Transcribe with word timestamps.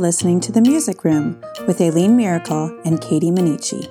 listening 0.00 0.40
to 0.40 0.50
The 0.50 0.62
Music 0.62 1.04
Room 1.04 1.40
with 1.66 1.80
Aileen 1.80 2.16
Miracle 2.16 2.76
and 2.84 3.00
Katie 3.00 3.30
Manici. 3.30 3.86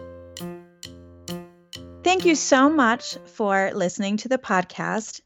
Thank 2.03 2.25
you 2.25 2.33
so 2.33 2.69
much 2.69 3.17
for 3.25 3.71
listening 3.75 4.17
to 4.17 4.27
the 4.27 4.39
podcast. 4.39 5.21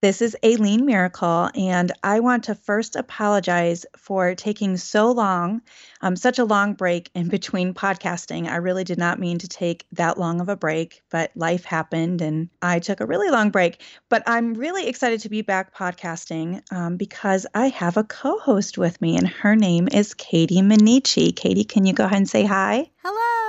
This 0.00 0.22
is 0.22 0.36
Aileen 0.44 0.86
Miracle, 0.86 1.50
and 1.56 1.90
I 2.04 2.20
want 2.20 2.44
to 2.44 2.54
first 2.54 2.94
apologize 2.94 3.84
for 3.96 4.36
taking 4.36 4.76
so 4.76 5.10
long, 5.10 5.60
um, 6.02 6.14
such 6.14 6.38
a 6.38 6.44
long 6.44 6.74
break 6.74 7.10
in 7.16 7.26
between 7.26 7.74
podcasting. 7.74 8.46
I 8.48 8.56
really 8.58 8.84
did 8.84 8.98
not 8.98 9.18
mean 9.18 9.38
to 9.38 9.48
take 9.48 9.86
that 9.90 10.16
long 10.16 10.40
of 10.40 10.48
a 10.48 10.54
break, 10.54 11.02
but 11.10 11.32
life 11.34 11.64
happened 11.64 12.22
and 12.22 12.48
I 12.62 12.78
took 12.78 13.00
a 13.00 13.06
really 13.06 13.28
long 13.28 13.50
break. 13.50 13.82
But 14.08 14.22
I'm 14.28 14.54
really 14.54 14.86
excited 14.86 15.18
to 15.22 15.28
be 15.28 15.42
back 15.42 15.74
podcasting 15.74 16.62
um, 16.72 16.96
because 16.96 17.44
I 17.52 17.66
have 17.70 17.96
a 17.96 18.04
co 18.04 18.38
host 18.38 18.78
with 18.78 19.02
me, 19.02 19.16
and 19.16 19.26
her 19.26 19.56
name 19.56 19.88
is 19.90 20.14
Katie 20.14 20.62
Manici. 20.62 21.34
Katie, 21.34 21.64
can 21.64 21.84
you 21.84 21.92
go 21.92 22.04
ahead 22.04 22.18
and 22.18 22.28
say 22.28 22.44
hi? 22.44 22.88
Hello. 23.02 23.47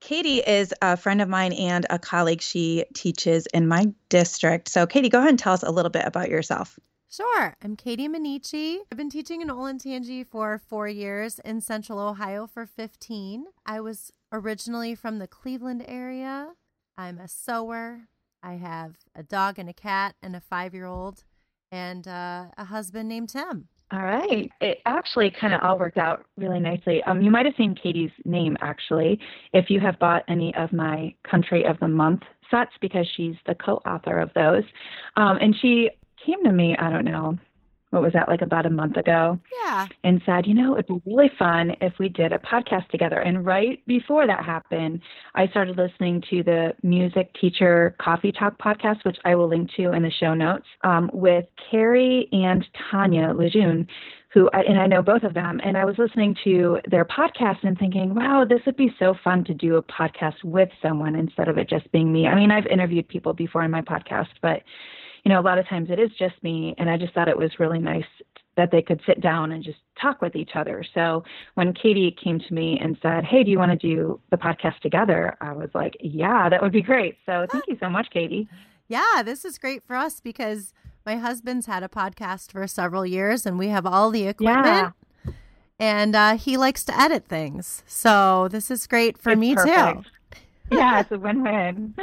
Katie 0.00 0.38
is 0.38 0.74
a 0.80 0.96
friend 0.96 1.20
of 1.20 1.28
mine 1.28 1.52
and 1.52 1.86
a 1.90 1.98
colleague. 1.98 2.40
She 2.40 2.84
teaches 2.94 3.46
in 3.52 3.68
my 3.68 3.92
district. 4.08 4.68
So, 4.68 4.86
Katie, 4.86 5.10
go 5.10 5.18
ahead 5.18 5.30
and 5.30 5.38
tell 5.38 5.52
us 5.52 5.62
a 5.62 5.70
little 5.70 5.90
bit 5.90 6.06
about 6.06 6.30
yourself. 6.30 6.78
Sure. 7.10 7.54
I'm 7.62 7.76
Katie 7.76 8.08
Manici. 8.08 8.78
I've 8.90 8.96
been 8.96 9.10
teaching 9.10 9.42
in 9.42 9.48
Olentangy 9.48 10.26
for 10.26 10.58
four 10.58 10.88
years, 10.88 11.38
in 11.40 11.60
Central 11.60 11.98
Ohio 11.98 12.46
for 12.46 12.66
15. 12.66 13.46
I 13.66 13.80
was 13.80 14.12
originally 14.32 14.94
from 14.94 15.18
the 15.18 15.26
Cleveland 15.26 15.84
area. 15.86 16.52
I'm 16.96 17.18
a 17.18 17.28
sewer. 17.28 18.02
I 18.42 18.54
have 18.54 18.96
a 19.14 19.22
dog 19.22 19.58
and 19.58 19.68
a 19.68 19.74
cat 19.74 20.14
and 20.22 20.34
a 20.34 20.40
five 20.40 20.72
year 20.72 20.86
old 20.86 21.24
and 21.70 22.06
uh, 22.08 22.46
a 22.56 22.64
husband 22.64 23.08
named 23.08 23.28
Tim. 23.30 23.68
All 23.92 24.02
right. 24.02 24.50
It 24.60 24.78
actually 24.86 25.32
kind 25.32 25.52
of 25.52 25.60
all 25.62 25.76
worked 25.76 25.98
out 25.98 26.24
really 26.36 26.60
nicely. 26.60 27.02
Um, 27.04 27.22
you 27.22 27.30
might 27.30 27.44
have 27.44 27.56
seen 27.56 27.74
Katie's 27.74 28.12
name 28.24 28.56
actually 28.60 29.18
if 29.52 29.68
you 29.68 29.80
have 29.80 29.98
bought 29.98 30.22
any 30.28 30.54
of 30.54 30.72
my 30.72 31.12
Country 31.28 31.64
of 31.64 31.78
the 31.80 31.88
Month 31.88 32.22
sets 32.50 32.70
because 32.80 33.06
she's 33.16 33.34
the 33.46 33.54
co-author 33.56 34.20
of 34.20 34.30
those. 34.34 34.62
Um, 35.16 35.38
and 35.40 35.56
she 35.60 35.90
came 36.24 36.42
to 36.44 36.52
me, 36.52 36.76
I 36.78 36.88
don't 36.90 37.04
know, 37.04 37.36
what 37.90 38.02
was 38.02 38.12
that 38.12 38.28
like 38.28 38.40
about 38.42 38.66
a 38.66 38.70
month 38.70 38.96
ago 38.96 39.38
Yeah. 39.64 39.86
and 40.04 40.22
said, 40.24 40.46
you 40.46 40.54
know, 40.54 40.74
it'd 40.74 40.86
be 40.86 41.00
really 41.06 41.30
fun 41.38 41.74
if 41.80 41.92
we 41.98 42.08
did 42.08 42.32
a 42.32 42.38
podcast 42.38 42.88
together. 42.88 43.18
And 43.20 43.44
right 43.44 43.84
before 43.86 44.26
that 44.26 44.44
happened, 44.44 45.00
I 45.34 45.48
started 45.48 45.76
listening 45.76 46.22
to 46.30 46.42
the 46.42 46.72
Music 46.82 47.32
Teacher 47.40 47.96
Coffee 48.00 48.32
Talk 48.32 48.58
podcast, 48.58 49.04
which 49.04 49.18
I 49.24 49.34
will 49.34 49.48
link 49.48 49.70
to 49.76 49.92
in 49.92 50.02
the 50.02 50.10
show 50.10 50.34
notes, 50.34 50.66
um, 50.84 51.10
with 51.12 51.46
Carrie 51.70 52.28
and 52.32 52.64
Tanya 52.90 53.32
Lejeune. 53.36 53.86
Who 54.32 54.48
I, 54.52 54.60
and 54.60 54.78
I 54.80 54.86
know 54.86 55.02
both 55.02 55.24
of 55.24 55.34
them, 55.34 55.60
and 55.64 55.76
I 55.76 55.84
was 55.84 55.98
listening 55.98 56.36
to 56.44 56.78
their 56.88 57.04
podcast 57.04 57.64
and 57.64 57.76
thinking, 57.76 58.14
"Wow, 58.14 58.44
this 58.48 58.60
would 58.64 58.76
be 58.76 58.94
so 58.96 59.12
fun 59.24 59.42
to 59.42 59.54
do 59.54 59.74
a 59.74 59.82
podcast 59.82 60.44
with 60.44 60.68
someone 60.80 61.16
instead 61.16 61.48
of 61.48 61.58
it 61.58 61.68
just 61.68 61.90
being 61.90 62.12
me." 62.12 62.28
I 62.28 62.36
mean, 62.36 62.52
I've 62.52 62.68
interviewed 62.68 63.08
people 63.08 63.32
before 63.32 63.64
in 63.64 63.72
my 63.72 63.82
podcast, 63.82 64.28
but 64.40 64.62
you 65.24 65.30
know, 65.30 65.40
a 65.40 65.42
lot 65.42 65.58
of 65.58 65.68
times 65.68 65.90
it 65.90 65.98
is 65.98 66.10
just 66.18 66.34
me, 66.42 66.74
and 66.78 66.88
I 66.88 66.96
just 66.96 67.12
thought 67.14 67.28
it 67.28 67.36
was 67.36 67.50
really 67.58 67.78
nice 67.78 68.04
that 68.56 68.70
they 68.70 68.82
could 68.82 69.00
sit 69.06 69.20
down 69.20 69.52
and 69.52 69.62
just 69.62 69.78
talk 70.00 70.20
with 70.20 70.34
each 70.36 70.50
other. 70.54 70.84
So 70.94 71.24
when 71.54 71.72
Katie 71.72 72.14
came 72.22 72.40
to 72.40 72.54
me 72.54 72.78
and 72.82 72.96
said, 73.00 73.24
Hey, 73.24 73.42
do 73.44 73.50
you 73.50 73.58
want 73.58 73.78
to 73.78 73.88
do 73.88 74.20
the 74.30 74.36
podcast 74.36 74.80
together? 74.80 75.36
I 75.40 75.52
was 75.52 75.70
like, 75.72 75.96
Yeah, 76.00 76.48
that 76.48 76.60
would 76.60 76.72
be 76.72 76.82
great. 76.82 77.16
So 77.26 77.46
thank 77.50 77.64
you 77.68 77.76
so 77.80 77.88
much, 77.88 78.08
Katie. 78.12 78.48
Yeah, 78.88 79.22
this 79.24 79.44
is 79.44 79.56
great 79.56 79.82
for 79.82 79.94
us 79.94 80.20
because 80.20 80.74
my 81.06 81.16
husband's 81.16 81.66
had 81.66 81.82
a 81.82 81.88
podcast 81.88 82.52
for 82.52 82.66
several 82.66 83.06
years 83.06 83.46
and 83.46 83.58
we 83.58 83.68
have 83.68 83.86
all 83.86 84.10
the 84.10 84.26
equipment. 84.26 84.94
And 85.78 86.14
uh, 86.14 86.36
he 86.36 86.58
likes 86.58 86.84
to 86.84 87.00
edit 87.00 87.26
things. 87.26 87.82
So 87.86 88.48
this 88.48 88.70
is 88.70 88.86
great 88.86 89.16
for 89.16 89.30
It's 89.30 89.40
me 89.40 89.54
too. 89.54 90.02
yeah, 90.70 91.00
it's 91.00 91.10
a 91.10 91.18
win 91.18 91.42
win. 91.42 91.94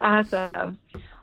Awesome. 0.00 0.78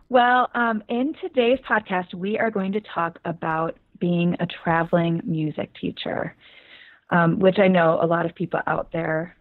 Well, 0.10 0.50
um, 0.56 0.84
in 0.90 1.14
today's 1.22 1.60
podcast, 1.70 2.14
we 2.16 2.38
are 2.40 2.50
going 2.50 2.72
to 2.72 2.82
talk 2.82 3.20
about 3.26 3.78
being 4.00 4.36
a 4.40 4.48
traveling 4.48 5.22
music 5.24 5.70
teacher, 5.80 6.36
um, 7.12 7.40
which 7.40 7.60
I 7.60 7.68
know 7.68 8.00
a 8.02 8.08
lot 8.08 8.26
of 8.26 8.34
people 8.34 8.60
out 8.66 8.92
there 8.92 9.36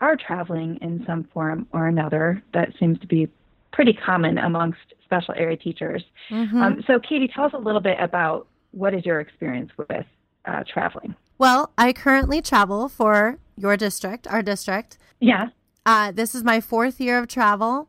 are 0.00 0.16
traveling 0.16 0.78
in 0.80 1.04
some 1.06 1.24
form 1.32 1.66
or 1.72 1.86
another. 1.88 2.42
That 2.54 2.70
seems 2.80 2.98
to 3.00 3.06
be 3.06 3.28
pretty 3.72 3.92
common 3.92 4.38
amongst 4.38 4.78
special 5.04 5.34
area 5.36 5.56
teachers. 5.56 6.02
Mhm. 6.30 6.54
Um, 6.54 6.84
so, 6.86 6.98
Katie, 6.98 7.28
tell 7.28 7.44
us 7.44 7.52
a 7.52 7.58
little 7.58 7.80
bit 7.80 7.98
about 8.00 8.46
what 8.70 8.94
is 8.94 9.04
your 9.04 9.20
experience 9.20 9.70
with 9.76 10.06
uh, 10.46 10.64
traveling? 10.66 11.14
Well, 11.38 11.72
I 11.76 11.92
currently 11.92 12.40
travel 12.40 12.88
for 12.88 13.38
your 13.56 13.76
district, 13.76 14.26
our 14.26 14.42
district. 14.42 14.96
Yeah. 15.20 15.48
Uh, 15.84 16.12
this 16.12 16.34
is 16.34 16.44
my 16.44 16.60
fourth 16.60 17.00
year 17.00 17.18
of 17.18 17.28
travel 17.28 17.88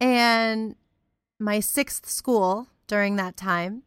and 0.00 0.76
my 1.38 1.60
sixth 1.60 2.08
school 2.08 2.68
during 2.86 3.16
that 3.16 3.36
time. 3.36 3.82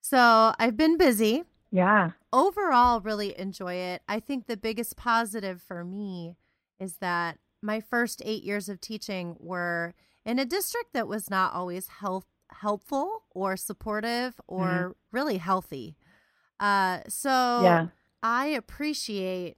So 0.00 0.54
I've 0.58 0.76
been 0.76 0.96
busy. 0.96 1.44
Yeah. 1.70 2.12
Overall, 2.32 3.00
really 3.00 3.38
enjoy 3.38 3.74
it. 3.74 4.02
I 4.08 4.20
think 4.20 4.46
the 4.46 4.56
biggest 4.56 4.96
positive 4.96 5.60
for 5.60 5.84
me 5.84 6.36
is 6.78 6.98
that 6.98 7.38
my 7.62 7.80
first 7.80 8.22
eight 8.24 8.44
years 8.44 8.68
of 8.68 8.80
teaching 8.80 9.36
were 9.40 9.94
in 10.24 10.38
a 10.38 10.44
district 10.44 10.92
that 10.92 11.08
was 11.08 11.30
not 11.30 11.52
always 11.54 11.88
health 11.88 12.26
helpful 12.50 13.24
or 13.30 13.56
supportive 13.56 14.40
or 14.46 14.94
really 15.10 15.38
healthy. 15.38 15.96
Uh, 16.60 17.00
so 17.08 17.60
Yeah. 17.62 17.86
I 18.22 18.46
appreciate 18.46 19.56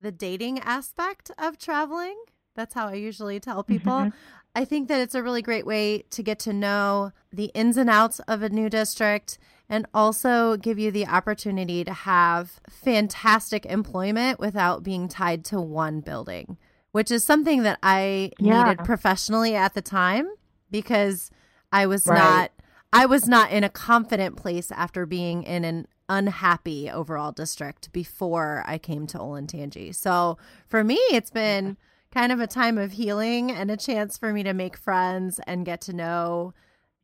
the 0.00 0.12
dating 0.12 0.60
aspect 0.60 1.30
of 1.38 1.58
traveling. 1.58 2.16
That's 2.54 2.74
how 2.74 2.88
I 2.88 2.94
usually 2.94 3.40
tell 3.40 3.64
people. 3.64 4.12
I 4.54 4.64
think 4.64 4.88
that 4.88 5.00
it's 5.00 5.14
a 5.14 5.22
really 5.22 5.42
great 5.42 5.64
way 5.66 6.02
to 6.10 6.22
get 6.22 6.38
to 6.40 6.52
know 6.52 7.12
the 7.32 7.46
ins 7.54 7.76
and 7.76 7.88
outs 7.88 8.18
of 8.20 8.42
a 8.42 8.50
new 8.50 8.68
district 8.68 9.38
and 9.68 9.86
also 9.94 10.56
give 10.58 10.78
you 10.78 10.90
the 10.90 11.06
opportunity 11.06 11.84
to 11.84 11.92
have 11.92 12.60
fantastic 12.68 13.64
employment 13.64 14.38
without 14.38 14.82
being 14.82 15.08
tied 15.08 15.44
to 15.46 15.60
one 15.60 16.00
building, 16.00 16.58
which 16.90 17.10
is 17.10 17.24
something 17.24 17.62
that 17.62 17.78
I 17.82 18.32
Yeah. 18.38 18.64
needed 18.64 18.84
professionally 18.84 19.54
at 19.56 19.72
the 19.72 19.80
time 19.80 20.28
because 20.70 21.30
I 21.72 21.86
was 21.86 22.06
Right. 22.06 22.18
not 22.20 22.50
I 22.94 23.06
was 23.06 23.26
not 23.26 23.50
in 23.50 23.64
a 23.64 23.70
confident 23.70 24.36
place 24.36 24.70
after 24.70 25.06
being 25.06 25.44
in 25.44 25.64
an 25.64 25.86
unhappy 26.10 26.90
overall 26.90 27.32
district 27.32 27.90
before 27.90 28.62
I 28.66 28.76
came 28.76 29.06
to 29.06 29.18
Olentangy. 29.18 29.94
So 29.94 30.36
for 30.66 30.84
me, 30.84 30.96
it's 31.10 31.30
been 31.30 31.78
kind 32.14 32.32
of 32.32 32.40
a 32.40 32.46
time 32.46 32.78
of 32.78 32.92
healing 32.92 33.50
and 33.50 33.70
a 33.70 33.76
chance 33.76 34.18
for 34.18 34.32
me 34.32 34.42
to 34.42 34.52
make 34.52 34.76
friends 34.76 35.40
and 35.46 35.64
get 35.64 35.80
to 35.82 35.92
know 35.92 36.54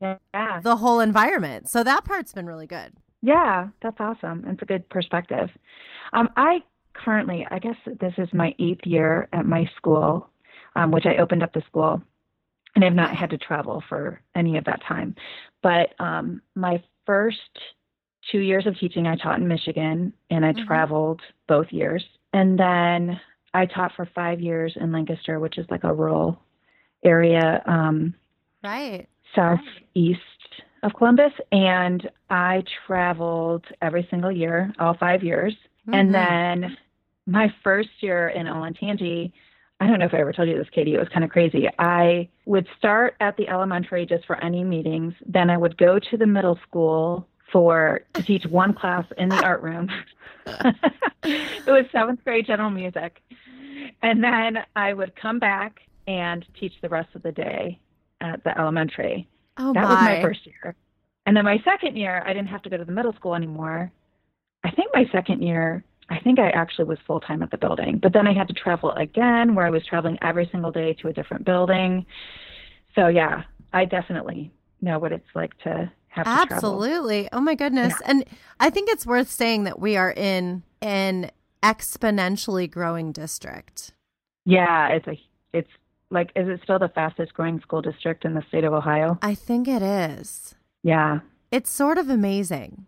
Yeah. 0.01 0.61
the 0.63 0.77
whole 0.77 1.01
environment. 1.01 1.69
So 1.69 1.83
that 1.83 2.05
part's 2.05 2.33
been 2.33 2.47
really 2.47 2.67
good. 2.67 2.93
Yeah, 3.23 3.69
that's 3.83 3.99
awesome. 4.01 4.45
It's 4.47 4.63
a 4.63 4.67
good 4.67 4.89
perspective. 4.91 5.51
Um, 6.13 6.29
I 6.37 6.63
currently, 6.95 7.47
I 7.51 7.59
guess 7.59 7.77
this 8.01 8.15
is 8.19 8.29
my 8.33 8.55
eighth 8.59 8.87
year 8.87 9.29
at 9.33 9.45
my 9.47 9.69
school, 9.77 10.29
um, 10.77 10.91
which 10.93 11.07
I 11.07 11.17
opened 11.17 11.43
up 11.43 11.53
the 11.53 11.63
school, 11.63 12.01
and 12.77 12.85
I've 12.85 12.95
not 12.95 13.17
had 13.17 13.31
to 13.31 13.39
travel 13.39 13.83
for 13.89 14.21
any 14.37 14.57
of 14.57 14.65
that 14.67 14.83
time. 14.83 15.17
But 15.63 15.95
um, 15.99 16.43
my 16.55 16.83
first 17.07 17.39
two 18.31 18.39
years 18.41 18.67
of 18.67 18.79
teaching, 18.79 19.07
I 19.07 19.17
taught 19.17 19.41
in 19.41 19.49
Michigan, 19.49 20.13
and 20.31 20.45
I 20.45 20.53
Mhm. 20.53 20.67
traveled 20.67 21.23
both 21.49 21.73
years. 21.73 22.05
And 22.33 22.59
then 22.59 23.21
I 23.55 23.67
taught 23.67 23.93
for 23.97 24.07
five 24.15 24.41
years 24.41 24.77
in 24.81 24.93
Lancaster, 24.93 25.41
which 25.41 25.59
is 25.59 25.67
like 25.71 25.85
a 25.85 25.93
rural 25.93 26.41
area. 27.05 27.63
Um, 27.67 28.15
Right. 28.63 29.07
southeast 29.35 30.21
of 30.83 30.93
Columbus, 30.95 31.33
and 31.53 32.11
I 32.31 32.65
traveled 32.87 33.65
every 33.83 34.07
single 34.11 34.33
year, 34.33 34.73
all 34.79 34.95
five 34.95 35.23
years. 35.23 35.55
And 35.93 36.09
Mhm. 36.09 36.13
then 36.13 36.77
my 37.27 37.53
first 37.63 37.91
year 38.01 38.29
in 38.29 38.47
Olentangy, 38.47 39.33
I 39.81 39.87
don't 39.87 40.01
know 40.01 40.07
if 40.07 40.15
I 40.15 40.19
ever 40.19 40.33
told 40.33 40.49
you 40.49 40.59
this, 40.59 40.69
Katie. 40.71 40.95
It 40.95 40.99
was 40.99 41.09
kind 41.11 41.25
of 41.25 41.31
crazy. 41.31 41.69
I 41.79 42.29
would 42.47 42.67
start 42.77 43.15
at 43.21 43.37
the 43.37 43.49
elementary 43.49 44.07
just 44.07 44.27
for 44.27 44.37
any 44.43 44.65
meetings. 44.65 45.15
Then 45.25 45.51
I 45.51 45.57
would 45.57 45.77
go 45.77 45.99
to 45.99 46.17
the 46.17 46.27
middle 46.27 46.59
school 46.67 47.29
for 47.53 48.01
to 48.15 48.23
teach 48.23 48.45
one 48.47 48.75
class 48.75 49.05
in 49.17 49.29
the 49.29 49.43
art 49.45 49.63
room. 49.63 49.89
it 51.25 51.67
was 51.67 51.85
seventh 51.93 52.23
grade 52.25 52.47
general 52.47 52.71
music, 52.71 53.21
and 54.03 54.23
then 54.23 54.59
I 54.77 54.93
would 54.93 55.15
come 55.17 55.39
back 55.39 55.81
and 56.07 56.45
teach 56.59 56.73
the 56.81 56.89
rest 56.89 57.11
of 57.15 57.23
the 57.23 57.33
day 57.33 57.79
at 58.21 58.43
the 58.45 58.59
elementary. 58.59 59.29
Oh 59.59 59.73
That 59.73 59.85
my. 59.85 59.95
was 59.95 60.01
my 60.01 60.23
first 60.23 60.47
year. 60.47 60.75
And 61.27 61.37
then 61.37 61.45
my 61.45 61.59
second 61.65 61.97
year, 61.97 62.23
I 62.25 62.33
didn't 62.33 62.49
have 62.49 62.63
to 62.63 62.71
go 62.71 62.79
to 62.79 62.85
the 62.85 62.93
middle 62.93 63.13
school 63.13 63.35
anymore. 63.35 63.93
I 64.65 64.71
think 64.71 64.91
my 64.95 65.05
second 65.13 65.43
year, 65.43 65.85
I 66.09 66.19
think 66.21 66.39
I 66.39 66.49
actually 66.51 66.87
was 66.87 66.99
full 67.07 67.21
time 67.21 67.43
at 67.43 67.51
the 67.51 67.59
building. 67.59 67.99
But 68.03 68.15
then 68.15 68.27
I 68.27 68.33
had 68.33 68.49
to 68.49 68.55
travel 68.55 68.93
again, 68.93 69.55
where 69.55 69.67
I 69.67 69.71
was 69.71 69.85
traveling 69.85 70.19
every 70.23 70.49
single 70.51 70.71
day 70.73 70.95
to 70.95 71.09
a 71.09 71.13
different 71.13 71.45
building. 71.45 72.07
So 72.95 73.09
yeah, 73.09 73.43
I 73.73 73.85
definitely 73.85 74.51
know 74.81 74.99
what 74.99 75.13
it's 75.13 75.29
like 75.35 75.57
to 75.65 75.93
have. 76.09 76.27
Absolutely. 76.27 77.29
Oh 77.33 77.41
my 77.41 77.55
goodness. 77.55 77.95
And 78.07 78.25
I 78.61 78.71
think 78.71 78.89
it's 78.91 79.07
worth 79.07 79.31
saying 79.31 79.65
that 79.65 79.79
we 79.79 79.97
are 79.97 80.11
in 80.13 80.63
an 80.83 81.31
exponentially 81.63 82.71
growing 82.71 83.13
district. 83.13 83.93
Yeah, 84.45 84.89
it's 84.89 85.07
a 85.07 85.19
it's 85.53 85.71
like 86.11 86.31
is 86.37 86.49
it 86.49 86.61
still 86.63 86.79
the 86.79 86.89
fastest 86.89 87.35
growing 87.35 87.61
school 87.61 87.83
district 87.83 88.25
in 88.25 88.35
the 88.35 88.43
state 88.49 88.65
of 88.65 88.73
Ohio? 88.73 89.19
I 89.23 89.35
think 89.35 89.69
it 89.69 89.83
is. 89.83 90.55
Yeah. 90.83 91.21
It's 91.51 91.71
sort 91.71 91.99
of 91.99 92.09
amazing. 92.09 92.87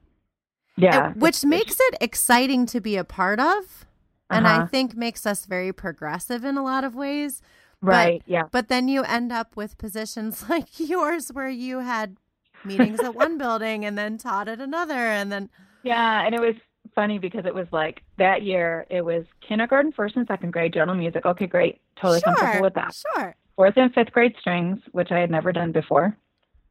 Yeah. 0.76 1.08
And- 1.08 1.20
which 1.20 1.44
makes 1.44 1.76
it 1.80 1.96
exciting 2.00 2.66
to 2.66 2.80
be 2.80 2.96
a 2.96 3.04
part 3.04 3.40
of. 3.40 3.86
And 4.32 4.46
I 4.46 4.58
Uh-huh. 4.58 4.66
think 4.66 4.96
makes 4.96 5.26
us 5.26 5.44
very 5.44 5.72
progressive 5.72 6.44
in 6.44 6.56
a 6.56 6.62
lot 6.62 6.84
of 6.84 6.94
ways. 6.94 7.42
right. 7.82 8.22
yeah. 8.26 8.44
But 8.52 8.68
then 8.68 8.86
you 8.88 9.02
end 9.02 9.32
up 9.32 9.56
with 9.56 9.76
positions 9.78 10.44
like 10.48 10.78
yours 10.78 11.28
where 11.32 11.48
you 11.48 11.80
had 11.80 12.16
meetings 12.64 13.00
at 13.00 13.14
one 13.14 13.38
building 13.38 13.84
and 13.84 13.96
then 13.96 14.18
taught 14.18 14.48
at 14.48 14.60
another 14.60 14.94
and 14.94 15.30
then 15.30 15.48
Yeah, 15.82 16.26
and 16.26 16.34
it 16.34 16.40
was 16.40 16.54
funny 16.94 17.18
because 17.18 17.46
it 17.46 17.54
was 17.54 17.66
like 17.72 18.02
that 18.18 18.42
year 18.42 18.86
it 18.90 19.02
was 19.02 19.24
kindergarten, 19.46 19.92
first 19.92 20.16
and 20.16 20.26
second 20.26 20.52
grade 20.52 20.74
general 20.74 20.96
music. 20.96 21.24
Okay, 21.24 21.46
great. 21.46 21.80
Totally 21.96 22.20
sure, 22.20 22.34
comfortable 22.34 22.64
with 22.64 22.74
that. 22.74 22.94
Sure. 23.16 23.34
Fourth 23.56 23.74
and 23.76 23.92
fifth 23.94 24.12
grade 24.12 24.34
strings, 24.40 24.78
which 24.92 25.10
I 25.10 25.18
had 25.18 25.30
never 25.30 25.52
done 25.52 25.72
before. 25.72 26.16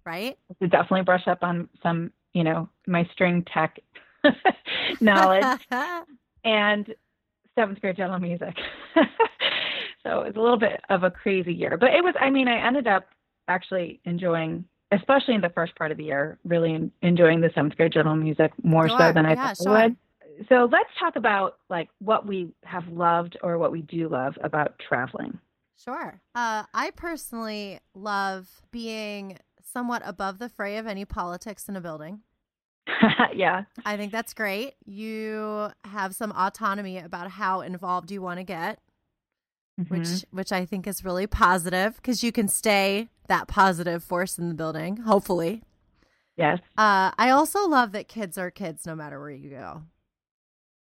Right? 0.05 0.37
To 0.61 0.67
definitely 0.67 1.03
brush 1.03 1.27
up 1.27 1.43
on 1.43 1.69
some, 1.83 2.11
you 2.33 2.43
know, 2.43 2.69
my 2.87 3.07
string 3.11 3.45
tech 3.51 3.79
knowledge. 5.01 5.59
and 6.43 6.93
seventh 7.55 7.81
grade 7.81 7.97
general 7.97 8.19
music. 8.19 8.55
so 10.03 10.21
it 10.21 10.27
was 10.27 10.35
a 10.35 10.41
little 10.41 10.57
bit 10.57 10.81
of 10.89 11.03
a 11.03 11.11
crazy 11.11 11.53
year, 11.53 11.77
but 11.77 11.93
it 11.93 12.03
was. 12.03 12.15
I 12.19 12.29
mean, 12.29 12.47
I 12.47 12.65
ended 12.65 12.87
up 12.87 13.07
actually 13.47 13.99
enjoying, 14.05 14.65
especially 14.91 15.35
in 15.35 15.41
the 15.41 15.49
first 15.49 15.75
part 15.75 15.91
of 15.91 15.97
the 15.97 16.05
year, 16.05 16.37
really 16.43 16.91
enjoying 17.01 17.41
the 17.41 17.49
seventh 17.53 17.75
grade 17.75 17.93
general 17.93 18.15
music 18.15 18.51
more 18.63 18.87
Sure, 18.89 18.97
so 18.97 19.13
than 19.13 19.25
I 19.25 19.33
yeah, 19.33 19.47
thought 19.47 19.57
sure. 19.57 19.77
I 19.77 19.87
would. 19.87 19.97
So 20.47 20.69
let's 20.71 20.89
talk 20.99 21.15
about 21.15 21.57
like 21.69 21.89
what 21.99 22.25
we 22.25 22.53
have 22.63 22.87
loved 22.87 23.37
or 23.43 23.57
what 23.57 23.71
we 23.71 23.81
do 23.81 24.07
love 24.07 24.37
about 24.41 24.79
traveling. 24.79 25.37
Sure. 25.83 26.21
Uh, 26.33 26.63
I 26.73 26.91
personally 26.91 27.79
love 27.93 28.47
being 28.71 29.37
somewhat 29.61 30.01
above 30.05 30.39
the 30.39 30.49
fray 30.49 30.77
of 30.77 30.87
any 30.87 31.05
politics 31.05 31.67
in 31.69 31.75
a 31.75 31.81
building. 31.81 32.21
yeah. 33.33 33.63
I 33.85 33.97
think 33.97 34.11
that's 34.11 34.33
great. 34.33 34.73
You 34.85 35.69
have 35.85 36.15
some 36.15 36.31
autonomy 36.31 36.97
about 36.97 37.31
how 37.31 37.61
involved 37.61 38.11
you 38.11 38.21
want 38.21 38.39
to 38.39 38.43
get, 38.43 38.79
which 39.87 40.01
Mhm. 40.01 40.25
which 40.31 40.51
I 40.51 40.65
think 40.65 40.85
is 40.87 41.05
really 41.05 41.27
positive 41.27 41.95
because 41.95 42.23
you 42.23 42.31
can 42.31 42.47
stay 42.47 43.09
that 43.27 43.47
positive 43.47 44.03
force 44.03 44.37
in 44.37 44.49
the 44.49 44.55
building. 44.55 44.97
Hopefully, 44.97 45.63
yes. 46.35 46.59
uh, 46.77 47.11
I 47.17 47.29
also 47.29 47.67
love 47.67 47.91
that 47.93 48.07
kids 48.07 48.37
are 48.37 48.51
kids 48.51 48.85
no 48.85 48.95
matter 48.95 49.19
where 49.19 49.29
you 49.31 49.49
go. 49.51 49.83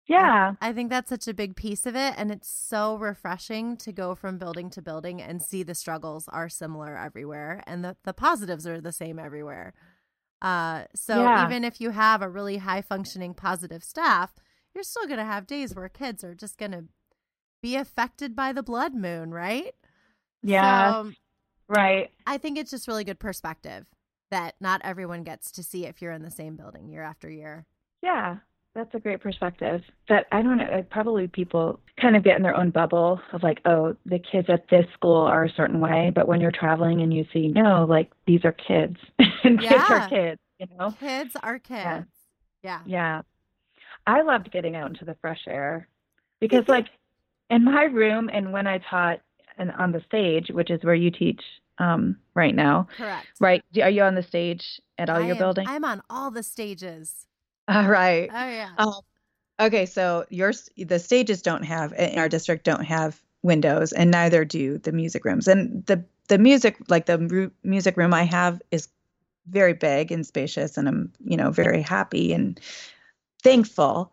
Yeah. 0.07 0.55
I 0.61 0.73
think 0.73 0.91
that's 0.91 1.09
such 1.09 1.29
a 1.29 1.33
big 1.35 1.55
piece 1.55 1.87
of 1.87 1.95
it. 1.95 2.15
And 2.19 2.31
it's 2.33 2.51
so 2.51 2.97
refreshing 2.97 3.77
to 3.79 3.93
go 3.93 4.15
from 4.17 4.37
building 4.37 4.69
to 4.71 4.83
building 4.83 5.23
and 5.23 5.41
see 5.41 5.63
the 5.63 5.77
struggles 5.77 6.29
are 6.29 6.49
similar 6.49 6.97
everywhere 6.99 7.63
and 7.67 7.85
the, 7.85 7.97
the 8.05 8.13
positives 8.13 8.67
are 8.67 8.81
the 8.81 8.93
same 8.93 9.19
everywhere. 9.19 9.73
Uh, 10.43 10.85
so 10.95 11.23
Yeah. 11.23 11.47
even 11.47 11.63
if 11.65 11.81
you 11.81 11.91
have 11.91 12.21
a 12.21 12.29
really 12.29 12.57
high 12.59 12.83
functioning 12.83 13.33
positive 13.33 13.85
staff, 13.85 14.35
you're 14.75 14.83
still 14.85 15.07
going 15.07 15.19
to 15.21 15.25
have 15.25 15.47
days 15.47 15.75
where 15.75 15.89
kids 15.89 16.25
are 16.25 16.35
just 16.35 16.59
going 16.59 16.73
to 16.73 16.85
be 17.63 17.77
affected 17.77 18.37
by 18.37 18.53
the 18.53 18.63
blood 18.63 18.95
moon, 18.95 19.33
right? 19.33 19.75
Yeah. 20.43 21.05
So 21.05 21.13
right. 21.69 22.11
I 22.27 22.39
think 22.39 22.59
it's 22.59 22.71
just 22.71 22.89
really 22.89 23.05
good 23.05 23.19
perspective 23.19 23.87
that 24.31 24.55
not 24.61 24.81
everyone 24.85 25.23
gets 25.23 25.53
to 25.53 25.63
see 25.63 25.87
if 25.87 26.03
you're 26.03 26.13
in 26.13 26.23
the 26.23 26.31
same 26.31 26.57
building 26.57 26.89
year 26.89 27.03
after 27.03 27.31
year. 27.31 27.67
Yeah, 28.03 28.39
that's 28.75 28.95
a 28.95 28.99
great 28.99 29.21
perspective. 29.21 29.83
That 30.09 30.27
I 30.33 30.43
don't 30.43 30.57
know. 30.57 30.85
Probably 30.91 31.29
people 31.29 31.79
kind 32.01 32.17
of 32.17 32.25
get 32.25 32.37
in 32.37 32.43
their 32.43 32.57
own 32.57 32.71
bubble 32.71 33.21
of 33.33 33.43
like, 33.43 33.61
oh, 33.65 33.95
the 34.07 34.19
kids 34.19 34.49
at 34.51 34.69
this 34.71 34.87
school 34.95 35.23
are 35.23 35.45
a 35.45 35.53
certain 35.53 35.81
way, 35.81 36.11
but 36.15 36.27
when 36.27 36.41
you're 36.41 36.51
traveling 36.51 37.01
and 37.03 37.13
you 37.13 37.27
see, 37.33 37.49
no, 37.49 37.85
like 37.89 38.11
these 38.27 38.45
are 38.45 38.53
kids, 38.53 38.97
and 39.45 39.61
kids 39.61 39.85
are 39.89 40.09
kids. 40.09 40.41
You 40.59 40.67
know? 40.79 40.93
Kids 40.99 41.37
are 41.43 41.59
kids. 41.59 42.07
Yeah. 42.63 42.81
Yeah. 42.87 43.23
I 44.07 44.23
loved 44.23 44.51
getting 44.51 44.77
out 44.77 44.91
into 44.91 45.05
the 45.05 45.17
fresh 45.21 45.41
air 45.47 45.89
because, 46.41 46.65
like, 46.69 46.87
in 47.53 47.65
my 47.65 47.85
room 47.85 48.31
and 48.33 48.53
when 48.53 48.67
I 48.67 48.79
taught 48.79 49.21
and 49.59 49.71
on 49.73 49.93
the 49.93 50.01
stage, 50.07 50.49
which 50.51 50.71
is 50.71 50.83
where 50.83 50.95
you 50.95 51.11
teach 51.11 51.41
um, 51.79 52.17
right 52.35 52.55
now, 52.55 52.89
Correct. 52.97 53.27
right? 53.39 53.63
Are 53.81 53.91
you 53.91 54.03
on 54.03 54.15
the 54.15 54.23
stage 54.23 54.81
at 54.99 55.11
all 55.11 55.21
I 55.21 55.27
your 55.27 55.37
am- 55.37 55.39
buildings? 55.39 55.69
I'm 55.71 55.85
on 55.85 56.03
all 56.09 56.31
the 56.31 56.43
stages. 56.43 57.27
All 57.69 57.87
right. 57.89 58.29
Oh 58.33 58.49
yeah. 58.51 58.71
Um, 58.77 59.01
okay, 59.61 59.87
so 59.87 60.27
your 60.31 60.53
the 60.77 60.99
stages 60.99 61.43
don't 61.43 61.63
have 61.63 61.93
in 61.93 62.19
our 62.19 62.29
district 62.29 62.65
don't 62.65 62.85
have 62.85 63.23
windows, 63.45 63.93
and 63.93 64.11
neither 64.11 64.45
do 64.45 64.79
the 64.79 64.91
music 64.91 65.25
rooms. 65.25 65.47
And 65.47 65.87
the 65.87 66.05
the 66.27 66.39
music 66.39 66.77
like 66.89 67.07
the 67.07 67.19
ru- 67.19 67.53
music 67.63 67.97
room 67.97 68.13
I 68.13 68.25
have 68.25 68.61
is 68.73 68.89
very 69.47 69.75
big 69.75 70.11
and 70.11 70.27
spacious, 70.27 70.77
and 70.77 70.89
I'm 70.89 71.13
you 71.25 71.37
know 71.37 71.53
very 71.53 71.83
happy 71.83 72.33
and 72.33 72.59
thankful 73.45 74.13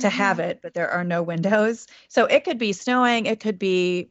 to 0.00 0.08
have 0.08 0.38
Mhm. 0.38 0.50
it. 0.50 0.60
But 0.62 0.74
there 0.74 0.90
are 0.90 1.04
no 1.04 1.22
windows, 1.22 1.86
so 2.08 2.26
it 2.26 2.44
could 2.44 2.58
be 2.58 2.72
snowing, 2.72 3.26
it 3.26 3.40
could 3.40 3.58
be 3.58 4.10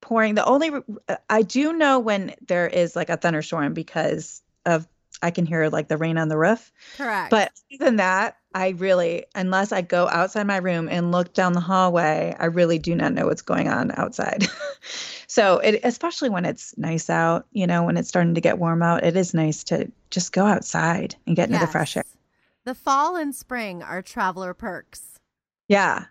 pouring. 0.00 0.34
The 0.34 0.44
only 0.44 0.70
uh, 1.08 1.16
I 1.28 1.42
do 1.42 1.72
know 1.72 1.98
when 1.98 2.34
there 2.46 2.66
is 2.66 2.96
like 2.96 3.10
a 3.10 3.16
thunderstorm 3.16 3.74
because 3.74 4.42
of 4.66 4.86
I 5.22 5.30
can 5.30 5.44
hear 5.46 5.68
like 5.68 5.88
the 5.88 5.98
rain 5.98 6.18
on 6.18 6.28
the 6.28 6.38
roof. 6.38 6.72
Correct. 6.96 7.30
But 7.30 7.52
other 7.72 7.84
than 7.84 7.96
that, 7.96 8.36
I 8.54 8.70
really, 8.70 9.26
unless 9.34 9.70
I 9.70 9.82
go 9.82 10.08
outside 10.08 10.46
my 10.46 10.56
room 10.56 10.88
and 10.90 11.12
look 11.12 11.34
down 11.34 11.52
the 11.52 11.60
hallway, 11.60 12.34
I 12.38 12.46
really 12.46 12.78
do 12.78 12.94
not 12.94 13.12
know 13.12 13.26
what's 13.26 13.42
going 13.42 13.68
on 13.68 13.92
outside. 13.96 14.48
so, 15.26 15.58
it, 15.58 15.80
especially 15.84 16.30
when 16.30 16.44
it's 16.44 16.76
nice 16.78 17.10
out, 17.10 17.46
you 17.52 17.66
know, 17.66 17.84
when 17.84 17.96
it's 17.96 18.08
starting 18.08 18.34
to 18.34 18.40
get 18.40 18.58
warm 18.58 18.82
out, 18.82 19.04
it 19.04 19.16
is 19.16 19.34
nice 19.34 19.62
to 19.64 19.90
just 20.10 20.32
go 20.32 20.46
outside 20.46 21.14
and 21.26 21.36
get 21.36 21.48
into 21.48 21.58
the 21.60 21.70
fresh 21.70 21.96
air. 21.96 22.04
Yes. 22.70 22.76
The 22.78 22.82
fall 22.84 23.16
and 23.16 23.34
spring 23.34 23.82
are 23.82 24.00
traveler 24.02 24.54
perks, 24.54 25.18
Yeah, 25.68 26.04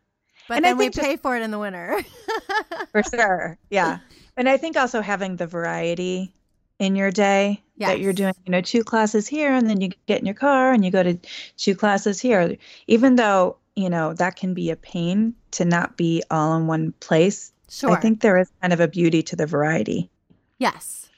but 0.47 0.57
And 0.57 0.65
then 0.65 0.77
we 0.77 0.89
just- 0.89 0.99
pay 0.99 1.15
for 1.15 1.35
it 1.37 1.41
in 1.41 1.51
the 1.51 1.59
winter. 1.59 2.01
for 2.91 3.03
sure. 3.03 3.57
Yeah. 3.69 3.99
And 4.35 4.47
I 4.49 4.57
think 4.57 4.75
also 4.77 5.01
having 5.01 5.35
the 5.37 5.47
variety 5.47 6.33
in 6.79 6.95
your 6.95 7.11
day 7.11 7.61
that 7.77 7.99
you're 7.99 8.13
doing, 8.13 8.33
you 8.45 8.51
know, 8.51 8.61
two 8.61 8.83
classes 8.83 9.27
here 9.27 9.53
and 9.53 9.69
then 9.69 9.79
you 9.81 9.89
get 10.07 10.19
in 10.19 10.25
your 10.25 10.35
car 10.35 10.71
and 10.71 10.83
you 10.83 10.91
go 10.91 11.03
to 11.03 11.17
two 11.57 11.75
classes 11.75 12.19
here. 12.21 12.55
Even 12.87 13.15
though, 13.15 13.57
you 13.75 13.89
know, 13.89 14.13
that 14.13 14.35
can 14.35 14.53
be 14.53 14.69
a 14.69 14.75
pain 14.75 15.33
to 15.51 15.65
not 15.65 15.97
be 15.97 16.23
all 16.31 16.55
in 16.57 16.67
one 16.67 16.91
place, 16.99 17.51
Sure. 17.69 17.91
I 17.91 17.99
think 17.99 18.21
there 18.21 18.37
is 18.37 18.49
kind 18.61 18.73
of 18.73 18.79
a 18.79 18.87
beauty 18.87 19.21
to 19.23 19.35
the 19.35 19.45
variety. 19.45 20.09
Yes, 20.57 21.09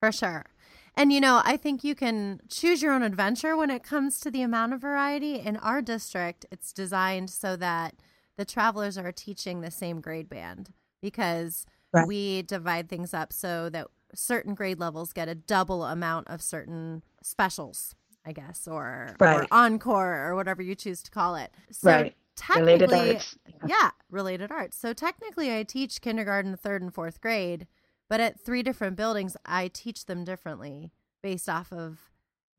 for 0.00 0.10
sure. 0.12 0.46
And 0.94 1.12
you 1.12 1.20
know, 1.20 1.40
I 1.44 1.56
think 1.56 1.82
you 1.84 1.94
can 1.94 2.40
choose 2.48 2.82
your 2.82 2.92
own 2.92 3.02
adventure 3.02 3.56
when 3.56 3.70
it 3.70 3.82
comes 3.82 4.20
to 4.20 4.30
the 4.30 4.42
amount 4.42 4.74
of 4.74 4.80
variety. 4.80 5.36
In 5.40 5.56
our 5.58 5.80
district, 5.80 6.44
it's 6.50 6.72
designed 6.72 7.30
so 7.30 7.56
that 7.56 7.94
the 8.36 8.44
travelers 8.44 8.98
are 8.98 9.12
teaching 9.12 9.60
the 9.60 9.70
same 9.70 10.00
grade 10.00 10.28
band 10.28 10.72
because 11.00 11.66
Right. 11.94 12.06
we 12.08 12.40
divide 12.42 12.88
things 12.88 13.12
up 13.12 13.34
so 13.34 13.68
that 13.68 13.86
certain 14.14 14.54
grade 14.54 14.78
levels 14.80 15.12
get 15.12 15.28
a 15.28 15.34
double 15.34 15.84
amount 15.84 16.28
of 16.28 16.40
certain 16.40 17.02
specials, 17.22 17.94
I 18.24 18.32
guess, 18.32 18.66
or, 18.66 19.14
or 19.20 19.46
encore 19.50 20.26
or 20.26 20.34
whatever 20.34 20.62
you 20.62 20.74
choose 20.74 21.02
to 21.02 21.10
call 21.10 21.34
it. 21.36 21.50
So 21.70 21.90
Right. 21.90 22.14
Related 22.54 22.90
technically, 22.90 23.16
arts. 23.16 23.36
yeah, 23.66 23.90
related 24.10 24.50
arts. 24.50 24.76
So 24.78 24.92
technically, 24.94 25.54
I 25.54 25.64
teach 25.64 26.00
kindergarten, 26.00 26.56
third, 26.56 26.80
and 26.82 26.92
fourth 26.94 27.20
grade, 27.20 27.66
but 28.12 28.20
at 28.20 28.38
three 28.38 28.62
different 28.62 28.94
buildings, 28.94 29.38
I 29.46 29.68
teach 29.68 30.04
them 30.04 30.22
differently 30.22 30.90
based 31.22 31.48
off 31.48 31.72
of 31.72 32.10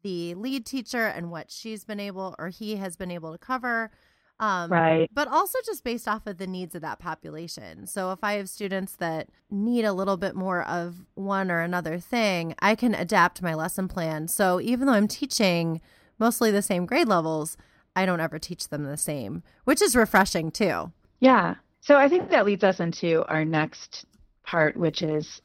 the 0.02 0.34
lead 0.34 0.66
teacher 0.66 1.06
and 1.06 1.30
what 1.30 1.52
she's 1.52 1.86
been 1.86 2.00
able 2.00 2.34
or 2.40 2.50
he 2.50 2.78
has 2.78 2.96
been 2.96 3.12
able 3.12 3.32
to 3.34 3.38
cover. 3.38 3.92
Um, 4.40 4.72
Right. 4.72 5.12
But 5.14 5.28
also 5.28 5.60
just 5.64 5.84
based 5.84 6.08
off 6.08 6.26
of 6.26 6.40
the 6.40 6.48
needs 6.48 6.74
of 6.74 6.82
that 6.82 6.98
population. 6.98 7.86
So 7.86 8.12
if 8.12 8.24
I 8.24 8.34
have 8.34 8.50
students 8.50 8.96
that 8.96 9.30
need 9.52 9.86
a 9.86 9.94
little 9.94 10.18
bit 10.18 10.34
more 10.34 10.64
of 10.64 11.06
one 11.14 11.52
or 11.52 11.60
another 11.60 12.00
thing, 12.00 12.56
I 12.58 12.74
can 12.74 12.96
adapt 12.96 13.44
my 13.44 13.54
lesson 13.54 13.88
plan. 13.88 14.30
So 14.30 14.60
even 14.60 14.88
though 14.88 14.94
I'm 14.94 15.08
teaching 15.08 15.82
mostly 16.18 16.50
the 16.50 16.64
same 16.64 16.88
grade 16.88 17.08
levels, 17.08 17.58
I 17.96 18.08
don't 18.08 18.22
ever 18.22 18.40
teach 18.40 18.70
them 18.70 18.86
the 18.86 18.98
same, 18.98 19.44
which 19.66 19.84
is 19.84 19.96
refreshing 19.96 20.50
too. 20.50 20.94
Yeah. 21.20 21.58
So 21.82 21.98
I 21.98 22.10
think 22.10 22.32
that 22.32 22.48
leads 22.48 22.64
us 22.64 22.80
into 22.80 23.24
our 23.28 23.46
next 23.46 24.08
part, 24.44 24.76
which 24.78 25.02
is 25.02 25.42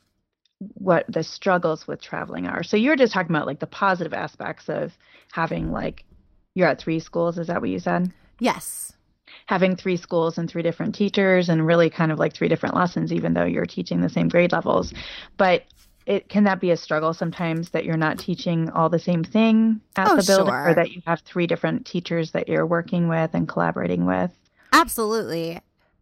what 0.75 1.05
the 1.09 1.23
struggles 1.23 1.87
with 1.87 2.01
traveling 2.01 2.47
are. 2.47 2.63
So 2.63 2.77
you 2.77 2.91
were 2.91 2.97
just 2.97 3.13
talking 3.13 3.35
about 3.35 3.47
like 3.47 3.61
the 3.61 3.67
positive 3.67 4.13
aspects 4.13 4.69
of 4.69 4.93
having 5.33 5.71
like 5.71 6.05
you're 6.55 6.69
at 6.69 6.81
three 6.81 6.99
schools, 7.01 7.39
is 7.39 7.47
that 7.47 7.61
what 7.61 7.71
you 7.71 7.79
said? 7.79 8.13
Yes. 8.41 8.93
Having 9.47 9.77
three 9.77 9.97
schools 9.97 10.37
and 10.39 10.51
three 10.51 10.63
different 10.63 10.95
teachers 10.95 11.49
and 11.49 11.67
really 11.67 11.91
kind 11.91 12.11
of 12.11 12.19
like 12.19 12.35
three 12.35 12.49
different 12.49 12.75
lessons, 12.75 13.13
even 13.13 13.35
though 13.35 13.45
you're 13.45 13.67
teaching 13.67 14.01
the 14.01 14.09
same 14.09 14.29
grade 14.29 14.53
levels. 14.53 14.93
But 15.37 15.65
it 16.07 16.29
can 16.29 16.45
that 16.45 16.59
be 16.61 16.71
a 16.71 16.77
struggle 16.77 17.13
sometimes 17.13 17.71
that 17.71 17.85
you're 17.85 17.97
not 17.97 18.19
teaching 18.19 18.71
all 18.71 18.89
the 18.89 18.99
same 18.99 19.23
thing 19.23 19.81
at 19.95 20.09
Oh, 20.09 20.17
the 20.17 20.25
building 20.27 20.53
sure. 20.53 20.71
or 20.71 20.75
that 20.75 20.91
you 20.91 21.03
have 21.07 21.21
three 21.21 21.47
different 21.47 21.87
teachers 21.87 22.33
that 22.33 22.49
you're 22.49 22.67
working 22.67 23.09
with 23.09 23.35
and 23.35 23.47
collaborating 23.47 24.07
with? 24.07 24.33
Absolutely. 24.73 25.61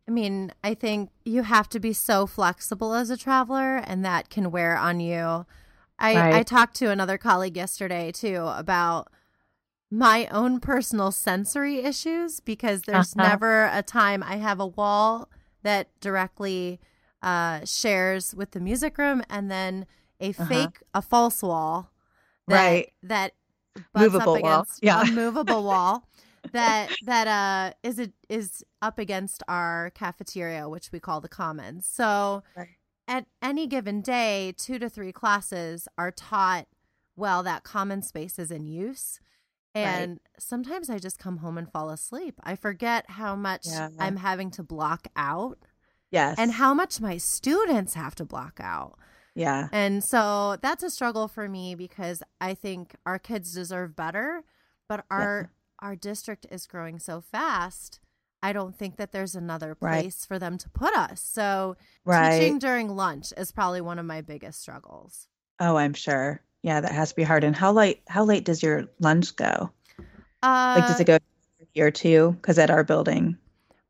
I 0.08 0.12
mean, 0.12 0.52
I 0.62 0.74
think 0.74 1.10
you 1.24 1.42
have 1.42 1.68
to 1.70 1.80
be 1.80 1.92
so 1.92 2.26
flexible 2.26 2.94
as 2.94 3.10
a 3.10 3.16
traveler, 3.16 3.76
and 3.78 4.04
that 4.04 4.30
can 4.30 4.50
wear 4.50 4.76
on 4.76 5.00
you. 5.00 5.46
I, 5.98 6.14
right. 6.14 6.34
I 6.34 6.42
talked 6.42 6.76
to 6.76 6.90
another 6.90 7.18
colleague 7.18 7.56
yesterday 7.56 8.12
too 8.12 8.44
about 8.46 9.08
my 9.90 10.26
own 10.26 10.60
personal 10.60 11.10
sensory 11.10 11.78
issues 11.78 12.40
because 12.40 12.82
there's 12.82 13.16
uh-huh. 13.16 13.28
never 13.28 13.70
a 13.72 13.82
time 13.82 14.22
I 14.22 14.36
have 14.36 14.60
a 14.60 14.66
wall 14.66 15.28
that 15.62 15.88
directly 16.00 16.80
uh, 17.22 17.64
shares 17.64 18.34
with 18.34 18.50
the 18.50 18.60
music 18.60 18.98
room 18.98 19.22
and 19.30 19.50
then 19.50 19.86
a 20.20 20.30
uh-huh. 20.30 20.46
fake, 20.46 20.82
a 20.92 21.02
false 21.02 21.42
wall 21.42 21.90
that, 22.46 22.54
right. 22.56 22.92
that 23.02 23.32
movable 23.94 24.40
wall. 24.40 24.66
Yeah. 24.82 25.02
a 25.02 25.10
movable 25.10 25.64
wall 25.64 26.06
that 26.56 26.90
that 27.04 27.28
uh 27.28 27.74
is 27.82 27.98
it 27.98 28.12
is 28.28 28.64
up 28.82 28.98
against 28.98 29.42
our 29.48 29.90
cafeteria, 29.94 30.68
which 30.68 30.92
we 30.92 31.00
call 31.00 31.20
the 31.20 31.28
commons. 31.28 31.86
So 31.86 32.42
right. 32.56 32.68
at 33.06 33.26
any 33.42 33.66
given 33.66 34.00
day, 34.00 34.54
two 34.56 34.78
to 34.78 34.88
three 34.88 35.12
classes 35.12 35.88
are 35.96 36.10
taught 36.10 36.66
while 37.14 37.42
that 37.42 37.64
common 37.64 38.02
space 38.02 38.38
is 38.38 38.50
in 38.50 38.66
use. 38.66 39.20
And 39.74 40.12
right. 40.12 40.20
sometimes 40.38 40.88
I 40.88 40.98
just 40.98 41.18
come 41.18 41.38
home 41.38 41.58
and 41.58 41.70
fall 41.70 41.90
asleep. 41.90 42.40
I 42.42 42.56
forget 42.56 43.10
how 43.10 43.36
much 43.36 43.66
yeah. 43.66 43.90
I'm 43.98 44.16
having 44.16 44.50
to 44.52 44.62
block 44.62 45.08
out. 45.16 45.58
Yes. 46.10 46.36
And 46.38 46.52
how 46.52 46.72
much 46.72 47.00
my 47.00 47.18
students 47.18 47.92
have 47.94 48.14
to 48.14 48.24
block 48.24 48.58
out. 48.62 48.98
Yeah. 49.34 49.68
And 49.72 50.02
so 50.02 50.56
that's 50.62 50.82
a 50.82 50.88
struggle 50.88 51.28
for 51.28 51.46
me 51.46 51.74
because 51.74 52.22
I 52.40 52.54
think 52.54 52.96
our 53.04 53.18
kids 53.18 53.52
deserve 53.52 53.94
better, 53.94 54.44
but 54.88 55.04
our. 55.10 55.50
Our 55.80 55.96
district 55.96 56.46
is 56.50 56.66
growing 56.66 56.98
so 56.98 57.20
fast. 57.20 58.00
I 58.42 58.52
don't 58.52 58.76
think 58.76 58.96
that 58.96 59.12
there's 59.12 59.34
another 59.34 59.74
place 59.74 60.04
right. 60.04 60.26
for 60.28 60.38
them 60.38 60.58
to 60.58 60.68
put 60.70 60.94
us. 60.94 61.20
So 61.20 61.76
right. 62.04 62.38
teaching 62.38 62.58
during 62.58 62.94
lunch 62.94 63.32
is 63.36 63.50
probably 63.50 63.80
one 63.80 63.98
of 63.98 64.06
my 64.06 64.20
biggest 64.20 64.60
struggles. 64.60 65.28
Oh, 65.58 65.76
I'm 65.76 65.94
sure. 65.94 66.42
Yeah, 66.62 66.80
that 66.80 66.92
has 66.92 67.10
to 67.10 67.16
be 67.16 67.22
hard. 67.22 67.44
And 67.44 67.56
how 67.56 67.72
late 67.72 68.02
how 68.08 68.24
late 68.24 68.44
does 68.44 68.62
your 68.62 68.86
lunch 69.00 69.36
go? 69.36 69.70
Uh, 70.42 70.76
like 70.78 70.88
does 70.88 71.00
it 71.00 71.06
go 71.06 71.18
year 71.74 71.90
two? 71.90 72.36
Because 72.40 72.58
at 72.58 72.70
our 72.70 72.84
building, 72.84 73.36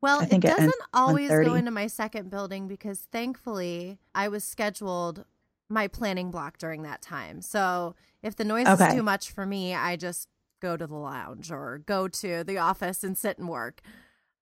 well, 0.00 0.20
it 0.20 0.40
doesn't 0.40 0.74
always 0.92 1.28
go 1.28 1.54
into 1.54 1.70
my 1.70 1.86
second 1.86 2.30
building 2.30 2.68
because 2.68 3.00
thankfully 3.10 3.98
I 4.14 4.28
was 4.28 4.44
scheduled 4.44 5.24
my 5.68 5.88
planning 5.88 6.30
block 6.30 6.58
during 6.58 6.82
that 6.82 7.02
time. 7.02 7.40
So 7.40 7.94
if 8.22 8.36
the 8.36 8.44
noise 8.44 8.66
okay. 8.66 8.88
is 8.88 8.94
too 8.94 9.02
much 9.02 9.30
for 9.30 9.46
me, 9.46 9.74
I 9.74 9.96
just 9.96 10.28
go 10.60 10.76
to 10.76 10.86
the 10.86 10.94
lounge 10.94 11.50
or 11.50 11.78
go 11.78 12.08
to 12.08 12.44
the 12.44 12.58
office 12.58 13.04
and 13.04 13.16
sit 13.16 13.38
and 13.38 13.48
work. 13.48 13.80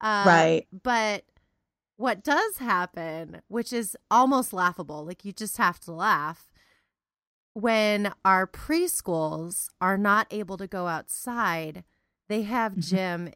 Uh, 0.00 0.24
right. 0.26 0.66
But 0.82 1.24
what 1.96 2.24
does 2.24 2.58
happen, 2.58 3.40
which 3.48 3.72
is 3.72 3.96
almost 4.10 4.52
laughable, 4.52 5.04
like 5.04 5.24
you 5.24 5.32
just 5.32 5.56
have 5.56 5.80
to 5.80 5.92
laugh, 5.92 6.50
when 7.54 8.12
our 8.24 8.46
preschools 8.46 9.68
are 9.80 9.96
not 9.96 10.26
able 10.30 10.56
to 10.56 10.66
go 10.66 10.88
outside, 10.88 11.84
they 12.28 12.42
have 12.42 12.72
mm-hmm. 12.72 12.80
gym 12.80 13.32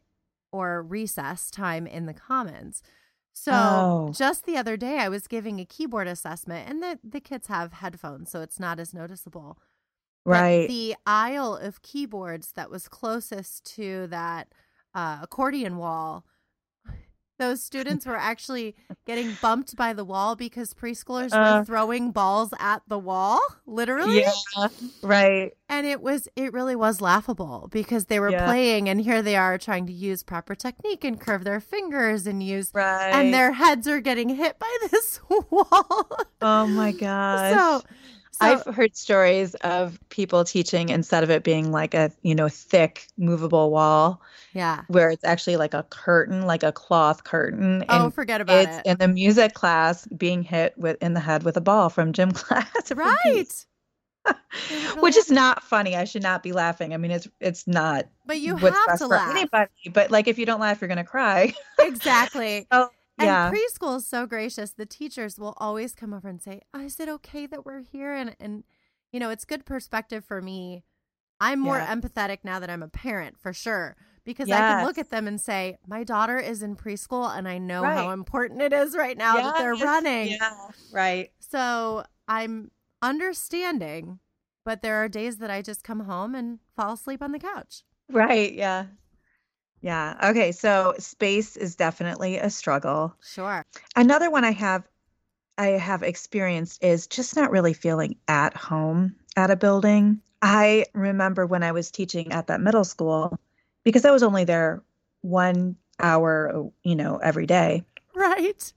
or 0.51 0.83
recess 0.83 1.49
time 1.49 1.87
in 1.87 2.05
the 2.05 2.13
commons. 2.13 2.83
So 3.31 3.51
oh. 3.53 4.11
just 4.13 4.45
the 4.45 4.57
other 4.57 4.75
day, 4.75 4.97
I 4.99 5.07
was 5.07 5.27
giving 5.27 5.59
a 5.59 5.65
keyboard 5.65 6.07
assessment, 6.07 6.69
and 6.69 6.83
the, 6.83 6.99
the 7.01 7.21
kids 7.21 7.47
have 7.47 7.71
headphones, 7.73 8.29
so 8.29 8.41
it's 8.41 8.59
not 8.59 8.79
as 8.79 8.93
noticeable. 8.93 9.57
Right. 10.25 10.67
But 10.67 10.73
the 10.73 10.95
aisle 11.05 11.55
of 11.55 11.81
keyboards 11.81 12.51
that 12.53 12.69
was 12.69 12.87
closest 12.87 13.65
to 13.75 14.07
that 14.07 14.53
uh, 14.93 15.19
accordion 15.21 15.77
wall 15.77 16.25
those 17.39 17.63
students 17.63 18.05
were 18.05 18.17
actually 18.17 18.75
getting 19.05 19.37
bumped 19.41 19.75
by 19.75 19.93
the 19.93 20.03
wall 20.03 20.35
because 20.35 20.73
preschoolers 20.73 21.31
uh, 21.31 21.59
were 21.59 21.65
throwing 21.65 22.11
balls 22.11 22.53
at 22.59 22.81
the 22.87 22.99
wall, 22.99 23.39
literally. 23.65 24.19
Yeah, 24.19 24.67
right. 25.01 25.53
And 25.69 25.87
it 25.87 26.01
was, 26.01 26.27
it 26.35 26.51
really 26.51 26.75
was 26.75 26.99
laughable 26.99 27.69
because 27.71 28.05
they 28.05 28.19
were 28.19 28.31
yeah. 28.31 28.45
playing, 28.45 28.89
and 28.89 28.99
here 28.99 29.21
they 29.21 29.37
are 29.37 29.57
trying 29.57 29.85
to 29.87 29.93
use 29.93 30.21
proper 30.21 30.53
technique 30.53 31.05
and 31.05 31.19
curve 31.19 31.45
their 31.45 31.61
fingers 31.61 32.27
and 32.27 32.43
use, 32.43 32.71
right. 32.73 33.11
and 33.11 33.33
their 33.33 33.53
heads 33.53 33.87
are 33.87 34.01
getting 34.01 34.29
hit 34.29 34.59
by 34.59 34.77
this 34.91 35.21
wall. 35.29 36.09
Oh 36.41 36.67
my 36.67 36.91
gosh. 36.91 37.53
So, 37.53 37.79
so, 37.79 37.85
I've 38.39 38.63
heard 38.75 38.95
stories 38.95 39.55
of 39.55 39.99
people 40.09 40.43
teaching 40.43 40.89
instead 40.89 41.23
of 41.23 41.29
it 41.29 41.43
being 41.43 41.71
like 41.71 41.93
a, 41.93 42.11
you 42.21 42.35
know, 42.35 42.49
thick 42.49 43.07
movable 43.17 43.71
wall. 43.71 44.21
Yeah. 44.53 44.83
Where 44.87 45.09
it's 45.09 45.23
actually 45.23 45.57
like 45.57 45.73
a 45.73 45.83
curtain, 45.83 46.45
like 46.45 46.63
a 46.63 46.71
cloth 46.71 47.23
curtain. 47.23 47.85
Oh, 47.89 48.09
forget 48.09 48.41
about 48.41 48.63
it's 48.63 48.77
it. 48.79 48.85
in 48.85 48.97
the 48.97 49.07
music 49.07 49.53
class 49.53 50.05
being 50.07 50.43
hit 50.43 50.73
with 50.77 50.97
in 51.01 51.13
the 51.13 51.19
head 51.19 51.43
with 51.43 51.57
a 51.57 51.61
ball 51.61 51.89
from 51.89 52.13
gym 52.13 52.31
class. 52.33 52.91
right. 52.93 53.65
Which 54.99 55.15
is 55.15 55.31
not 55.31 55.63
funny. 55.63 55.95
I 55.95 56.03
should 56.03 56.23
not 56.23 56.43
be 56.43 56.51
laughing. 56.51 56.93
I 56.93 56.97
mean, 56.97 57.11
it's 57.11 57.27
it's 57.39 57.67
not. 57.67 58.07
But 58.25 58.39
you 58.39 58.55
have 58.57 58.97
to 58.99 59.07
laugh. 59.07 59.31
Anybody, 59.31 59.71
but 59.93 60.11
like, 60.11 60.27
if 60.27 60.37
you 60.37 60.45
don't 60.45 60.59
laugh, 60.59 60.81
you're 60.81 60.87
gonna 60.87 61.03
cry. 61.03 61.53
exactly. 61.79 62.67
so 62.71 62.89
and 63.19 63.27
yeah. 63.27 63.51
preschool 63.51 63.97
is 63.97 64.07
so 64.07 64.25
gracious. 64.25 64.71
The 64.71 64.85
teachers 64.85 65.37
will 65.37 65.53
always 65.57 65.93
come 65.93 66.13
over 66.13 66.29
and 66.29 66.41
say, 66.41 66.61
oh, 66.73 66.79
"Is 66.79 66.99
it 66.99 67.09
okay 67.09 67.45
that 67.47 67.65
we're 67.65 67.81
here?" 67.81 68.13
And 68.13 68.35
and 68.39 68.63
you 69.11 69.19
know, 69.19 69.29
it's 69.29 69.45
good 69.45 69.65
perspective 69.65 70.23
for 70.25 70.41
me. 70.41 70.83
I'm 71.41 71.59
more 71.59 71.77
yeah. 71.77 71.93
empathetic 71.93 72.39
now 72.43 72.59
that 72.59 72.69
I'm 72.69 72.83
a 72.83 72.87
parent, 72.87 73.37
for 73.37 73.53
sure, 73.53 73.95
because 74.25 74.47
yes. 74.47 74.59
I 74.59 74.73
can 74.73 74.85
look 74.85 74.97
at 74.97 75.09
them 75.09 75.27
and 75.27 75.39
say, 75.39 75.77
"My 75.85 76.03
daughter 76.03 76.37
is 76.37 76.63
in 76.63 76.75
preschool, 76.75 77.35
and 77.35 77.47
I 77.47 77.57
know 77.57 77.81
right. 77.81 77.97
how 77.97 78.11
important 78.11 78.61
it 78.61 78.73
is 78.73 78.95
right 78.95 79.17
now 79.17 79.35
yes. 79.35 79.43
that 79.45 79.57
they're 79.57 79.75
running." 79.75 80.31
Yeah, 80.31 80.57
right. 80.93 81.31
So 81.39 82.05
I'm 82.27 82.71
understanding, 83.01 84.19
but 84.63 84.81
there 84.81 84.95
are 84.95 85.09
days 85.09 85.37
that 85.37 85.51
I 85.51 85.61
just 85.61 85.83
come 85.83 86.01
home 86.01 86.35
and 86.35 86.59
fall 86.75 86.93
asleep 86.93 87.21
on 87.21 87.31
the 87.31 87.39
couch. 87.39 87.83
Right. 88.09 88.53
Yeah. 88.53 88.85
Yeah. 89.81 90.29
Okay. 90.31 90.51
So 90.51 90.95
space 90.99 91.55
is 91.55 91.75
definitely 91.75 92.37
a 92.37 92.49
struggle. 92.49 93.15
Sure. 93.23 93.65
Another 93.95 94.29
one 94.29 94.43
I 94.43 94.51
have 94.51 94.87
I 95.57 95.67
have 95.67 96.03
experienced 96.03 96.83
is 96.83 97.07
just 97.07 97.35
not 97.35 97.51
really 97.51 97.73
feeling 97.73 98.15
at 98.27 98.55
home 98.55 99.15
at 99.35 99.51
a 99.51 99.55
building. 99.57 100.21
I 100.41 100.85
remember 100.93 101.45
when 101.45 101.63
I 101.63 101.73
was 101.73 101.91
teaching 101.91 102.31
at 102.31 102.47
that 102.47 102.61
middle 102.61 102.85
school 102.85 103.37
because 103.83 104.05
I 104.05 104.11
was 104.11 104.23
only 104.23 104.45
there 104.45 104.81
one 105.21 105.75
hour, 105.99 106.71
you 106.83 106.95
know, 106.95 107.17
every 107.17 107.45
day. 107.45 107.83
Right. 108.15 108.73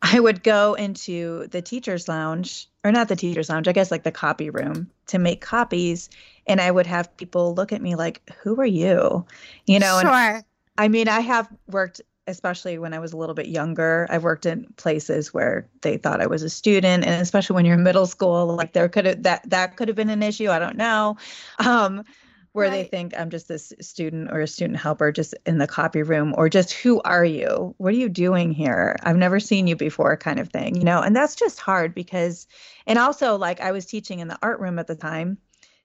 I 0.00 0.18
would 0.18 0.42
go 0.42 0.74
into 0.74 1.46
the 1.48 1.60
teacher's 1.60 2.08
lounge, 2.08 2.68
or 2.84 2.92
not 2.92 3.08
the 3.08 3.16
teacher's 3.16 3.48
lounge, 3.48 3.68
I 3.68 3.72
guess 3.72 3.90
like 3.90 4.04
the 4.04 4.12
copy 4.12 4.48
room 4.50 4.90
to 5.08 5.18
make 5.18 5.40
copies. 5.40 6.10
And 6.46 6.60
I 6.60 6.70
would 6.70 6.86
have 6.86 7.16
people 7.16 7.54
look 7.54 7.72
at 7.72 7.80
me 7.82 7.94
like, 7.94 8.28
who 8.42 8.60
are 8.60 8.66
you? 8.66 9.24
You 9.66 9.78
know, 9.78 9.98
sure. 10.00 10.10
And, 10.10 10.44
I 10.76 10.88
mean, 10.88 11.08
I 11.08 11.20
have 11.20 11.48
worked, 11.68 12.00
especially 12.26 12.78
when 12.78 12.92
I 12.92 12.98
was 12.98 13.12
a 13.12 13.16
little 13.16 13.34
bit 13.34 13.46
younger, 13.46 14.06
I've 14.10 14.24
worked 14.24 14.46
in 14.46 14.66
places 14.76 15.32
where 15.32 15.68
they 15.82 15.96
thought 15.96 16.20
I 16.20 16.26
was 16.26 16.42
a 16.42 16.50
student. 16.50 17.04
And 17.04 17.22
especially 17.22 17.54
when 17.54 17.64
you're 17.64 17.76
in 17.76 17.82
middle 17.82 18.06
school, 18.06 18.54
like 18.54 18.72
there 18.72 18.88
could 18.88 19.06
have, 19.06 19.22
that, 19.22 19.48
that 19.50 19.76
could 19.76 19.88
have 19.88 19.96
been 19.96 20.10
an 20.10 20.22
issue. 20.22 20.50
I 20.50 20.58
don't 20.58 20.76
know. 20.76 21.16
Um, 21.64 22.04
where 22.54 22.68
right. 22.68 22.84
they 22.84 22.84
think 22.84 23.18
I'm 23.18 23.30
just 23.30 23.48
this 23.48 23.72
student 23.80 24.30
or 24.30 24.40
a 24.40 24.46
student 24.46 24.78
helper 24.78 25.10
just 25.10 25.34
in 25.44 25.58
the 25.58 25.66
copy 25.66 26.02
room 26.02 26.32
or 26.38 26.48
just 26.48 26.72
who 26.72 27.00
are 27.02 27.24
you? 27.24 27.74
What 27.78 27.92
are 27.92 27.96
you 27.96 28.08
doing 28.08 28.52
here? 28.52 28.96
I've 29.02 29.16
never 29.16 29.40
seen 29.40 29.66
you 29.66 29.74
before 29.74 30.16
kind 30.16 30.38
of 30.38 30.50
thing, 30.50 30.76
you 30.76 30.84
know? 30.84 31.00
And 31.00 31.16
that's 31.16 31.34
just 31.34 31.58
hard 31.58 31.96
because 31.96 32.46
and 32.86 32.96
also 32.96 33.36
like 33.36 33.60
I 33.60 33.72
was 33.72 33.86
teaching 33.86 34.20
in 34.20 34.28
the 34.28 34.38
art 34.40 34.60
room 34.60 34.78
at 34.78 34.86
the 34.86 34.94
time. 34.94 35.36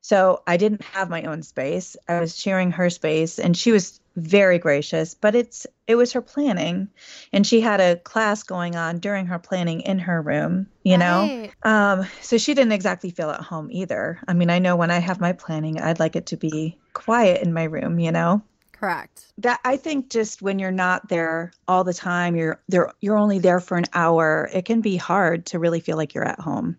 So 0.01 0.44
I 0.48 0.58
didn't 0.58 0.84
have 0.84 1.10
my 1.10 1.24
own 1.24 1.44
space. 1.44 1.98
I 2.08 2.20
was 2.20 2.38
sharing 2.38 2.72
her 2.72 2.89
space 2.89 3.38
and 3.38 3.56
she 3.56 3.72
was 3.72 4.00
very 4.15 4.58
gracious, 4.58 5.13
but 5.13 5.36
it's 5.36 5.68
it 5.88 5.96
was 5.96 6.13
her 6.13 6.22
planning 6.22 6.89
and 7.34 7.46
she 7.46 7.62
had 7.62 7.79
a 7.79 7.98
class 7.98 8.44
going 8.44 8.75
on 8.75 9.00
during 9.00 9.27
her 9.27 9.39
planning 9.39 9.82
in 9.82 10.00
her 10.00 10.22
room, 10.22 10.68
you 10.84 10.98
right. 10.98 11.51
know. 11.63 11.70
Um 11.70 12.08
so 12.22 12.38
she 12.38 12.53
didn't 12.53 12.72
exactly 12.72 13.12
feel 13.12 13.29
at 13.29 13.41
home 13.41 13.70
either. 13.72 14.20
I 14.27 14.34
mean, 14.34 14.50
I 14.50 14.60
know 14.60 14.75
when 14.75 14.91
I 14.91 15.00
have 15.00 15.20
my 15.20 15.34
planning, 15.34 15.79
I'd 15.79 16.00
like 16.00 16.15
it 16.15 16.27
to 16.27 16.38
be 16.38 16.77
quiet 16.94 17.41
in 17.41 17.53
my 17.53 17.63
room, 17.63 18.00
you 18.00 18.12
know. 18.12 18.41
Correct. 18.72 19.25
That 19.39 19.60
I 19.65 19.77
think 19.77 20.10
just 20.10 20.41
when 20.41 20.60
you're 20.60 20.72
not 20.72 21.10
there 21.10 21.51
all 21.68 21.84
the 21.84 21.94
time, 21.94 22.36
you're 22.36 22.62
there 22.70 22.94
you're 23.01 23.18
only 23.18 23.39
there 23.39 23.60
for 23.60 23.77
an 23.77 23.86
hour, 23.94 24.50
it 24.53 24.65
can 24.65 24.82
be 24.82 24.96
hard 24.96 25.48
to 25.48 25.60
really 25.60 25.82
feel 25.82 25.98
like 25.98 26.13
you're 26.13 26.27
at 26.27 26.39
home. 26.39 26.77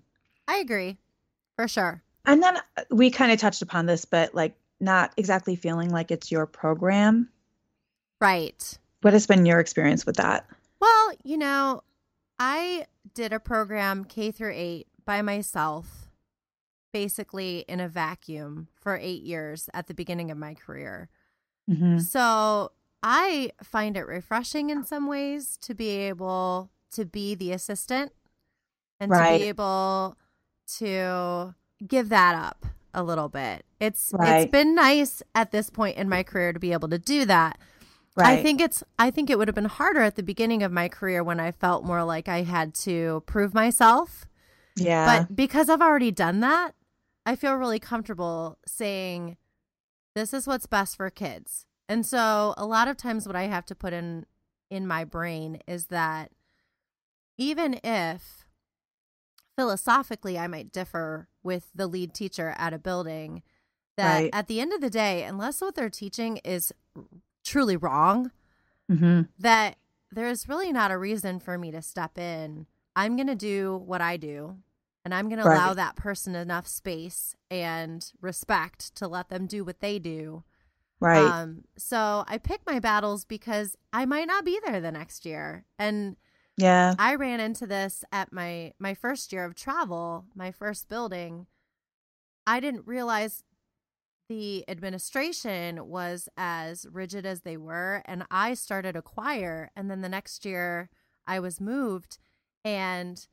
I 0.49 0.57
agree. 0.57 0.97
For 1.57 1.69
sure. 1.69 2.03
And 2.25 2.43
then 2.43 2.59
we 2.91 3.11
kind 3.11 3.33
of 3.33 3.39
touched 3.39 3.63
upon 3.63 3.87
this, 3.87 4.05
but 4.05 4.35
like 4.35 4.55
not 4.81 5.13
exactly 5.17 5.57
feeling 5.57 5.91
like 5.91 6.11
it's 6.11 6.31
your 6.31 6.47
program. 6.47 7.29
Right. 8.21 8.79
What 9.03 9.13
has 9.15 9.27
been 9.27 9.47
your 9.47 9.61
experience 9.61 10.05
with 10.05 10.17
that? 10.17 10.47
Well, 10.81 11.13
you 11.23 11.39
know, 11.39 11.83
I 12.39 12.87
did 13.15 13.33
a 13.33 13.41
program 13.41 14.05
K 14.05 14.31
through 14.31 14.53
8 14.55 14.87
by 15.05 15.23
myself 15.23 16.11
basically 16.93 17.65
in 17.69 17.81
a 17.81 17.89
vacuum 17.89 18.69
for 18.75 18.97
8 18.97 19.23
years 19.23 19.71
at 19.73 19.87
the 19.87 19.95
beginning 19.95 20.31
of 20.31 20.37
my 20.37 20.55
career. 20.55 21.09
Mm-hmm. 21.71 21.99
So, 21.99 22.73
I 23.03 23.53
find 23.63 23.97
it 23.97 24.07
refreshing 24.07 24.71
in 24.71 24.85
some 24.85 25.07
ways 25.07 25.57
to 25.63 25.75
be 25.75 25.89
able 25.89 26.71
to 26.93 27.05
be 27.05 27.35
the 27.35 27.53
assistant 27.53 28.13
and 28.99 29.11
right. 29.11 29.33
to 29.33 29.39
be 29.39 29.49
able 29.49 30.17
to 30.79 31.55
give 31.87 32.09
that 32.09 32.35
up 32.35 32.67
a 32.93 33.03
little 33.03 33.29
bit. 33.29 33.65
It's 33.79 34.11
right. 34.13 34.43
it's 34.43 34.51
been 34.51 34.75
nice 34.75 35.23
at 35.35 35.53
this 35.53 35.71
point 35.71 35.97
in 35.97 36.09
my 36.09 36.23
career 36.23 36.53
to 36.53 36.61
be 36.61 36.73
able 36.73 36.89
to 36.89 36.99
do 36.99 37.25
that. 37.27 37.59
Right. 38.17 38.39
I 38.39 38.43
think 38.43 38.61
it's 38.61 38.83
I 38.99 39.11
think 39.11 39.31
it 39.31 39.39
would 39.39 39.49
have 39.49 39.55
been 39.55 39.65
harder 39.67 40.01
at 40.01 40.17
the 40.17 40.23
beginning 40.23 40.63
of 40.63 40.73
my 40.73 40.89
career 40.89 41.23
when 41.23 41.41
I 41.41 41.53
felt 41.53 41.85
more 41.85 42.05
like 42.05 42.29
I 42.29 42.43
had 42.43 42.75
to 42.77 43.23
prove 43.27 43.55
myself. 43.55 44.27
Yeah. 44.77 45.21
But 45.21 45.37
because 45.37 45.69
I've 45.69 45.81
already 45.81 46.11
done 46.11 46.41
that, 46.41 46.75
I 47.25 47.37
feel 47.37 47.55
really 47.55 47.79
comfortable 47.79 48.59
saying 48.67 49.37
this 50.15 50.35
is 50.35 50.47
what's 50.47 50.67
best 50.67 50.97
for 50.97 51.09
kids. 51.11 51.67
And 51.89 52.05
so 52.05 52.55
a 52.57 52.67
lot 52.67 52.89
of 52.89 52.97
times 52.97 53.27
what 53.27 53.37
I 53.37 53.45
have 53.45 53.67
to 53.67 53.75
put 53.75 53.93
in 53.93 54.27
in 54.71 54.87
my 54.87 55.05
brain 55.05 55.61
is 55.67 55.87
that 55.87 56.31
even 57.37 57.81
if 57.83 58.45
philosophically 59.57 60.39
I 60.39 60.47
might 60.47 60.73
differ 60.73 61.29
with 61.43 61.71
the 61.75 61.87
lead 61.87 62.15
teacher 62.15 62.55
at 62.57 62.73
a 62.73 62.79
building, 62.79 63.43
that 63.97 64.15
right. 64.15 64.31
at 64.33 64.47
the 64.47 64.61
end 64.61 64.73
of 64.73 64.81
the 64.81 64.91
day, 64.91 65.25
unless 65.25 65.61
what 65.61 65.75
they're 65.75 65.91
teaching 65.91 66.39
is 66.39 66.73
truly 67.45 67.77
wrong, 67.77 68.31
mm-hmm. 68.91 69.23
that 69.39 69.77
there's 70.11 70.49
really 70.49 70.73
not 70.73 70.91
a 70.91 70.99
reason 70.99 71.39
for 71.41 71.57
me 71.59 71.71
to 71.71 71.83
step 71.83 72.19
in. 72.19 72.67
I'm 72.97 73.17
going 73.17 73.29
to 73.29 73.35
do 73.35 73.83
what 73.85 74.01
I 74.01 74.17
do, 74.17 74.57
and 75.05 75.15
I'm 75.15 75.29
going 75.29 75.39
right. 75.39 75.45
to 75.45 75.51
allow 75.51 75.75
that 75.75 75.97
person 75.97 76.35
enough 76.35 76.67
space 76.67 77.35
and 77.51 78.11
respect 78.21 78.95
to 78.97 79.09
let 79.09 79.29
them 79.29 79.47
do 79.47 79.65
what 79.65 79.81
they 79.81 79.99
do. 79.99 80.45
Right. 81.01 81.25
Um, 81.25 81.65
so 81.79 82.25
I 82.29 82.37
pick 82.39 82.61
my 82.67 82.79
battles 82.79 83.25
because 83.25 83.77
I 83.93 84.05
might 84.05 84.27
not 84.27 84.45
be 84.45 84.61
there 84.67 84.81
the 84.81 84.93
next 84.93 85.25
year. 85.25 85.65
And 85.79 86.17
yeah. 86.61 86.95
I 86.99 87.15
ran 87.15 87.41
into 87.41 87.67
this 87.67 88.05
at 88.13 88.33
my 88.33 88.73
my 88.79 88.95
first 88.95 89.33
year 89.33 89.45
of 89.45 89.55
travel, 89.55 90.27
my 90.35 90.51
first 90.51 90.89
building. 90.89 91.47
I 92.47 92.61
didn't 92.61 92.87
realize 92.87 93.45
the 94.29 94.65
administration 94.69 95.89
was 95.89 96.29
as 96.37 96.87
rigid 96.91 97.27
as 97.27 97.41
they 97.41 97.57
were 97.57 98.03
and 98.05 98.25
I 98.31 98.55
started 98.55 98.95
a 98.95 99.03
choir 99.03 99.73
and 99.75 99.91
then 99.91 100.03
the 100.03 100.09
next 100.09 100.45
year 100.45 100.89
I 101.27 101.41
was 101.41 101.61
moved 101.61 102.19
and 102.65 103.27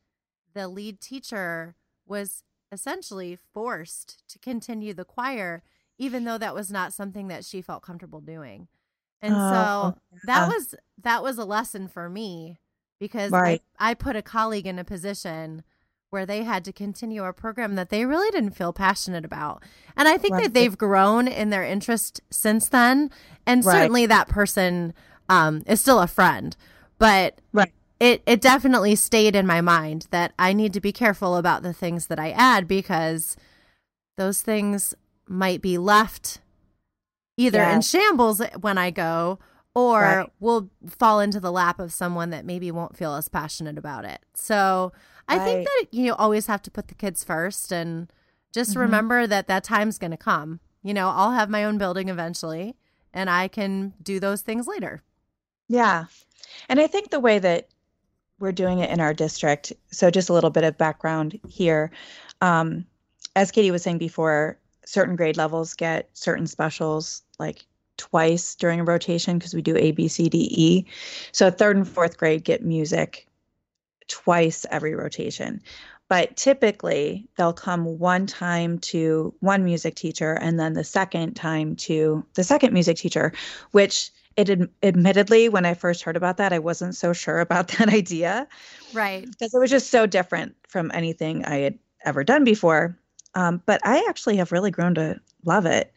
the 0.55 0.67
lead 0.67 0.99
teacher 0.99 1.75
was 2.07 2.43
essentially 2.71 3.37
forced 3.53 4.27
to 4.27 4.39
continue 4.39 4.93
the 4.93 5.05
choir 5.05 5.61
even 5.99 6.23
though 6.23 6.37
that 6.37 6.55
was 6.55 6.71
not 6.71 6.93
something 6.93 7.27
that 7.27 7.45
she 7.45 7.61
felt 7.61 7.83
comfortable 7.83 8.21
doing. 8.21 8.67
And 9.21 9.33
oh, 9.35 9.37
so 9.37 9.55
oh, 9.55 9.95
that 10.25 10.47
was 10.47 10.75
that 11.01 11.23
was 11.23 11.37
a 11.37 11.45
lesson 11.45 11.87
for 11.87 12.09
me 12.09 12.57
because 12.99 13.31
right. 13.31 13.61
I, 13.79 13.91
I 13.91 13.93
put 13.93 14.15
a 14.15 14.21
colleague 14.21 14.67
in 14.67 14.79
a 14.79 14.83
position 14.83 15.63
where 16.09 16.25
they 16.25 16.43
had 16.43 16.63
to 16.65 16.71
continue 16.71 17.23
a 17.23 17.33
program 17.33 17.75
that 17.75 17.89
they 17.89 18.05
really 18.05 18.31
didn't 18.31 18.55
feel 18.55 18.71
passionate 18.71 19.25
about. 19.25 19.63
And 19.95 20.07
I 20.07 20.17
think 20.17 20.33
right. 20.33 20.43
that 20.43 20.53
they've 20.53 20.77
grown 20.77 21.27
in 21.27 21.49
their 21.49 21.63
interest 21.63 22.21
since 22.29 22.69
then. 22.69 23.11
And 23.45 23.65
right. 23.65 23.73
certainly 23.73 24.05
that 24.05 24.29
person 24.29 24.93
um, 25.27 25.63
is 25.67 25.81
still 25.81 25.99
a 25.99 26.07
friend. 26.07 26.55
But 26.97 27.41
right. 27.51 27.73
it, 27.99 28.23
it 28.25 28.39
definitely 28.39 28.95
stayed 28.95 29.35
in 29.35 29.45
my 29.45 29.59
mind 29.59 30.07
that 30.11 30.33
I 30.39 30.53
need 30.53 30.73
to 30.73 30.81
be 30.81 30.93
careful 30.93 31.35
about 31.35 31.61
the 31.61 31.73
things 31.73 32.07
that 32.07 32.19
I 32.19 32.31
add 32.31 32.67
because 32.67 33.35
those 34.15 34.41
things 34.41 34.93
might 35.27 35.61
be 35.61 35.77
left 35.77 36.39
either 37.35 37.61
in 37.61 37.81
shambles 37.81 38.41
when 38.61 38.77
I 38.77 38.91
go 38.91 39.39
or 39.77 40.01
right. 40.01 40.29
will 40.39 40.71
fall 40.87 41.19
into 41.19 41.39
the 41.39 41.51
lap 41.51 41.79
of 41.79 41.93
someone 41.93 42.31
that 42.31 42.43
maybe 42.43 42.71
won't 42.71 42.97
feel 42.97 43.13
as 43.13 43.29
passionate 43.29 43.77
about 43.77 44.05
it. 44.05 44.21
So 44.33 44.91
I 45.27 45.37
right. 45.37 45.45
think 45.45 45.67
that 45.67 45.85
you 45.91 46.15
always 46.15 46.47
have 46.47 46.63
to 46.63 46.71
put 46.71 46.87
the 46.87 46.95
kids 46.95 47.23
first 47.23 47.71
and 47.71 48.11
just 48.51 48.71
mm-hmm. 48.71 48.79
remember 48.79 49.27
that 49.27 49.45
that 49.45 49.63
time's 49.63 49.99
going 49.99 50.09
to 50.09 50.17
come. 50.17 50.61
You 50.81 50.95
know, 50.95 51.09
I'll 51.09 51.33
have 51.33 51.51
my 51.51 51.63
own 51.63 51.77
building 51.77 52.09
eventually 52.09 52.75
and 53.13 53.29
I 53.29 53.47
can 53.47 53.93
do 54.01 54.19
those 54.19 54.41
things 54.41 54.65
later. 54.65 55.03
Yeah. 55.67 56.05
And 56.69 56.79
I 56.79 56.87
think 56.87 57.11
the 57.11 57.19
way 57.19 57.37
that 57.37 57.67
we're 58.39 58.51
doing 58.53 58.79
it 58.79 58.89
in 58.89 58.99
our 58.99 59.13
district, 59.13 59.73
so 59.91 60.09
just 60.09 60.29
a 60.29 60.33
little 60.33 60.49
bit 60.49 60.63
of 60.63 60.75
background 60.75 61.39
here. 61.47 61.91
Um, 62.41 62.83
as 63.35 63.51
Katie 63.51 63.69
was 63.69 63.83
saying 63.83 63.99
before, 63.99 64.57
certain 64.87 65.15
grade 65.15 65.37
levels 65.37 65.75
get 65.75 66.09
certain 66.13 66.47
specials 66.47 67.21
like 67.37 67.63
twice 67.97 68.55
during 68.55 68.79
a 68.79 68.83
rotation 68.83 69.37
because 69.37 69.53
we 69.53 69.61
do 69.61 69.75
A, 69.75 69.91
B, 69.91 70.07
C, 70.07 70.29
D, 70.29 70.47
E. 70.51 70.85
So 71.31 71.51
third 71.51 71.75
and 71.75 71.87
fourth 71.87 72.17
grade 72.17 72.43
get 72.43 72.63
music 72.63 73.27
twice 74.07 74.65
every 74.71 74.95
rotation. 74.95 75.61
But 76.09 76.37
typically, 76.37 77.27
they'll 77.37 77.51
come 77.51 77.99
one 77.99 78.27
time 78.27 78.79
to 78.79 79.33
one 79.41 79.65
music 79.65 79.95
teacher 79.95 80.33
and 80.33 80.57
then 80.57 80.73
the 80.73 80.85
second 80.85 81.33
time 81.33 81.75
to 81.75 82.25
the 82.35 82.45
second 82.45 82.71
music 82.71 82.97
teacher, 82.97 83.33
which 83.71 84.11
it 84.37 84.49
ad- 84.49 84.69
admittedly, 84.83 85.49
when 85.49 85.65
I 85.65 85.73
first 85.73 86.03
heard 86.03 86.15
about 86.15 86.37
that, 86.37 86.53
I 86.53 86.59
wasn't 86.59 86.95
so 86.95 87.11
sure 87.11 87.39
about 87.39 87.67
that 87.79 87.89
idea. 87.89 88.47
Right. 88.93 89.29
Because 89.29 89.53
it 89.53 89.59
was 89.59 89.69
just 89.69 89.89
so 89.89 90.05
different 90.05 90.55
from 90.67 90.91
anything 90.93 91.43
I 91.43 91.57
had 91.57 91.79
ever 92.05 92.23
done 92.23 92.45
before. 92.45 92.97
Um, 93.35 93.61
but 93.65 93.81
I 93.83 94.05
actually 94.07 94.37
have 94.37 94.51
really 94.51 94.71
grown 94.71 94.95
to 94.95 95.19
love 95.43 95.65
it 95.65 95.93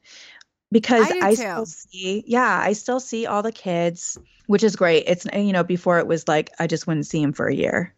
because 0.72 1.10
I, 1.10 1.28
I 1.28 1.34
still 1.34 1.66
see, 1.66 2.24
yeah, 2.26 2.60
I 2.62 2.72
still 2.72 3.00
see 3.00 3.26
all 3.26 3.42
the 3.42 3.52
kids, 3.52 4.18
which 4.46 4.62
is 4.62 4.76
great. 4.76 5.04
It's, 5.06 5.26
you 5.34 5.52
know, 5.52 5.64
before 5.64 5.98
it 5.98 6.06
was 6.06 6.28
like 6.28 6.50
I 6.58 6.66
just 6.66 6.86
wouldn't 6.86 7.06
see 7.06 7.20
them 7.20 7.32
for 7.32 7.48
a 7.48 7.54
year, 7.54 7.94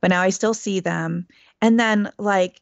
but 0.00 0.10
now 0.10 0.22
I 0.22 0.30
still 0.30 0.54
see 0.54 0.80
them. 0.80 1.26
And 1.62 1.80
then, 1.80 2.10
like, 2.18 2.60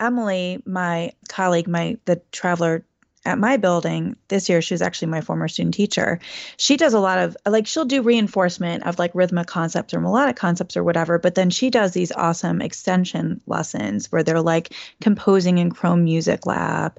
Emily, 0.00 0.62
my 0.64 1.12
colleague, 1.28 1.68
my 1.68 1.98
the 2.04 2.20
traveler 2.30 2.84
at 3.24 3.38
my 3.38 3.56
building 3.56 4.16
this 4.28 4.48
year, 4.48 4.62
she 4.62 4.74
was 4.74 4.82
actually 4.82 5.08
my 5.08 5.20
former 5.20 5.48
student 5.48 5.74
teacher. 5.74 6.20
She 6.56 6.76
does 6.76 6.94
a 6.94 7.00
lot 7.00 7.18
of 7.18 7.36
like 7.46 7.66
she'll 7.66 7.84
do 7.84 8.02
reinforcement 8.02 8.86
of 8.86 8.98
like 8.98 9.14
rhythmic 9.14 9.46
concepts 9.46 9.92
or 9.92 10.00
melodic 10.00 10.36
concepts 10.36 10.76
or 10.76 10.84
whatever, 10.84 11.18
but 11.18 11.34
then 11.34 11.50
she 11.50 11.68
does 11.68 11.92
these 11.92 12.12
awesome 12.12 12.62
extension 12.62 13.40
lessons 13.46 14.10
where 14.12 14.22
they're 14.22 14.40
like 14.40 14.72
composing 15.00 15.58
in 15.58 15.70
Chrome 15.70 16.04
Music 16.04 16.46
Lab 16.46 16.98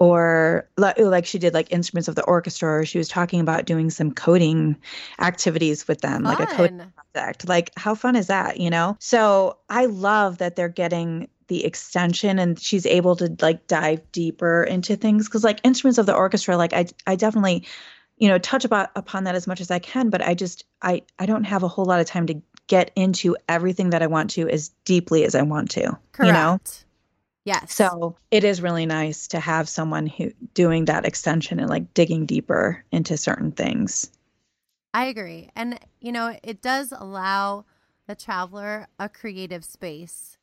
or 0.00 0.66
oh, 0.78 0.92
like 0.98 1.26
she 1.26 1.38
did 1.38 1.54
like 1.54 1.70
instruments 1.70 2.08
of 2.08 2.16
the 2.16 2.24
orchestra 2.24 2.80
or 2.80 2.84
she 2.84 2.98
was 2.98 3.06
talking 3.06 3.38
about 3.38 3.66
doing 3.66 3.90
some 3.90 4.10
coding 4.10 4.76
activities 5.20 5.86
with 5.86 6.00
them 6.00 6.24
fun. 6.24 6.34
like 6.34 6.40
a 6.40 6.46
coding 6.56 6.92
project 7.12 7.46
like 7.46 7.70
how 7.76 7.94
fun 7.94 8.16
is 8.16 8.26
that 8.26 8.58
you 8.58 8.70
know 8.70 8.96
so 8.98 9.56
i 9.68 9.84
love 9.84 10.38
that 10.38 10.56
they're 10.56 10.68
getting 10.68 11.28
the 11.46 11.64
extension 11.64 12.38
and 12.38 12.58
she's 12.58 12.86
able 12.86 13.14
to 13.14 13.34
like 13.40 13.66
dive 13.66 14.00
deeper 14.12 14.64
into 14.64 14.96
things 14.96 15.28
because 15.28 15.44
like 15.44 15.60
instruments 15.62 15.98
of 15.98 16.06
the 16.06 16.14
orchestra 16.14 16.56
like 16.56 16.72
i 16.72 16.86
i 17.06 17.14
definitely 17.14 17.64
you 18.16 18.28
know 18.28 18.38
touch 18.38 18.64
about 18.64 18.90
upon 18.96 19.24
that 19.24 19.34
as 19.34 19.46
much 19.46 19.60
as 19.60 19.70
i 19.70 19.78
can 19.78 20.08
but 20.08 20.22
i 20.22 20.34
just 20.34 20.64
i 20.82 21.02
i 21.18 21.26
don't 21.26 21.44
have 21.44 21.62
a 21.62 21.68
whole 21.68 21.84
lot 21.84 22.00
of 22.00 22.06
time 22.06 22.26
to 22.26 22.40
get 22.68 22.90
into 22.94 23.36
everything 23.48 23.90
that 23.90 24.02
i 24.02 24.06
want 24.06 24.30
to 24.30 24.48
as 24.48 24.68
deeply 24.84 25.24
as 25.24 25.34
i 25.34 25.42
want 25.42 25.70
to 25.70 25.98
Correct. 26.12 26.26
you 26.26 26.32
know 26.32 26.58
Yes. 27.44 27.74
So 27.74 28.16
it 28.30 28.44
is 28.44 28.60
really 28.60 28.86
nice 28.86 29.26
to 29.28 29.40
have 29.40 29.68
someone 29.68 30.06
who 30.06 30.30
doing 30.54 30.84
that 30.86 31.06
extension 31.06 31.58
and 31.58 31.70
like 31.70 31.94
digging 31.94 32.26
deeper 32.26 32.84
into 32.92 33.16
certain 33.16 33.52
things. 33.52 34.10
I 34.92 35.06
agree. 35.06 35.48
And 35.56 35.78
you 36.00 36.12
know, 36.12 36.36
it 36.42 36.60
does 36.60 36.92
allow 36.92 37.64
the 38.06 38.14
traveler 38.14 38.88
a 38.98 39.08
creative 39.08 39.64
space 39.64 40.36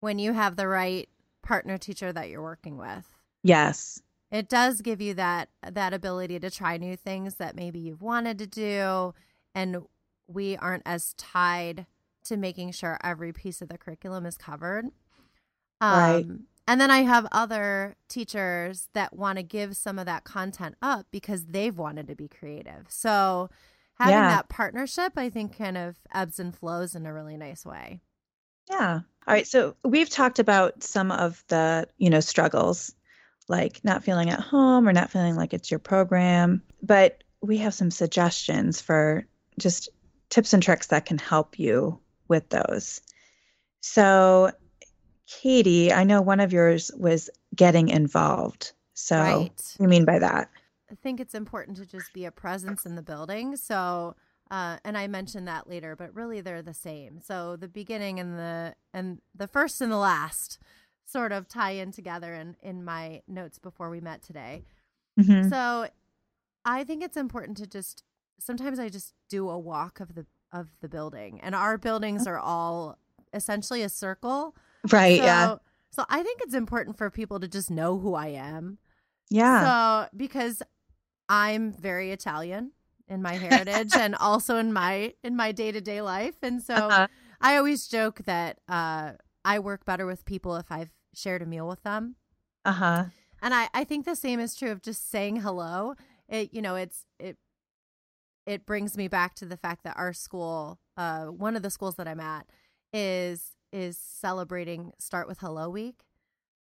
when 0.00 0.18
you 0.18 0.32
have 0.32 0.56
the 0.56 0.68
right 0.68 1.08
partner 1.42 1.76
teacher 1.76 2.12
that 2.12 2.30
you're 2.30 2.42
working 2.42 2.78
with. 2.78 3.06
Yes. 3.42 4.00
It 4.30 4.48
does 4.48 4.82
give 4.82 5.00
you 5.00 5.14
that 5.14 5.48
that 5.70 5.92
ability 5.92 6.38
to 6.40 6.50
try 6.50 6.76
new 6.76 6.96
things 6.96 7.34
that 7.36 7.56
maybe 7.56 7.78
you've 7.78 8.02
wanted 8.02 8.38
to 8.38 8.46
do 8.46 9.14
and 9.54 9.82
we 10.26 10.56
aren't 10.56 10.82
as 10.86 11.14
tied 11.14 11.86
to 12.24 12.36
making 12.36 12.72
sure 12.72 12.98
every 13.02 13.32
piece 13.32 13.62
of 13.62 13.68
the 13.68 13.78
curriculum 13.78 14.26
is 14.26 14.36
covered. 14.36 14.86
Um, 15.80 15.98
right. 15.98 16.26
And 16.66 16.80
then 16.80 16.90
I 16.90 17.02
have 17.02 17.26
other 17.32 17.96
teachers 18.08 18.88
that 18.92 19.16
want 19.16 19.38
to 19.38 19.42
give 19.42 19.74
some 19.74 19.98
of 19.98 20.04
that 20.04 20.24
content 20.24 20.74
up 20.82 21.06
because 21.10 21.46
they've 21.46 21.76
wanted 21.76 22.08
to 22.08 22.14
be 22.14 22.28
creative. 22.28 22.86
So 22.88 23.48
having 23.94 24.14
yeah. 24.14 24.28
that 24.28 24.50
partnership, 24.50 25.14
I 25.16 25.30
think, 25.30 25.56
kind 25.56 25.78
of 25.78 25.96
ebbs 26.12 26.38
and 26.38 26.54
flows 26.54 26.94
in 26.94 27.06
a 27.06 27.12
really 27.14 27.38
nice 27.38 27.64
way. 27.64 28.00
Yeah. 28.68 29.00
All 29.26 29.34
right. 29.34 29.46
So 29.46 29.76
we've 29.82 30.10
talked 30.10 30.38
about 30.38 30.82
some 30.82 31.10
of 31.10 31.42
the, 31.48 31.88
you 31.96 32.10
know, 32.10 32.20
struggles 32.20 32.94
like 33.48 33.82
not 33.82 34.04
feeling 34.04 34.28
at 34.28 34.40
home 34.40 34.86
or 34.86 34.92
not 34.92 35.10
feeling 35.10 35.36
like 35.36 35.54
it's 35.54 35.70
your 35.70 35.80
program, 35.80 36.62
but 36.82 37.24
we 37.40 37.56
have 37.58 37.72
some 37.72 37.90
suggestions 37.90 38.80
for 38.80 39.26
just 39.58 39.88
tips 40.28 40.52
and 40.52 40.62
tricks 40.62 40.88
that 40.88 41.06
can 41.06 41.18
help 41.18 41.58
you 41.58 41.98
with 42.28 42.48
those. 42.50 43.00
So 43.80 44.50
Katie, 45.28 45.92
I 45.92 46.04
know 46.04 46.22
one 46.22 46.40
of 46.40 46.52
yours 46.52 46.90
was 46.96 47.28
getting 47.54 47.88
involved. 47.88 48.72
So, 48.94 49.16
right. 49.16 49.38
what 49.38 49.74
do 49.76 49.82
you 49.82 49.88
mean 49.88 50.04
by 50.04 50.18
that? 50.18 50.50
I 50.90 50.94
think 50.94 51.20
it's 51.20 51.34
important 51.34 51.76
to 51.76 51.86
just 51.86 52.12
be 52.14 52.24
a 52.24 52.30
presence 52.30 52.86
in 52.86 52.96
the 52.96 53.02
building. 53.02 53.56
So, 53.56 54.16
uh, 54.50 54.78
and 54.84 54.96
I 54.96 55.06
mentioned 55.06 55.46
that 55.46 55.68
later, 55.68 55.94
but 55.94 56.14
really 56.14 56.40
they're 56.40 56.62
the 56.62 56.74
same. 56.74 57.20
So 57.20 57.56
the 57.56 57.68
beginning 57.68 58.18
and 58.18 58.38
the 58.38 58.74
and 58.94 59.20
the 59.34 59.46
first 59.46 59.80
and 59.80 59.92
the 59.92 59.98
last 59.98 60.58
sort 61.04 61.32
of 61.32 61.48
tie 61.48 61.72
in 61.72 61.92
together 61.92 62.34
in 62.34 62.56
in 62.62 62.84
my 62.84 63.20
notes 63.28 63.58
before 63.58 63.90
we 63.90 64.00
met 64.00 64.22
today. 64.22 64.64
Mhm. 65.20 65.50
So 65.50 65.88
I 66.64 66.84
think 66.84 67.02
it's 67.02 67.16
important 67.16 67.58
to 67.58 67.66
just 67.66 68.02
sometimes 68.38 68.78
I 68.78 68.88
just 68.88 69.12
do 69.28 69.50
a 69.50 69.58
walk 69.58 70.00
of 70.00 70.14
the 70.14 70.24
of 70.52 70.68
the 70.80 70.88
building. 70.88 71.40
And 71.42 71.54
our 71.54 71.76
buildings 71.76 72.26
are 72.26 72.38
all 72.38 72.96
essentially 73.34 73.82
a 73.82 73.90
circle. 73.90 74.54
Right. 74.90 75.18
So, 75.18 75.24
yeah. 75.24 75.56
So 75.90 76.04
I 76.08 76.22
think 76.22 76.40
it's 76.42 76.54
important 76.54 76.96
for 76.96 77.10
people 77.10 77.40
to 77.40 77.48
just 77.48 77.70
know 77.70 77.98
who 77.98 78.14
I 78.14 78.28
am. 78.28 78.78
Yeah. 79.30 80.04
So 80.04 80.08
because 80.16 80.62
I'm 81.28 81.72
very 81.72 82.12
Italian 82.12 82.72
in 83.08 83.22
my 83.22 83.34
heritage 83.46 83.94
and 83.94 84.14
also 84.14 84.56
in 84.56 84.72
my 84.72 85.14
in 85.22 85.36
my 85.36 85.52
day-to-day 85.52 86.00
life. 86.02 86.36
And 86.42 86.62
so 86.62 86.74
Uh-huh. 86.74 87.06
I 87.40 87.56
always 87.56 87.88
joke 87.88 88.22
that 88.24 88.58
uh 88.68 89.12
I 89.44 89.58
work 89.60 89.84
better 89.84 90.06
with 90.06 90.24
people 90.24 90.56
if 90.56 90.70
I've 90.70 90.92
shared 91.14 91.42
a 91.42 91.46
meal 91.46 91.66
with 91.66 91.82
them. 91.82 92.16
Uh 92.64 92.72
huh. 92.72 93.04
And 93.40 93.54
I, 93.54 93.68
I 93.72 93.84
think 93.84 94.04
the 94.04 94.16
same 94.16 94.40
is 94.40 94.54
true 94.54 94.70
of 94.70 94.82
just 94.82 95.10
saying 95.10 95.36
hello. 95.40 95.94
It 96.28 96.52
you 96.52 96.60
know, 96.62 96.76
it's 96.76 97.06
it 97.18 97.36
it 98.46 98.64
brings 98.66 98.96
me 98.96 99.08
back 99.08 99.34
to 99.36 99.46
the 99.46 99.56
fact 99.56 99.84
that 99.84 99.96
our 99.96 100.12
school, 100.12 100.78
uh, 100.96 101.26
one 101.26 101.54
of 101.56 101.62
the 101.62 101.70
schools 101.70 101.96
that 101.96 102.08
I'm 102.08 102.20
at, 102.20 102.46
is 102.92 103.54
is 103.72 103.98
celebrating 103.98 104.92
Start 104.98 105.28
with 105.28 105.38
Hello 105.40 105.68
Week. 105.68 106.04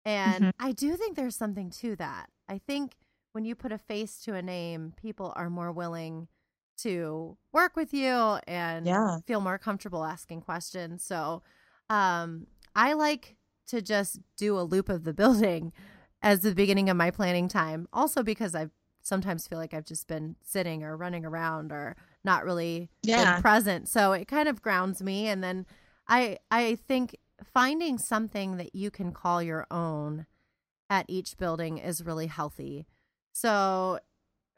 And 0.05 0.45
Mhm. 0.45 0.51
I 0.59 0.71
do 0.71 0.95
think 0.95 1.15
there's 1.15 1.35
something 1.35 1.69
to 1.71 1.95
that. 1.97 2.29
I 2.47 2.57
think 2.57 2.95
when 3.33 3.45
you 3.45 3.55
put 3.55 3.71
a 3.71 3.77
face 3.77 4.19
to 4.23 4.33
a 4.35 4.41
name, 4.41 4.93
people 5.01 5.31
are 5.35 5.49
more 5.49 5.71
willing 5.71 6.27
to 6.77 7.37
work 7.53 7.75
with 7.75 7.93
you 7.93 8.39
and 8.47 8.85
Yeah. 8.85 9.19
feel 9.27 9.41
more 9.41 9.57
comfortable 9.59 10.03
asking 10.03 10.41
questions. 10.41 11.03
So 11.03 11.43
um, 11.89 12.47
I 12.75 12.93
like 12.93 13.37
to 13.67 13.81
just 13.81 14.19
do 14.37 14.57
a 14.57 14.61
loop 14.63 14.89
of 14.89 15.03
the 15.03 15.13
building 15.21 15.71
as 16.21 16.41
the 16.41 16.55
beginning 16.55 16.89
of 16.89 16.97
my 16.97 17.11
planning 17.11 17.47
time. 17.47 17.87
Also 17.93 18.23
because 18.23 18.55
I 18.55 18.69
sometimes 19.03 19.47
feel 19.47 19.57
like 19.59 19.73
I've 19.73 19.85
just 19.85 20.07
been 20.07 20.35
sitting 20.43 20.83
or 20.83 20.95
running 20.97 21.25
around 21.25 21.71
or 21.71 21.95
not 22.23 22.43
really 22.43 22.89
Yeah. 23.03 23.39
present. 23.41 23.87
So 23.87 24.13
it 24.13 24.27
kind 24.27 24.47
of 24.47 24.61
grounds 24.61 25.01
me. 25.01 25.27
And 25.27 25.43
then 25.43 25.65
I 26.11 26.37
I 26.51 26.75
think 26.75 27.15
finding 27.53 27.97
something 27.97 28.57
that 28.57 28.75
you 28.75 28.91
can 28.91 29.11
call 29.13 29.41
your 29.41 29.65
own 29.71 30.27
at 30.89 31.05
each 31.07 31.37
building 31.37 31.77
is 31.77 32.03
really 32.05 32.27
healthy. 32.27 32.85
So 33.31 33.99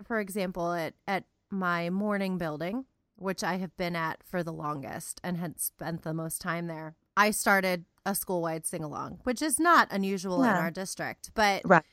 for 0.04 0.20
example, 0.20 0.74
at 0.74 0.96
at 1.08 1.26
my 1.52 1.90
morning 1.92 2.38
building, 2.40 2.86
which 3.16 3.44
I 3.44 3.58
have 3.58 3.78
been 3.78 3.96
at 3.96 4.24
for 4.24 4.44
the 4.44 4.52
longest 4.52 5.22
and 5.24 5.38
had 5.38 5.60
spent 5.62 6.02
the 6.02 6.14
most 6.14 6.42
time 6.42 6.66
there, 6.66 6.96
I 7.16 7.30
started 7.30 7.86
a 8.06 8.16
school 8.16 8.42
wide 8.42 8.66
sing 8.66 8.84
along, 8.84 9.20
which 9.24 9.42
is 9.42 9.60
not 9.60 9.88
unusual 9.92 10.44
in 10.44 10.50
our 10.50 10.72
district, 10.72 11.32
but 11.36 11.62
Right. 11.64 11.86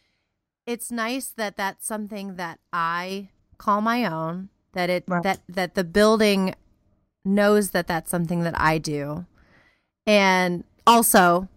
it's 0.67 0.91
nice 0.91 1.29
that 1.37 1.57
that's 1.57 1.87
something 1.87 2.37
that 2.37 2.59
I 2.73 3.29
call 3.59 3.83
my 3.83 4.07
own, 4.07 4.49
that 4.73 4.89
it 4.89 5.05
Right. 5.07 5.23
that 5.23 5.41
that 5.49 5.75
the 5.75 5.85
building 5.85 6.55
knows 7.25 7.71
that 7.73 7.87
that's 7.87 8.11
something 8.11 8.43
that 8.45 8.59
I 8.59 8.79
do. 8.79 9.27
And 10.11 10.65
also 10.87 11.49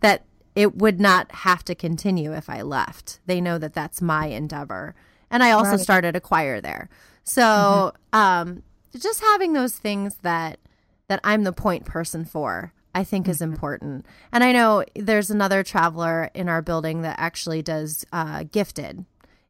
that 0.00 0.24
it 0.54 0.76
would 0.76 1.00
not 1.00 1.30
have 1.32 1.64
to 1.64 1.74
continue 1.74 2.32
if 2.34 2.50
I 2.50 2.62
left. 2.62 3.20
They 3.26 3.40
know 3.40 3.58
that 3.58 3.74
that's 3.74 4.02
my 4.02 4.26
endeavor. 4.26 4.94
And 5.30 5.42
I 5.42 5.50
also 5.52 5.70
Right. 5.70 5.74
Mm-hmm. 5.76 5.82
started 5.82 6.16
a 6.16 6.20
choir 6.20 6.60
there. 6.60 6.88
So, 7.24 7.92
um 8.12 8.62
just 9.08 9.20
having 9.20 9.52
those 9.54 9.74
things 9.78 10.16
that 10.22 10.58
that 11.08 11.20
I'm 11.24 11.44
the 11.44 11.52
point 11.52 11.84
person 11.86 12.24
for, 12.24 12.72
I 12.94 13.04
think 13.04 13.28
is 13.28 13.38
Mm-hmm. 13.40 13.52
important. 13.52 14.06
And 14.32 14.42
I 14.44 14.52
know 14.52 14.84
there's 14.94 15.30
another 15.30 15.62
traveler 15.62 16.30
in 16.34 16.48
our 16.48 16.60
building 16.62 17.02
that 17.02 17.16
actually 17.18 17.62
does 17.62 18.04
uh, 18.12 18.44
gifted 18.50 19.04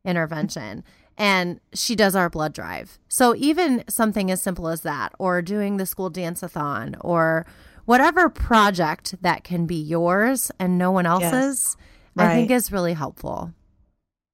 intervention. 0.05 0.85
And 1.19 1.61
she 1.73 1.95
does 1.95 2.15
our 2.17 2.31
blood 2.31 2.53
drive. 2.53 2.99
So 3.09 3.35
even 3.37 3.85
something 3.89 4.31
as 4.31 4.41
simple 4.43 4.69
as 4.69 4.81
that, 4.83 5.13
or 5.19 5.43
doing 5.43 5.77
the 5.77 5.87
school 5.87 6.11
dance-a-thon, 6.11 6.97
or 7.01 7.45
whatever 7.85 8.29
project 8.29 9.15
that 9.23 9.45
can 9.45 9.67
be 9.67 9.77
yours 9.77 10.51
and 10.59 10.79
no 10.79 10.91
one 10.91 11.07
else's, 11.07 11.77
I 12.17 12.35
think 12.35 12.51
is 12.51 12.73
really 12.73 12.95
helpful. 12.95 13.53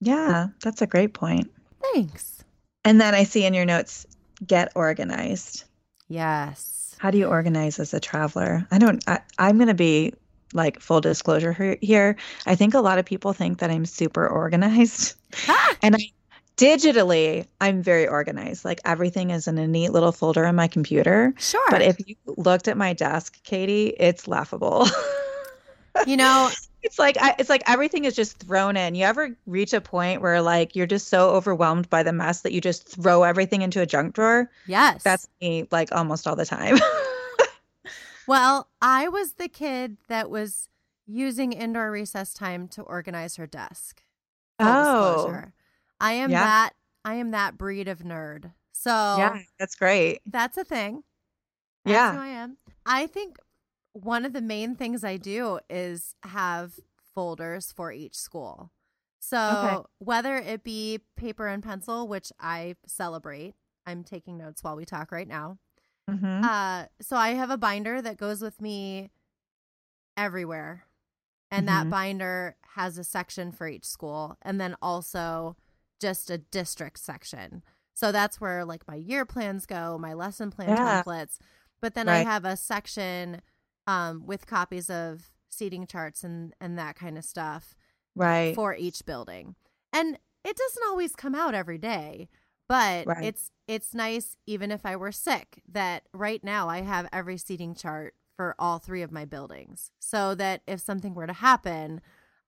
Yeah. 0.00 0.48
That's 0.62 0.82
a 0.82 0.86
great 0.86 1.14
point. 1.14 1.50
Thanks. 1.92 2.44
And 2.84 3.00
then 3.00 3.14
I 3.14 3.24
see 3.24 3.44
in 3.44 3.54
your 3.54 3.64
notes, 3.64 4.06
get 4.46 4.72
organized. 4.74 5.64
Yes. 6.08 6.96
How 6.98 7.10
do 7.10 7.18
you 7.18 7.26
organize 7.26 7.78
as 7.78 7.94
a 7.94 8.00
traveler? 8.00 8.66
I 8.70 8.78
don't, 8.78 9.02
I, 9.08 9.20
I'm 9.38 9.56
going 9.56 9.68
to 9.68 9.74
be 9.74 10.14
like 10.52 10.80
full 10.80 11.00
disclosure 11.00 11.52
he- 11.52 11.86
here. 11.86 12.16
I 12.46 12.54
think 12.54 12.74
a 12.74 12.80
lot 12.80 12.98
of 12.98 13.04
people 13.04 13.32
think 13.32 13.58
that 13.58 13.70
I'm 13.70 13.84
super 13.84 14.26
organized. 14.26 15.14
Ah! 15.48 15.76
And 15.82 15.94
I 15.94 15.98
digitally, 16.58 17.46
I'm 17.60 17.82
very 17.82 18.06
organized. 18.06 18.64
Like 18.64 18.80
everything 18.84 19.30
is 19.30 19.48
in 19.48 19.56
a 19.56 19.66
neat 19.66 19.92
little 19.92 20.12
folder 20.12 20.44
on 20.44 20.56
my 20.56 20.68
computer. 20.68 21.32
Sure. 21.38 21.70
But 21.70 21.82
if 21.82 21.96
you 22.06 22.16
looked 22.26 22.68
at 22.68 22.76
my 22.76 22.92
desk, 22.92 23.42
Katie, 23.44 23.94
it's 23.98 24.28
laughable. 24.28 24.86
you 26.06 26.16
know, 26.16 26.50
it's 26.82 26.98
like 26.98 27.16
I, 27.18 27.34
it's 27.38 27.48
like 27.48 27.62
everything 27.66 28.04
is 28.04 28.14
just 28.14 28.38
thrown 28.38 28.76
in. 28.76 28.94
You 28.94 29.04
ever 29.06 29.36
reach 29.46 29.72
a 29.72 29.80
point 29.80 30.20
where 30.20 30.42
like 30.42 30.76
you're 30.76 30.86
just 30.86 31.08
so 31.08 31.30
overwhelmed 31.30 31.88
by 31.88 32.02
the 32.02 32.12
mess 32.12 32.42
that 32.42 32.52
you 32.52 32.60
just 32.60 32.86
throw 32.86 33.22
everything 33.22 33.62
into 33.62 33.80
a 33.80 33.86
junk 33.86 34.14
drawer? 34.14 34.50
yes. 34.66 35.02
That's 35.02 35.26
me 35.40 35.66
like 35.70 35.90
almost 35.92 36.26
all 36.26 36.36
the 36.36 36.46
time. 36.46 36.76
Well, 38.28 38.68
I 38.82 39.08
was 39.08 39.32
the 39.32 39.48
kid 39.48 39.96
that 40.08 40.28
was 40.28 40.68
using 41.06 41.54
indoor 41.54 41.90
recess 41.90 42.34
time 42.34 42.68
to 42.68 42.82
organize 42.82 43.36
her 43.36 43.46
desk. 43.46 44.02
Oh. 44.58 45.44
I 46.00 46.12
am 46.14 46.30
Yeah. 46.30 46.42
that 46.42 46.74
I 47.04 47.14
am 47.14 47.30
that 47.32 47.56
breed 47.58 47.88
of 47.88 48.00
nerd. 48.00 48.52
So 48.72 48.90
yeah, 49.18 49.38
that's 49.58 49.74
great. 49.76 50.20
that's 50.26 50.56
a 50.56 50.64
thing. 50.64 51.04
That's 51.84 51.94
Yeah. 51.94 52.12
who 52.12 52.18
I 52.18 52.28
am. 52.28 52.58
I 52.86 53.06
think 53.06 53.38
one 53.92 54.24
of 54.24 54.32
the 54.32 54.42
main 54.42 54.76
things 54.76 55.04
I 55.04 55.16
do 55.16 55.60
is 55.70 56.14
have 56.22 56.74
folders 57.14 57.72
for 57.72 57.92
each 57.92 58.16
school. 58.16 58.70
So 59.20 59.86
whether 59.98 60.36
it 60.36 60.62
be 60.62 61.00
paper 61.16 61.48
and 61.48 61.62
pencil, 61.62 62.06
which 62.06 62.32
I 62.38 62.76
celebrate, 62.86 63.54
I'm 63.86 64.04
taking 64.04 64.38
notes 64.38 64.62
while 64.62 64.76
we 64.76 64.84
talk 64.84 65.10
right 65.12 65.26
now. 65.28 65.58
hmm 66.08 66.42
Uh, 66.42 66.86
so 67.00 67.16
I 67.16 67.30
have 67.30 67.50
a 67.50 67.58
binder 67.58 68.00
that 68.02 68.16
goes 68.16 68.40
with 68.42 68.60
me 68.60 69.10
everywhere. 70.16 70.84
And 71.50 71.66
that 71.68 71.84
Mhm. 71.86 71.90
binder 71.90 72.56
has 72.74 72.98
a 72.98 73.04
section 73.04 73.52
for 73.52 73.66
each 73.68 73.86
school 73.86 74.36
and 74.42 74.60
then 74.60 74.76
also 74.82 75.56
just 76.00 76.30
a 76.30 76.38
district 76.38 76.98
section. 76.98 77.62
So 77.94 78.12
that's 78.12 78.40
where 78.40 78.64
like 78.64 78.86
my 78.86 78.94
year 78.94 79.24
plans 79.24 79.66
go, 79.66 79.98
my 79.98 80.14
lesson 80.14 80.50
plan 80.50 80.68
Yeah. 80.68 81.02
templates. 81.02 81.38
But 81.80 81.94
then 81.94 82.08
I 82.08 82.18
have 82.18 82.44
a 82.44 82.56
section 82.56 83.40
um, 83.86 84.26
with 84.26 84.46
copies 84.46 84.90
of 84.90 85.30
seating 85.50 85.86
charts 85.86 86.22
and 86.22 86.54
and 86.60 86.78
that 86.78 86.96
kind 86.96 87.16
of 87.18 87.24
stuff 87.24 87.74
Right. 88.14 88.54
for 88.54 88.74
each 88.74 89.04
building. 89.04 89.54
And 89.92 90.18
it 90.44 90.56
doesn't 90.56 90.84
always 90.88 91.16
come 91.16 91.34
out 91.34 91.54
every 91.54 91.78
day, 91.78 92.28
but 92.68 93.06
Right. 93.06 93.24
it's 93.24 93.50
it's 93.66 93.94
nice 93.94 94.36
even 94.46 94.70
if 94.70 94.84
I 94.86 94.96
were 94.96 95.12
sick 95.12 95.62
that 95.68 96.04
right 96.12 96.42
now 96.44 96.68
I 96.68 96.82
have 96.82 97.08
every 97.12 97.36
seating 97.38 97.74
chart 97.74 98.14
for 98.36 98.54
all 98.58 98.78
three 98.78 99.02
of 99.02 99.10
my 99.10 99.24
buildings. 99.24 99.90
So 99.98 100.34
that 100.36 100.62
if 100.66 100.80
something 100.80 101.14
were 101.14 101.26
to 101.26 101.32
happen, 101.32 102.00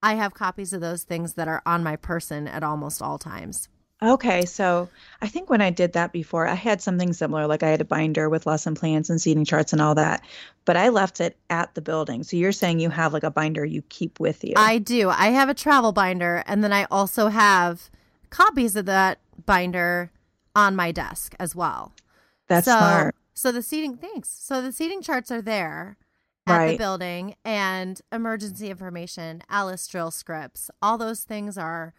I 0.03 0.15
have 0.15 0.33
copies 0.33 0.73
of 0.73 0.81
those 0.81 1.03
things 1.03 1.33
that 1.35 1.47
are 1.47 1.61
on 1.65 1.83
my 1.83 1.95
person 1.95 2.47
at 2.47 2.63
almost 2.63 3.01
all 3.01 3.17
times. 3.17 3.69
Okay, 4.03 4.45
so 4.45 4.89
I 5.21 5.27
think 5.27 5.47
when 5.49 5.61
I 5.61 5.69
did 5.69 5.93
that 5.93 6.11
before, 6.11 6.47
I 6.47 6.55
had 6.55 6.81
something 6.81 7.13
similar. 7.13 7.45
Like 7.45 7.61
I 7.61 7.69
had 7.69 7.81
a 7.81 7.85
binder 7.85 8.29
with 8.29 8.47
lesson 8.47 8.73
plans 8.73 9.11
and 9.11 9.21
seating 9.21 9.45
charts 9.45 9.73
and 9.73 9.81
all 9.81 9.93
that, 9.93 10.23
but 10.65 10.75
I 10.75 10.89
left 10.89 11.21
it 11.21 11.37
at 11.51 11.75
the 11.75 11.81
building. 11.81 12.23
So 12.23 12.35
you're 12.35 12.51
saying 12.51 12.79
you 12.79 12.89
have 12.89 13.13
like 13.13 13.23
a 13.23 13.29
binder 13.29 13.63
you 13.63 13.83
keep 13.89 14.19
with 14.19 14.43
you. 14.43 14.55
I 14.57 14.79
do. 14.79 15.09
I 15.09 15.27
have 15.27 15.49
a 15.49 15.53
travel 15.53 15.91
binder 15.91 16.43
and 16.47 16.63
then 16.63 16.73
I 16.73 16.87
also 16.89 17.27
have 17.27 17.91
copies 18.31 18.75
of 18.75 18.87
that 18.87 19.19
binder 19.45 20.09
on 20.55 20.75
my 20.75 20.91
desk 20.91 21.35
as 21.39 21.55
well. 21.55 21.93
That's 22.47 22.65
so, 22.65 22.71
smart. 22.71 23.15
So 23.35 23.51
the 23.51 23.61
seating, 23.61 23.97
thanks. 23.97 24.29
So 24.29 24.63
the 24.63 24.71
seating 24.71 25.03
charts 25.03 25.29
are 25.29 25.43
there 25.43 25.97
at 26.51 26.71
the 26.71 26.77
building 26.77 27.35
and 27.43 28.01
emergency 28.11 28.69
information, 28.69 29.41
Alice 29.49 29.87
drill 29.87 30.11
scripts, 30.11 30.69
all 30.81 30.97
those 30.97 31.23
things 31.23 31.57
are 31.57 31.93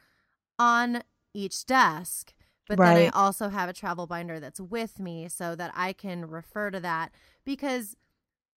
on 0.59 1.03
each 1.35 1.67
desk. 1.67 2.35
But 2.69 2.79
then 2.79 2.97
I 2.97 3.09
also 3.09 3.49
have 3.49 3.69
a 3.69 3.73
travel 3.73 4.07
binder 4.07 4.41
that's 4.41 4.61
with 4.61 4.99
me 4.99 5.29
so 5.29 5.55
that 5.57 5.73
I 5.75 5.93
can 5.93 6.27
refer 6.27 6.71
to 6.71 6.81
that 6.81 7.11
because 7.45 7.97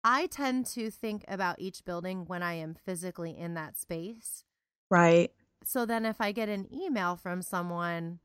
I 0.04 0.28
tend 0.28 0.66
to 0.68 0.92
think 0.92 1.24
about 1.28 1.60
each 1.60 1.86
building 1.86 2.26
when 2.26 2.44
I 2.44 2.54
am 2.56 2.76
physically 2.76 3.36
in 3.38 3.54
that 3.54 3.78
space. 3.78 4.44
Right. 4.90 5.32
So 5.64 5.86
then 5.86 6.06
if 6.06 6.20
I 6.20 6.32
get 6.34 6.50
an 6.50 6.68
email 6.74 7.16
from 7.16 7.42
someone 7.42 8.20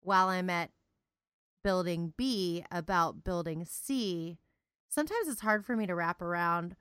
while 0.00 0.28
I'm 0.28 0.48
at 0.48 0.70
building 1.64 2.12
B 2.16 2.64
about 2.70 3.24
building 3.24 3.64
C, 3.68 4.38
sometimes 4.88 5.26
it's 5.26 5.40
hard 5.40 5.66
for 5.66 5.76
me 5.76 5.86
to 5.86 5.94
wrap 5.94 6.22
around 6.22 6.76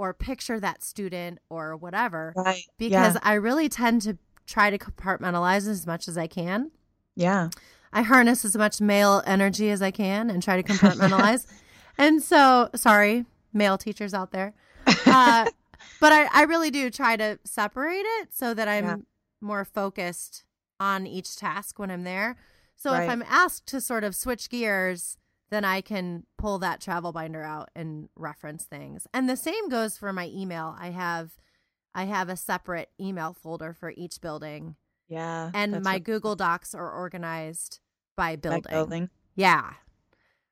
or 0.00 0.14
picture 0.14 0.58
that 0.58 0.82
student 0.82 1.38
or 1.50 1.76
whatever 1.76 2.32
Right. 2.34 2.62
because 2.78 3.14
yeah. 3.16 3.20
I 3.22 3.34
really 3.34 3.68
tend 3.68 4.00
to 4.02 4.16
try 4.46 4.70
to 4.70 4.78
compartmentalize 4.78 5.68
as 5.68 5.86
much 5.86 6.08
as 6.08 6.16
I 6.16 6.26
can. 6.26 6.70
yeah. 7.14 7.50
I 7.92 8.02
harness 8.02 8.44
as 8.44 8.56
much 8.56 8.80
male 8.80 9.20
energy 9.26 9.68
as 9.68 9.82
I 9.82 9.90
can 9.90 10.30
and 10.30 10.42
try 10.42 10.56
to 10.60 10.62
compartmentalize. 10.72 11.46
and 11.98 12.22
so, 12.22 12.70
sorry, 12.76 13.26
male 13.52 13.76
teachers 13.76 14.14
out 14.14 14.30
there. 14.30 14.54
Uh, 14.86 15.44
but 16.00 16.12
I, 16.12 16.28
I 16.32 16.42
really 16.44 16.70
do 16.70 16.88
try 16.88 17.16
to 17.16 17.38
separate 17.44 18.06
it 18.20 18.28
so 18.32 18.54
that 18.54 18.68
I'm 18.68 18.84
Yeah. 18.84 18.96
more 19.42 19.64
focused 19.66 20.44
on 20.78 21.06
each 21.06 21.36
task 21.36 21.78
when 21.78 21.90
I'm 21.90 22.04
there. 22.04 22.36
So 22.76 22.92
Right. 22.92 23.02
if 23.04 23.10
I'm 23.10 23.24
asked 23.28 23.66
to 23.66 23.80
sort 23.82 24.04
of 24.04 24.14
switch 24.14 24.48
gears, 24.48 25.18
then 25.50 25.64
I 25.64 25.80
can 25.80 26.24
pull 26.38 26.58
that 26.60 26.80
travel 26.80 27.12
binder 27.12 27.42
out 27.42 27.70
and 27.74 28.08
reference 28.16 28.64
things. 28.64 29.06
And 29.12 29.28
the 29.28 29.36
same 29.36 29.68
goes 29.68 29.96
for 29.98 30.12
my 30.12 30.28
email. 30.28 30.76
I 30.78 30.90
have 30.90 31.32
I 31.94 32.04
have 32.04 32.28
a 32.28 32.36
separate 32.36 32.88
email 33.00 33.34
folder 33.42 33.72
for 33.72 33.92
each 33.96 34.20
building 34.20 34.76
Yeah. 35.08 35.50
and 35.52 35.82
my 35.82 35.98
Google 35.98 36.36
Docs 36.36 36.72
are 36.74 36.90
organized 36.90 37.80
by 38.16 38.36
building. 38.36 38.62
by 38.62 38.70
building. 38.70 39.10
Yeah. 39.34 39.72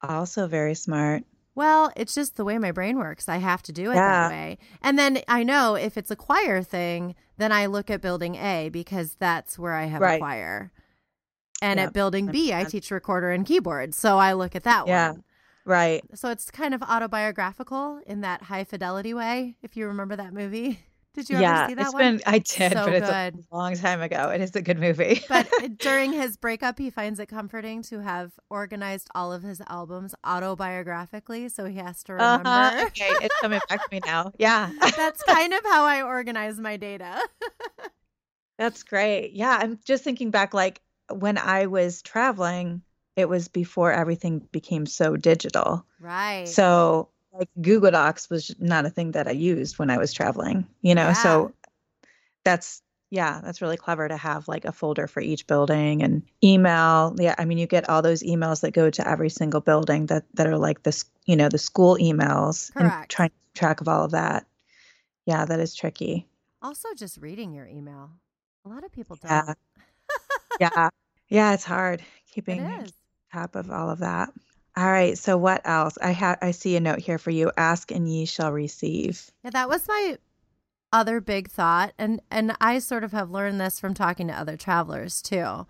Also 0.03 0.47
very 0.47 0.75
smart. 0.75 1.25
Well, 1.55 1.93
it's 1.97 2.15
just 2.15 2.37
the 2.37 2.45
way 2.45 2.59
my 2.59 2.71
brain 2.73 2.99
works. 2.99 3.29
I 3.29 3.37
have 3.39 3.63
to 3.65 3.73
do 3.73 3.91
it 3.91 3.95
Yeah. 3.97 4.29
that 4.29 4.31
way. 4.31 4.59
And 4.83 4.99
then 4.99 5.21
I 5.29 5.43
know 5.43 5.75
if 5.75 5.97
it's 5.97 6.11
a 6.11 6.17
choir 6.17 6.63
thing, 6.63 7.15
then 7.37 7.53
I 7.53 7.67
look 7.67 7.91
at 7.91 8.01
building 8.01 8.35
A 8.37 8.69
because 8.69 9.15
that's 9.17 9.59
where 9.59 9.75
I 9.75 9.85
have 9.87 10.03
a 10.03 10.19
choir. 10.19 10.73
And 11.61 11.79
Yep, 11.79 11.87
at 11.89 11.93
building 11.93 12.27
B, 12.27 12.53
I 12.55 12.65
teach 12.65 12.91
recorder 12.91 13.31
and 13.31 13.45
keyboard. 13.45 13.95
So 13.95 14.17
I 14.19 14.33
look 14.35 14.55
at 14.55 14.63
that 14.65 14.87
Yeah. 14.87 15.11
one. 15.13 15.25
Right. 15.65 16.03
So 16.15 16.31
it's 16.31 16.51
kind 16.51 16.73
of 16.73 16.83
autobiographical 16.83 18.01
in 18.07 18.21
that 18.23 18.43
high 18.43 18.65
fidelity 18.65 19.13
way, 19.13 19.57
if 19.63 19.77
you 19.77 19.87
remember 19.89 20.17
that 20.17 20.33
movie. 20.33 20.81
Did 21.15 21.31
you 21.31 21.39
yeah. 21.41 21.63
ever 21.63 21.69
see 21.71 21.75
that 21.75 21.85
it's 21.87 21.93
one? 21.95 22.03
been 22.03 22.21
I 22.27 22.39
did, 22.39 22.73
So 22.73 22.85
but 22.85 22.93
it's 22.95 23.11
good. 23.11 23.45
a 23.51 23.57
long 23.57 23.75
time 23.75 24.01
ago. 24.01 24.31
It 24.31 24.41
is 24.41 24.55
a 24.55 24.63
good 24.63 24.79
movie. 24.79 25.21
but 25.29 25.49
during 25.79 26.13
his 26.13 26.37
breakup, 26.37 26.79
he 26.79 26.91
finds 26.91 27.19
it 27.19 27.27
comforting 27.27 27.83
to 27.85 27.99
have 28.01 28.33
organized 28.51 29.09
all 29.17 29.33
of 29.33 29.43
his 29.43 29.61
albums 29.69 30.15
autobiographically, 30.25 31.51
so 31.51 31.65
he 31.65 31.79
has 31.79 32.05
to 32.05 32.13
remember. 32.13 32.49
Uh-huh. 32.49 32.85
Okay, 32.87 33.11
it's 33.21 33.35
coming 33.41 33.61
back 33.69 33.83
to 33.83 33.89
me 33.91 34.01
now. 34.07 34.33
Yeah. 34.39 34.71
That's 34.97 35.23
kind 35.25 35.53
of 35.53 35.61
how 35.65 35.85
I 35.85 36.03
organize 36.03 36.61
my 36.61 36.77
data. 36.77 37.21
That's 38.59 38.83
great. 38.83 39.33
Yeah, 39.33 39.57
I'm 39.61 39.79
just 39.85 40.05
thinking 40.05 40.31
back 40.31 40.55
like 40.55 40.81
when 41.11 41.39
I 41.39 41.67
was 41.67 42.03
traveling, 42.03 42.83
it 43.17 43.29
was 43.29 43.49
before 43.49 43.93
everything 43.93 44.41
became 44.53 44.87
so 44.87 45.17
digital. 45.17 45.85
right. 46.01 46.47
So 46.47 47.09
like 47.33 47.49
Google 47.61 47.91
Docs 47.91 48.31
was 48.31 48.55
not 48.59 48.87
a 48.87 48.91
thing 48.91 49.13
that 49.13 49.29
I 49.29 49.33
used 49.33 49.79
when 49.79 49.91
I 49.91 49.99
was 49.99 50.13
traveling, 50.13 50.67
you 50.83 50.95
know. 50.95 51.13
So 51.13 51.53
that's 52.45 52.83
yeah, 53.11 53.41
that's 53.43 53.63
really 53.63 53.79
clever 53.79 54.07
to 54.07 54.17
have 54.17 54.49
like 54.49 54.67
a 54.67 54.73
folder 54.73 55.07
for 55.07 55.21
each 55.21 55.47
building 55.47 56.03
and 56.03 56.23
email. 56.45 57.15
Yeah, 57.19 57.35
I 57.39 57.45
mean 57.45 57.59
you 57.59 57.67
get 57.67 57.89
all 57.89 58.03
those 58.03 58.23
emails 58.23 58.61
that 58.61 58.73
go 58.73 58.91
to 58.91 59.09
every 59.09 59.31
single 59.31 59.61
building 59.61 60.07
that 60.07 60.25
that 60.35 60.47
are 60.47 60.59
like 60.59 60.83
this, 60.83 61.05
you 61.27 61.37
know, 61.37 61.49
the 61.49 61.59
school 61.59 61.97
emails 61.97 62.71
and 62.77 62.93
trying 63.09 63.31
to 63.31 63.35
keep 63.35 63.55
track 63.55 63.81
of 63.81 63.89
all 63.89 64.05
of 64.05 64.11
that. 64.13 64.47
Yeah, 65.27 65.45
that 65.45 65.61
is 65.61 65.75
tricky. 65.75 66.27
also, 66.63 66.89
just 66.97 67.19
reading 67.19 67.53
your 67.53 67.67
email. 67.67 68.11
A 68.65 68.69
lot 68.69 68.85
of 68.85 68.93
people 68.93 69.17
don't. 69.17 69.57
Yeah. 70.61 70.71
Yeah. 70.77 70.89
Yeah, 71.29 71.53
it's 71.55 71.65
hard 71.65 72.03
keeping 72.33 72.63
is. 72.63 72.93
top 73.33 73.55
of 73.55 73.71
all 73.71 73.91
of 73.91 73.99
that. 73.99 74.31
All 74.77 74.91
right, 74.91 75.19
so 75.19 75.37
what 75.37 75.61
else? 75.65 75.99
I 76.01 76.13
have 76.13 76.39
I 76.41 76.53
see 76.53 76.77
a 76.77 76.81
note 76.81 77.01
here 77.01 77.19
for 77.19 77.31
you. 77.31 77.51
Ask 77.57 77.91
and 77.91 78.09
ye 78.09 78.25
shall 78.27 78.53
receive. 78.53 79.31
Yeah, 79.45 79.51
that 79.51 79.69
was 79.69 79.87
my 79.89 80.19
other 80.93 81.21
big 81.21 81.51
thought, 81.51 81.93
and 81.99 82.21
and 82.31 82.57
I 82.61 82.79
sort 82.79 83.05
of 83.05 83.13
have 83.13 83.31
learned 83.31 83.61
this 83.61 83.79
from 83.81 83.93
talking 83.93 84.29
to 84.29 84.33
other 84.39 84.57
travelers 84.57 85.21
too. 85.21 85.67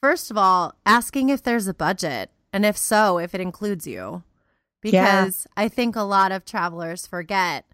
First 0.00 0.30
of 0.30 0.36
all, 0.38 0.74
asking 0.84 1.28
if 1.28 1.42
there's 1.42 1.68
a 1.68 1.74
budget, 1.74 2.30
and 2.52 2.64
if 2.66 2.76
so, 2.76 3.18
if 3.18 3.34
it 3.34 3.40
includes 3.40 3.86
you, 3.86 4.22
Yeah. 4.82 5.22
because 5.22 5.46
I 5.56 5.68
think 5.68 5.94
a 5.94 6.02
lot 6.02 6.32
of 6.32 6.44
travelers 6.44 7.06
forget 7.06 7.66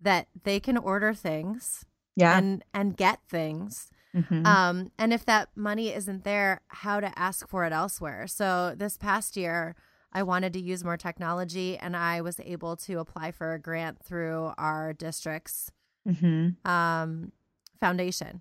that 0.00 0.28
they 0.44 0.60
can 0.60 0.76
order 0.78 1.12
things 1.14 1.84
Yeah. 2.16 2.38
and 2.38 2.64
and 2.72 2.96
get 2.96 3.20
things 3.28 3.90
Mhm. 4.14 4.46
um, 4.46 4.90
and 4.98 5.12
if 5.12 5.24
that 5.26 5.50
money 5.56 5.92
isn't 5.92 6.24
there, 6.24 6.60
how 6.68 7.00
to 7.00 7.16
ask 7.18 7.46
for 7.48 7.64
it 7.64 7.72
elsewhere. 7.72 8.26
So 8.26 8.74
this 8.76 8.96
past 8.96 9.36
year, 9.36 9.74
I 10.12 10.22
wanted 10.22 10.52
to 10.54 10.60
use 10.60 10.82
more 10.82 10.96
technology, 10.96 11.76
and 11.76 11.94
I 11.96 12.22
was 12.22 12.40
able 12.40 12.76
to 12.76 12.98
apply 12.98 13.32
for 13.32 13.52
a 13.52 13.58
grant 13.58 14.02
through 14.02 14.52
our 14.56 14.92
district's 14.94 15.70
Mhm. 16.08 16.56
um, 16.66 17.32
foundation. 17.80 18.40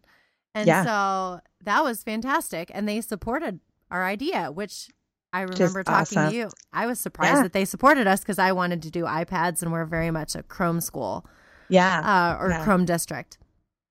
And 0.56 0.66
Yeah. 0.68 0.86
so 0.86 1.42
that 1.64 1.84
was 1.84 2.02
fantastic. 2.04 2.72
And 2.74 2.88
they 2.88 3.02
supported 3.02 3.60
our 3.92 4.06
idea, 4.06 4.52
which 4.52 4.90
I 5.34 5.46
Just 5.46 5.60
remember 5.60 5.84
talking 5.84 6.18
awesome. 6.18 6.30
to 6.32 6.36
you. 6.36 6.50
I 6.72 6.88
was 6.88 7.00
surprised 7.00 7.36
Yeah. 7.36 7.44
that 7.44 7.54
they 7.54 7.66
supported 7.66 8.08
us 8.08 8.22
because 8.22 8.40
I 8.40 8.54
wanted 8.54 8.82
to 8.84 8.90
do 8.90 9.04
iPads, 9.04 9.62
and 9.62 9.72
we're 9.74 9.86
very 9.86 10.10
much 10.10 10.34
a 10.36 10.44
Chrome 10.44 10.80
school 10.80 11.26
Yeah. 11.68 12.00
uh, 12.00 12.38
or 12.42 12.50
Yeah. 12.50 12.64
Chrome 12.64 12.86
district. 12.86 13.38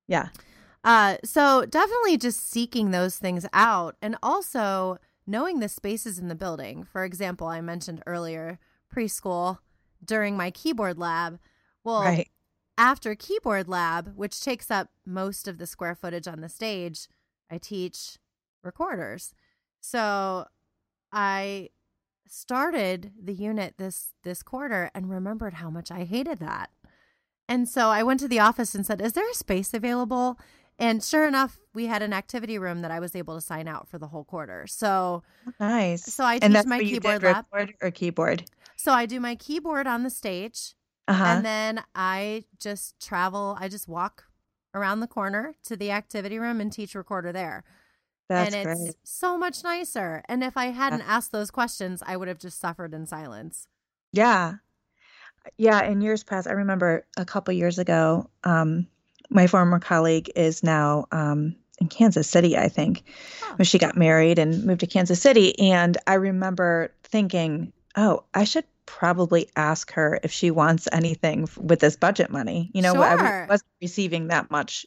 yeah. 0.09 0.29
Uh, 0.87 1.17
so 1.25 1.67
definitely 1.67 2.17
just 2.17 2.49
seeking 2.49 2.93
those 2.93 3.19
things 3.19 3.45
out 3.53 3.97
and 4.01 4.17
also 4.23 4.99
knowing 5.27 5.59
the 5.59 5.69
spaces 5.69 6.17
in 6.17 6.29
the 6.29 6.35
building. 6.37 6.85
For 6.85 7.05
example, 7.05 7.49
I 7.49 7.61
mentioned 7.61 8.05
earlier 8.07 8.61
preschool 8.95 9.59
during 10.05 10.37
my 10.37 10.53
keyboard 10.53 10.97
lab. 10.97 11.41
Well, 11.83 12.03
right. 12.03 12.29
after 12.79 13.17
keyboard 13.17 13.69
lab, 13.69 14.13
which 14.15 14.41
takes 14.41 14.71
up 14.71 14.91
most 15.05 15.49
of 15.49 15.59
the 15.59 15.67
square 15.67 15.97
footage 15.97 16.29
on 16.29 16.41
the 16.41 16.49
stage, 16.49 17.09
I 17.51 17.59
teach 17.59 18.19
recorders. 18.63 19.35
So 19.81 20.47
I 21.13 21.71
started 22.29 23.13
the 23.21 23.35
unit 23.35 23.75
this 23.77 24.15
this 24.23 24.43
quarter 24.43 24.91
and 24.95 25.11
remembered 25.11 25.55
how 25.55 25.71
much 25.71 25.91
I 25.91 26.05
hated 26.05 26.39
that. 26.39 26.71
And 27.49 27.69
so 27.69 27.89
I 27.89 28.05
went 28.05 28.21
to 28.21 28.29
the 28.29 28.41
office 28.41 28.75
and 28.75 28.87
said, 28.87 29.01
"Is 29.01 29.15
there 29.15 29.29
a 29.29 29.35
space 29.35 29.75
available?" 29.75 30.39
And 30.79 31.03
sure 31.03 31.27
enough, 31.27 31.59
we 31.75 31.87
had 31.87 32.03
an 32.03 32.13
activity 32.13 32.59
room 32.59 32.83
that 32.83 32.91
I 32.91 33.01
was 33.01 33.17
able 33.17 33.35
to 33.35 33.41
sign 33.41 33.67
out 33.67 33.89
for 33.89 33.99
the 33.99 34.09
whole 34.09 34.25
quarter. 34.25 34.67
So 34.67 35.23
Nice. 35.59 36.05
so 36.13 36.25
I 36.25 36.39
teach 36.39 36.53
that's 36.53 36.67
my 36.67 36.79
keyboard 36.81 37.23
lab. 37.23 37.47
or 37.81 37.91
keyboard. 37.91 38.45
So 38.77 38.93
I 38.93 39.07
do 39.07 39.19
my 39.21 39.37
keyboard 39.37 39.87
on 39.87 40.03
the 40.03 40.11
stage 40.11 40.75
Uh-huh. 41.09 41.25
and 41.25 41.45
then 41.47 41.83
I 41.95 42.45
just 42.61 43.01
travel, 43.01 43.57
I 43.59 43.69
just 43.69 43.89
walk 43.89 44.25
around 44.75 45.01
the 45.01 45.07
corner 45.07 45.55
to 45.65 45.77
the 45.77 45.91
activity 45.91 46.39
room 46.39 46.61
and 46.61 46.71
teach 46.71 46.95
recorder 46.95 47.33
there. 47.33 47.65
that's 48.29 48.55
and 48.55 48.69
it's 48.69 48.81
great. 48.83 48.97
so 49.05 49.39
much 49.39 49.65
nicer. 49.65 50.23
And 50.29 50.45
if 50.45 50.57
I 50.59 50.67
hadn't 50.67 51.03
asked 51.03 51.33
those 51.33 51.51
questions, 51.51 52.03
I 52.07 52.19
would 52.19 52.29
have 52.29 52.39
just 52.39 52.61
suffered 52.61 52.93
in 52.93 53.07
silence. 53.07 53.67
Yeah. 54.13 54.57
Yeah, 55.57 55.83
in 55.85 56.01
years 56.01 56.25
past, 56.25 56.47
I 56.49 56.53
remember 56.53 57.07
a 57.17 57.25
couple 57.25 57.55
years 57.55 57.79
ago, 57.79 58.29
um, 58.45 58.89
my 59.31 59.47
former 59.47 59.79
colleague 59.79 60.31
is 60.37 60.63
now 60.63 61.07
um, 61.13 61.57
in 61.79 61.89
Kansas 61.89 62.29
City, 62.29 62.57
I 62.57 62.69
think, 62.69 63.03
Oh. 63.43 63.55
when 63.57 63.65
she 63.67 63.79
got 63.79 63.97
married 63.97 64.39
and 64.39 64.65
moved 64.65 64.81
to 64.81 64.87
Kansas 64.87 65.21
City. 65.21 65.59
And 65.59 65.97
I 66.07 66.15
remember 66.15 66.93
thinking, 67.05 67.73
oh, 67.97 68.25
I 68.35 68.45
should 68.45 68.65
probably 68.87 69.49
ask 69.57 69.93
her 69.93 70.19
if 70.23 70.31
she 70.33 70.51
wants 70.51 70.89
anything 70.93 71.49
with 71.61 71.81
this 71.81 71.97
budget 71.97 72.31
money. 72.31 72.71
You 72.73 72.83
know, 72.83 72.95
I 73.03 73.17
Sure. 73.17 73.47
wasn't 73.49 73.71
receiving 73.83 74.29
that 74.29 74.51
much 74.51 74.87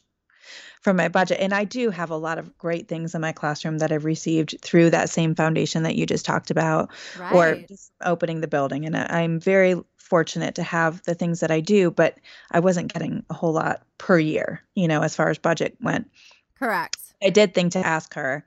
from 0.80 0.96
my 0.96 1.08
budget. 1.08 1.38
And 1.40 1.52
I 1.52 1.64
do 1.64 1.90
have 1.90 2.10
a 2.10 2.16
lot 2.16 2.38
of 2.38 2.56
great 2.58 2.88
things 2.88 3.14
in 3.14 3.20
my 3.20 3.32
classroom 3.32 3.78
that 3.78 3.92
I've 3.92 4.04
received 4.04 4.56
through 4.62 4.90
that 4.90 5.10
same 5.10 5.34
foundation 5.34 5.82
that 5.82 5.96
you 5.96 6.06
just 6.06 6.24
talked 6.24 6.50
about 6.50 6.90
Right. 7.18 7.34
or 7.34 7.66
just 7.68 7.92
opening 8.04 8.40
the 8.40 8.48
building. 8.48 8.86
And 8.86 8.96
I'm 8.96 9.40
very 9.40 9.80
fortunate 9.96 10.56
to 10.56 10.62
have 10.62 11.02
the 11.04 11.14
things 11.14 11.40
that 11.40 11.50
I 11.50 11.60
do, 11.60 11.90
but 11.90 12.18
I 12.50 12.60
wasn't 12.60 12.92
getting 12.92 13.24
a 13.30 13.34
whole 13.34 13.52
lot 13.52 13.82
per 13.98 14.18
year, 14.18 14.62
you 14.74 14.88
know, 14.88 15.02
as 15.02 15.14
far 15.14 15.30
as 15.30 15.38
budget 15.38 15.76
went. 15.80 16.10
Correct. 16.58 16.98
I 17.22 17.30
did 17.30 17.54
think 17.54 17.72
to 17.72 17.86
ask 17.86 18.14
her, 18.14 18.44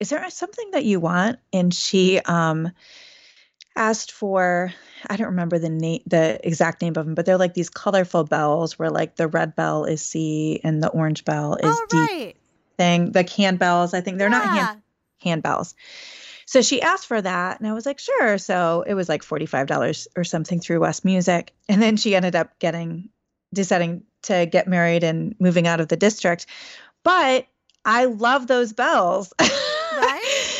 is 0.00 0.10
there 0.10 0.28
something 0.30 0.72
that 0.72 0.84
you 0.84 1.00
want? 1.00 1.38
And 1.52 1.72
she 1.72 2.18
um 2.20 2.70
asked 3.76 4.12
for 4.12 4.72
I 5.06 5.16
don't 5.16 5.28
remember 5.28 5.58
the 5.58 5.68
name 5.68 6.00
the 6.06 6.38
exact 6.46 6.80
name 6.82 6.94
of 6.96 7.04
them, 7.04 7.14
but 7.14 7.26
they're 7.26 7.38
like 7.38 7.54
these 7.54 7.70
colorful 7.70 8.24
bells 8.24 8.78
where 8.78 8.90
like 8.90 9.16
the 9.16 9.28
red 9.28 9.54
bell 9.56 9.84
is 9.84 10.02
C 10.02 10.60
and 10.64 10.82
the 10.82 10.88
orange 10.88 11.24
bell 11.24 11.54
is 11.56 11.62
Oh, 11.64 11.86
D 11.88 11.96
right. 11.98 12.36
thing. 12.78 13.12
The 13.12 13.24
can 13.24 13.56
bells, 13.56 13.94
I 13.94 14.00
think 14.00 14.18
they're 14.18 14.28
not 14.30 14.48
hand 14.48 14.82
Yeah. 15.22 15.36
handbells. 15.36 15.74
So 16.46 16.60
she 16.60 16.82
asked 16.82 17.06
for 17.06 17.20
that, 17.20 17.58
and 17.58 17.68
I 17.68 17.72
was 17.72 17.86
like, 17.86 17.98
sure. 17.98 18.36
So 18.36 18.84
it 18.86 18.92
was 18.94 19.08
like 19.08 19.22
$45 19.22 20.06
or 20.14 20.24
something 20.24 20.60
through 20.60 20.80
West 20.80 21.04
Music. 21.04 21.54
And 21.70 21.80
then 21.80 21.96
she 21.96 22.14
ended 22.14 22.36
up 22.36 22.58
getting, 22.58 23.08
deciding 23.54 24.02
to 24.24 24.44
get 24.44 24.68
married 24.68 25.04
and 25.04 25.34
moving 25.38 25.66
out 25.66 25.80
of 25.80 25.88
the 25.88 25.96
district. 25.96 26.44
But 27.02 27.46
I 27.84 28.04
love 28.04 28.46
those 28.46 28.72
bells. 28.72 29.32
Right? 29.96 30.53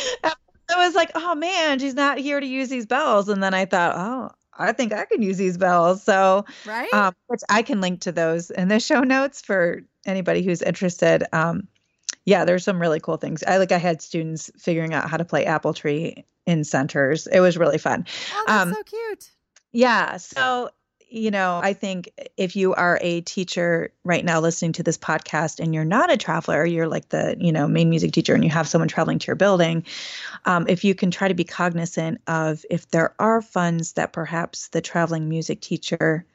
I 0.75 0.85
was 0.85 0.95
like, 0.95 1.11
oh 1.15 1.35
man, 1.35 1.79
she's 1.79 1.93
not 1.93 2.17
here 2.17 2.39
to 2.39 2.45
use 2.45 2.69
these 2.69 2.85
bells. 2.85 3.29
And 3.29 3.41
then 3.41 3.53
I 3.53 3.65
thought, 3.65 3.95
oh, 3.95 4.35
I 4.57 4.71
think 4.71 4.93
I 4.93 5.05
can 5.05 5.21
use 5.21 5.37
these 5.37 5.57
bells. 5.57 6.03
So, 6.03 6.45
right. 6.65 6.93
Um, 6.93 7.13
which 7.27 7.41
I 7.49 7.61
can 7.61 7.81
link 7.81 8.01
to 8.01 8.11
those 8.11 8.51
in 8.51 8.67
the 8.67 8.79
show 8.79 9.01
notes 9.01 9.41
for 9.41 9.83
anybody 10.05 10.43
who's 10.43 10.61
interested. 10.61 11.23
Um, 11.33 11.67
yeah, 12.25 12.45
there's 12.45 12.63
some 12.63 12.81
really 12.81 12.99
cool 12.99 13.17
things. 13.17 13.43
I 13.43 13.57
like 13.57 13.71
I 13.71 13.77
had 13.77 14.01
students 14.01 14.51
figuring 14.57 14.93
out 14.93 15.09
how 15.09 15.17
to 15.17 15.25
play 15.25 15.45
Apple 15.45 15.73
Tree 15.73 16.25
in 16.45 16.63
centers. 16.63 17.27
It 17.27 17.39
was 17.39 17.57
really 17.57 17.77
fun. 17.77 18.05
Oh, 18.33 18.43
that's 18.47 18.61
um, 18.61 18.73
so 18.73 18.83
cute. 18.83 19.31
Yeah. 19.71 20.17
So 20.17 20.69
you 21.15 21.31
know, 21.31 21.61
I 21.63 21.71
think 21.71 22.11
if 22.35 22.57
you 22.57 22.73
are 22.73 22.99
a 23.01 23.21
teacher 23.21 23.93
right 24.03 24.23
now 24.23 24.41
listening 24.41 24.73
to 24.73 24.83
this 24.83 24.97
podcast 24.97 25.61
and 25.61 25.73
you're 25.73 25.85
not 25.85 26.11
a 26.11 26.17
traveler, 26.17 26.65
you're 26.65 26.89
like 26.89 27.07
the, 27.07 27.37
you 27.39 27.53
know, 27.53 27.69
main 27.69 27.89
music 27.89 28.11
teacher 28.11 28.35
and 28.35 28.43
you 28.43 28.49
have 28.49 28.67
someone 28.67 28.89
traveling 28.89 29.19
to 29.19 29.27
your 29.27 29.37
building, 29.37 29.85
um, 30.43 30.67
if 30.67 30.83
you 30.83 30.93
can 30.93 31.11
try 31.11 31.29
to 31.29 31.33
be 31.33 31.45
cognizant 31.45 32.19
of 32.27 32.65
if 32.69 32.89
there 32.89 33.15
are 33.17 33.41
funds 33.41 33.93
that 33.93 34.11
perhaps 34.11 34.67
the 34.69 34.81
traveling 34.81 35.29
music 35.29 35.61
teacher 35.61 36.25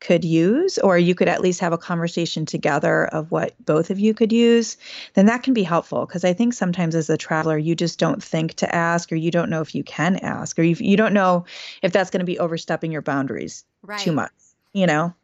could 0.00 0.24
use, 0.24 0.78
or 0.78 0.98
you 0.98 1.14
could 1.14 1.28
at 1.28 1.40
least 1.40 1.60
have 1.60 1.72
a 1.72 1.78
conversation 1.78 2.46
together 2.46 3.06
of 3.06 3.30
what 3.30 3.54
both 3.64 3.90
of 3.90 3.98
you 3.98 4.14
could 4.14 4.32
use, 4.32 4.76
then 5.14 5.26
that 5.26 5.42
can 5.42 5.54
be 5.54 5.62
helpful. 5.62 6.06
Because 6.06 6.24
I 6.24 6.32
think 6.32 6.54
sometimes 6.54 6.94
as 6.94 7.10
a 7.10 7.16
traveler, 7.16 7.58
you 7.58 7.74
just 7.74 7.98
don't 7.98 8.22
think 8.22 8.54
to 8.54 8.74
ask, 8.74 9.12
or 9.12 9.16
you 9.16 9.30
don't 9.30 9.50
know 9.50 9.60
if 9.60 9.74
you 9.74 9.84
can 9.84 10.16
ask, 10.16 10.58
or 10.58 10.62
you, 10.62 10.76
you 10.78 10.96
don't 10.96 11.12
know 11.12 11.44
if 11.82 11.92
that's 11.92 12.10
going 12.10 12.20
to 12.20 12.26
be 12.26 12.38
overstepping 12.38 12.90
your 12.90 13.02
boundaries 13.02 13.64
right. 13.82 14.00
too 14.00 14.12
much, 14.12 14.32
you 14.72 14.86
know? 14.86 15.14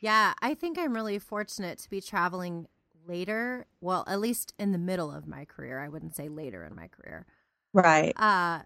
Yeah, 0.00 0.34
I 0.40 0.54
think 0.54 0.78
I'm 0.78 0.94
really 0.94 1.18
fortunate 1.18 1.78
to 1.78 1.90
be 1.90 2.00
traveling 2.00 2.66
later. 3.08 3.66
Well, 3.80 4.04
at 4.06 4.20
least 4.20 4.52
in 4.58 4.72
the 4.72 4.78
middle 4.78 5.10
of 5.10 5.26
my 5.26 5.46
career. 5.46 5.80
I 5.80 5.88
wouldn't 5.88 6.14
say 6.14 6.28
later 6.28 6.64
in 6.64 6.74
my 6.74 6.88
career. 6.88 7.26
Right. 7.72 8.12
Uh, 8.16 8.60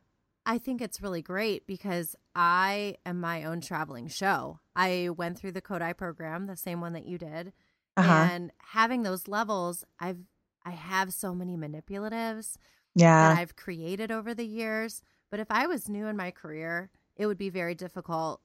I 0.50 0.58
think 0.58 0.82
it's 0.82 1.00
really 1.00 1.22
great 1.22 1.64
because 1.68 2.16
I 2.34 2.96
am 3.06 3.20
my 3.20 3.44
own 3.44 3.60
traveling 3.60 4.08
show. 4.08 4.58
I 4.74 5.10
went 5.16 5.38
through 5.38 5.52
the 5.52 5.62
Kodály 5.62 5.96
program, 5.96 6.48
the 6.48 6.56
same 6.56 6.80
one 6.80 6.92
that 6.94 7.06
you 7.06 7.18
did. 7.18 7.52
Uh-huh. 7.96 8.28
And 8.32 8.50
having 8.58 9.04
those 9.04 9.28
levels, 9.28 9.84
I've 10.00 10.18
I 10.66 10.70
have 10.70 11.12
so 11.12 11.36
many 11.36 11.56
manipulatives 11.56 12.56
yeah. 12.96 13.28
that 13.28 13.38
I've 13.38 13.54
created 13.54 14.10
over 14.10 14.34
the 14.34 14.44
years. 14.44 15.04
But 15.30 15.38
if 15.38 15.46
I 15.50 15.68
was 15.68 15.88
new 15.88 16.08
in 16.08 16.16
my 16.16 16.32
career, 16.32 16.90
it 17.14 17.26
would 17.26 17.38
be 17.38 17.48
very 17.48 17.76
difficult 17.76 18.40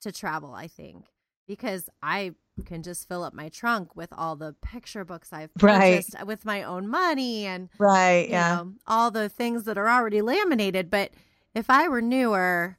to 0.00 0.10
travel, 0.10 0.54
I 0.54 0.68
think, 0.68 1.04
because 1.46 1.90
I 2.02 2.32
can 2.64 2.82
just 2.82 3.06
fill 3.06 3.24
up 3.24 3.34
my 3.34 3.50
trunk 3.50 3.94
with 3.94 4.08
all 4.16 4.36
the 4.36 4.54
picture 4.62 5.04
books 5.04 5.34
I've 5.34 5.52
purchased 5.52 6.14
right. 6.14 6.26
with 6.26 6.46
my 6.46 6.62
own 6.62 6.88
money 6.88 7.44
and 7.44 7.68
right, 7.76 8.26
yeah, 8.30 8.54
know, 8.54 8.72
all 8.86 9.10
the 9.10 9.28
things 9.28 9.64
that 9.64 9.76
are 9.76 9.90
already 9.90 10.22
laminated. 10.22 10.90
But 10.90 11.10
if 11.54 11.68
I 11.68 11.88
were 11.88 12.02
newer, 12.02 12.76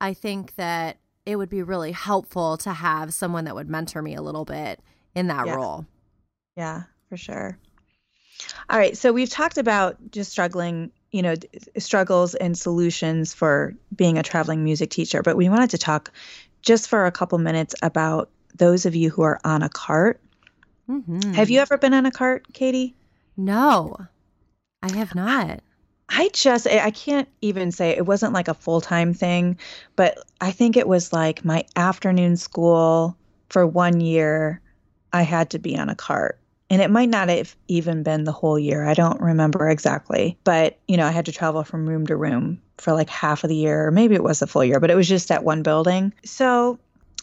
I 0.00 0.14
think 0.14 0.54
that 0.56 0.98
it 1.26 1.36
would 1.36 1.50
be 1.50 1.62
really 1.62 1.92
helpful 1.92 2.56
to 2.58 2.72
have 2.72 3.12
someone 3.14 3.44
that 3.44 3.54
would 3.54 3.68
mentor 3.68 4.02
me 4.02 4.14
a 4.14 4.22
little 4.22 4.44
bit 4.44 4.80
in 5.14 5.26
that 5.28 5.46
yeah. 5.46 5.54
role. 5.54 5.86
Yeah, 6.56 6.84
for 7.08 7.16
sure. 7.16 7.58
All 8.68 8.78
right, 8.78 8.96
so 8.96 9.12
we've 9.12 9.28
talked 9.28 9.58
about 9.58 9.98
just 10.10 10.30
struggling, 10.30 10.90
you 11.12 11.22
know, 11.22 11.34
struggles 11.78 12.34
and 12.34 12.56
solutions 12.56 13.34
for 13.34 13.74
being 13.94 14.18
a 14.18 14.22
traveling 14.22 14.64
music 14.64 14.90
teacher, 14.90 15.22
but 15.22 15.36
we 15.36 15.48
wanted 15.48 15.70
to 15.70 15.78
talk 15.78 16.10
just 16.62 16.88
for 16.88 17.06
a 17.06 17.12
couple 17.12 17.38
minutes 17.38 17.74
about 17.82 18.30
those 18.56 18.86
of 18.86 18.94
you 18.94 19.10
who 19.10 19.22
are 19.22 19.38
on 19.44 19.62
a 19.62 19.68
cart. 19.68 20.20
Mm-hmm. 20.88 21.32
Have 21.34 21.50
you 21.50 21.60
ever 21.60 21.78
been 21.78 21.94
on 21.94 22.06
a 22.06 22.10
cart, 22.10 22.46
Katie? 22.52 22.94
No, 23.36 23.96
I 24.82 24.92
have 24.92 25.14
not. 25.14 25.60
I 26.10 26.28
just 26.32 26.66
I 26.66 26.90
can't 26.90 27.28
even 27.40 27.72
say 27.72 27.90
it 27.90 28.06
wasn't 28.06 28.32
like 28.32 28.48
a 28.48 28.54
full-time 28.54 29.14
thing, 29.14 29.58
but 29.96 30.18
I 30.40 30.50
think 30.50 30.76
it 30.76 30.88
was 30.88 31.12
like 31.12 31.44
my 31.44 31.64
afternoon 31.76 32.36
school 32.36 33.16
for 33.48 33.66
1 33.66 34.00
year 34.00 34.60
I 35.12 35.22
had 35.22 35.50
to 35.50 35.58
be 35.58 35.76
on 35.76 35.88
a 35.88 35.94
cart. 35.94 36.38
And 36.68 36.80
it 36.80 36.90
might 36.90 37.08
not 37.08 37.28
have 37.28 37.56
even 37.66 38.04
been 38.04 38.24
the 38.24 38.32
whole 38.32 38.58
year. 38.58 38.84
I 38.86 38.94
don't 38.94 39.20
remember 39.20 39.68
exactly. 39.68 40.38
But, 40.44 40.78
you 40.86 40.96
know, 40.96 41.06
I 41.06 41.10
had 41.10 41.26
to 41.26 41.32
travel 41.32 41.64
from 41.64 41.88
room 41.88 42.06
to 42.06 42.16
room 42.16 42.60
for 42.78 42.92
like 42.92 43.10
half 43.10 43.42
of 43.42 43.48
the 43.48 43.56
year, 43.56 43.88
or 43.88 43.90
maybe 43.90 44.14
it 44.14 44.22
was 44.22 44.40
a 44.40 44.46
full 44.46 44.64
year, 44.64 44.78
but 44.78 44.90
it 44.90 44.94
was 44.94 45.08
just 45.08 45.32
at 45.32 45.42
one 45.42 45.64
building. 45.64 46.12
So 46.24 46.78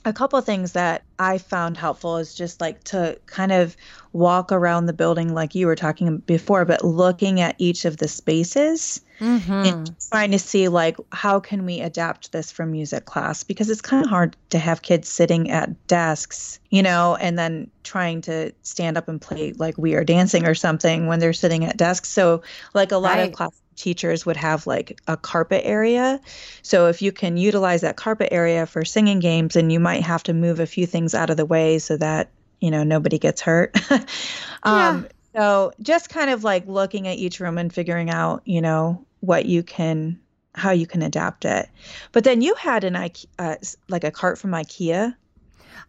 a 0.08 0.14
couple 0.14 0.40
things 0.40 0.72
that 0.72 1.04
I 1.20 1.38
found 1.38 1.76
helpful 1.76 2.16
is 2.18 2.34
just 2.34 2.62
like 2.62 2.82
to 2.86 3.20
kind 3.26 3.52
of 3.52 3.76
walk 4.14 4.54
around 4.54 4.86
the 4.86 4.94
building 4.94 5.34
like 5.34 5.54
you 5.54 5.68
were 5.68 5.76
talking 5.76 6.20
before, 6.20 6.64
but 6.64 6.84
looking 6.84 7.42
at 7.42 7.56
each 7.58 7.84
of 7.84 7.98
the 7.98 8.08
spaces 8.08 9.02
mm-hmm. 9.20 9.52
and 9.52 9.96
trying 10.10 10.32
to 10.32 10.40
see 10.40 10.68
like 10.68 10.98
how 11.12 11.40
can 11.40 11.66
we 11.66 11.80
adapt 11.82 12.32
this 12.32 12.52
for 12.52 12.66
music 12.66 13.06
class 13.06 13.44
because 13.44 13.70
it's 13.70 13.82
kind 13.82 14.04
of 14.04 14.10
hard 14.10 14.36
to 14.50 14.60
have 14.60 14.82
kids 14.82 15.10
sitting 15.10 15.50
at 15.52 15.88
desks, 15.88 16.60
you 16.70 16.84
know, 16.84 17.16
and 17.16 17.38
then 17.38 17.70
trying 17.84 18.22
to 18.22 18.52
stand 18.64 18.98
up 18.98 19.08
and 19.08 19.22
play 19.22 19.54
like 19.54 19.78
we 19.78 19.96
are 19.96 20.04
dancing 20.04 20.46
or 20.46 20.56
something 20.56 21.08
when 21.08 21.20
they're 21.20 21.34
sitting 21.34 21.66
at 21.66 21.78
desks. 21.78 22.10
So 22.10 22.42
like 22.74 22.92
a 22.92 22.98
lot 22.98 23.18
right. 23.18 23.30
of 23.30 23.34
class 23.34 23.62
teachers 23.78 24.26
would 24.26 24.38
have 24.38 24.68
like 24.68 25.00
a 25.08 25.16
carpet 25.16 25.62
area. 25.64 26.20
So 26.62 26.88
if 26.88 27.02
you 27.02 27.12
can 27.12 27.38
utilize 27.38 27.82
that 27.82 27.96
carpet 27.96 28.30
area 28.32 28.66
for 28.66 28.84
singing 28.84 29.20
games, 29.20 29.56
and 29.56 29.72
you 29.72 29.80
might 29.80 30.04
have 30.04 30.24
to 30.24 30.34
move 30.34 30.60
a 30.60 30.66
few 30.66 30.86
things 30.86 31.16
out 31.16 31.30
of 31.30 31.38
the 31.38 31.46
way 31.46 31.80
so 31.80 31.96
that 31.98 32.30
you 32.60 32.72
know 32.72 32.84
nobody 32.84 33.20
gets 33.20 33.42
hurt. 33.42 33.76
um, 34.64 35.04
yeah. 35.04 35.04
So 35.36 35.72
just 35.82 36.10
kind 36.10 36.32
of 36.32 36.44
like 36.44 36.68
looking 36.68 37.08
at 37.08 37.18
each 37.18 37.40
room 37.40 37.58
and 37.60 37.72
figuring 37.72 38.10
out, 38.10 38.42
you 38.46 38.60
know, 38.60 39.06
what 39.20 39.46
you 39.46 39.64
can, 39.64 40.20
how 40.56 40.72
you 40.72 40.88
can 40.88 41.02
adapt 41.02 41.46
it. 41.46 41.70
But 42.12 42.24
then 42.24 42.42
you 42.42 42.56
had 42.56 42.84
an 42.84 42.94
IKEA, 42.94 43.26
uh, 43.40 43.56
like 43.88 44.04
a 44.04 44.12
cart 44.12 44.38
from 44.38 44.52
IKEA. 44.52 45.16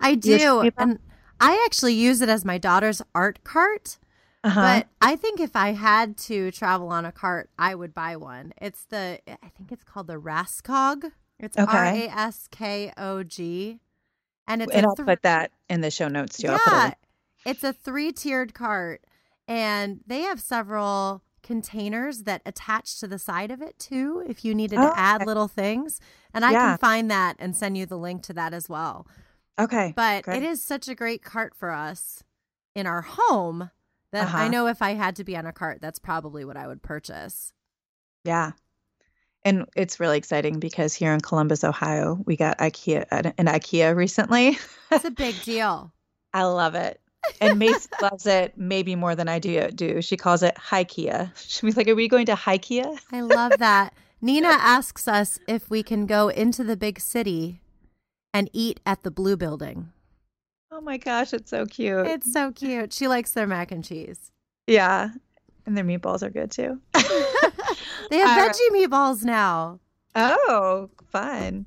I 0.01 0.15
do, 0.15 0.71
and 0.77 0.99
I 1.41 1.63
actually 1.67 1.95
use 1.95 2.21
it 2.21 2.29
as 2.29 2.45
my 2.45 2.59
daughter's 2.59 3.03
art 3.15 3.43
cart. 3.45 3.99
Uh-huh. 4.45 4.61
But 4.61 4.89
I 5.01 5.17
think 5.17 5.41
if 5.41 5.57
I 5.57 5.73
had 5.73 6.17
to 6.19 6.51
travel 6.53 6.89
on 6.89 7.05
a 7.05 7.13
cart, 7.13 7.51
I 7.59 7.75
would 7.75 7.93
buy 7.93 8.17
one. 8.17 8.53
It's 8.61 8.85
the 8.85 9.21
I 9.27 9.49
think 9.57 9.73
it's 9.73 9.85
called 9.85 10.07
the 10.07 10.21
Raskog. 10.21 11.11
It's 11.41 11.57
R 11.57 11.85
A 11.85 12.09
S 12.09 12.49
K 12.51 12.93
O 12.97 13.23
G, 13.23 13.81
and 14.47 14.63
it's 14.63 14.73
and 14.73 14.87
I'll 14.87 14.95
th- 14.95 15.07
put 15.07 15.23
that 15.23 15.51
in 15.69 15.81
the 15.81 15.91
show 15.91 16.09
notes 16.09 16.39
too. 16.39 16.49
Yeah, 16.49 16.89
it 16.89 16.95
it's 17.45 17.65
a 17.65 17.73
three 17.73 18.13
tiered 18.13 18.55
cart, 18.55 19.05
and 19.47 20.01
they 20.07 20.23
have 20.23 20.41
several 20.41 21.23
containers 21.49 22.25
that 22.25 22.43
attach 22.45 23.01
to 23.01 23.07
the 23.07 23.19
side 23.19 23.51
of 23.51 23.63
it 23.63 23.79
too. 23.79 24.23
If 24.29 24.45
you 24.45 24.55
needed 24.55 24.79
oh, 24.79 24.91
to 24.91 24.99
add 24.99 25.23
okay. 25.23 25.25
little 25.25 25.49
things, 25.49 25.99
and 26.35 26.45
I 26.45 26.53
yeah. 26.53 26.69
can 26.69 26.79
find 26.79 27.11
that 27.11 27.37
and 27.39 27.57
send 27.57 27.79
you 27.79 27.87
the 27.87 27.97
link 27.97 28.23
to 28.25 28.35
that 28.35 28.53
as 28.53 28.69
well. 28.69 29.07
Okay, 29.59 29.95
but 29.97 30.25
great. 30.25 30.43
it 30.43 30.47
is 30.47 30.63
such 30.63 30.89
a 30.89 30.95
great 30.95 31.23
cart 31.23 31.55
for 31.57 31.71
us 31.71 32.23
in 32.75 32.87
our 32.87 33.01
home 33.01 33.71
that 34.13 34.27
uh-huh. 34.27 34.37
I 34.37 34.49
know 34.49 34.67
if 34.67 34.83
I 34.83 34.93
had 34.93 35.17
to 35.17 35.25
be 35.25 35.39
on 35.39 35.47
a 35.47 35.53
cart, 35.53 35.79
that's 35.81 35.99
probably 35.99 36.45
what 36.45 36.59
I 36.59 36.67
would 36.67 36.83
purchase. 36.83 37.55
Yeah. 38.25 38.53
And 39.43 39.65
it's 39.75 40.01
really 40.01 40.19
exciting 40.19 40.61
because 40.61 40.93
here 40.93 41.15
in 41.15 41.21
Columbus, 41.21 41.65
Ohio, 41.65 42.19
we 42.27 42.37
got 42.37 42.59
IKEA 42.59 43.07
an 43.11 43.47
IKEA 43.47 43.97
recently. 43.97 44.59
It's 44.91 45.05
a 45.07 45.11
big 45.11 45.41
deal. 45.43 45.93
I 46.35 46.45
love 46.45 46.75
it. 46.75 47.01
And 47.41 47.59
Mace 47.59 47.89
loves 48.03 48.27
it 48.27 48.57
maybe 48.57 48.95
more 48.97 49.15
than 49.15 49.29
I 49.29 49.39
do. 49.39 49.69
Do 49.71 50.03
she 50.03 50.17
calls 50.17 50.43
it 50.43 50.57
Kia? 50.89 51.33
She's 51.37 51.77
like, 51.77 51.89
"Are 51.89 51.95
we 51.95 52.09
going 52.09 52.27
to 52.27 52.37
Kia?" 52.61 52.91
I 53.13 53.21
love 53.21 53.53
that. 53.59 53.95
Nina 54.21 54.49
asks 54.49 55.07
us 55.07 55.39
if 55.47 55.71
we 55.71 55.83
can 55.83 56.07
go 56.07 56.29
into 56.29 56.65
the 56.65 56.77
big 56.77 56.99
city 56.99 57.61
and 58.35 58.51
eat 58.53 58.81
at 58.85 59.05
the 59.05 59.11
Blue 59.11 59.37
Building. 59.37 59.93
Oh 60.73 60.81
my 60.81 60.97
gosh, 60.97 61.33
it's 61.33 61.51
so 61.51 61.67
cute. 61.67 62.07
It's 62.07 62.33
so 62.33 62.51
cute. 62.53 62.93
She 62.93 63.09
likes 63.09 63.33
their 63.33 63.47
mac 63.47 63.71
and 63.71 63.85
cheese. 63.85 64.31
Yeah. 64.67 65.11
And 65.67 65.77
their 65.77 65.85
meatballs 65.85 66.23
are 66.23 66.31
good 66.31 66.51
too. 66.51 66.81
they 66.95 67.01
have 68.19 68.39
All 68.39 68.49
veggie 68.49 68.59
right. 68.71 68.71
meatballs 68.75 69.25
now. 69.25 69.81
Oh, 70.15 70.91
fun. 71.11 71.67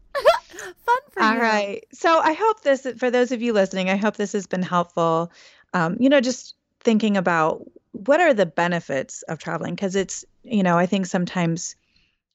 fun 0.86 0.98
for 1.12 1.22
All 1.24 1.30
you. 1.34 1.36
All 1.38 1.42
right. 1.42 1.84
So 1.94 2.20
I 2.20 2.34
hope 2.34 2.62
this, 2.64 2.86
for 2.98 3.10
those 3.10 3.32
of 3.32 3.42
you 3.42 3.54
listening, 3.54 3.90
I 3.90 3.96
hope 3.96 4.18
this 4.18 4.34
has 4.34 4.46
been 4.48 4.64
helpful. 4.64 5.32
Um, 5.74 5.98
you 6.00 6.10
know, 6.10 6.22
just 6.22 6.56
thinking 6.82 7.18
about 7.18 7.64
what 7.92 8.20
are 8.20 8.34
the 8.34 8.46
benefits 8.46 9.22
of 9.24 9.40
traveling? 9.40 9.76
Because 9.76 9.96
it's, 9.96 10.26
you 10.44 10.64
know, 10.64 10.78
I 10.78 10.86
think 10.86 11.06
sometimes 11.06 11.76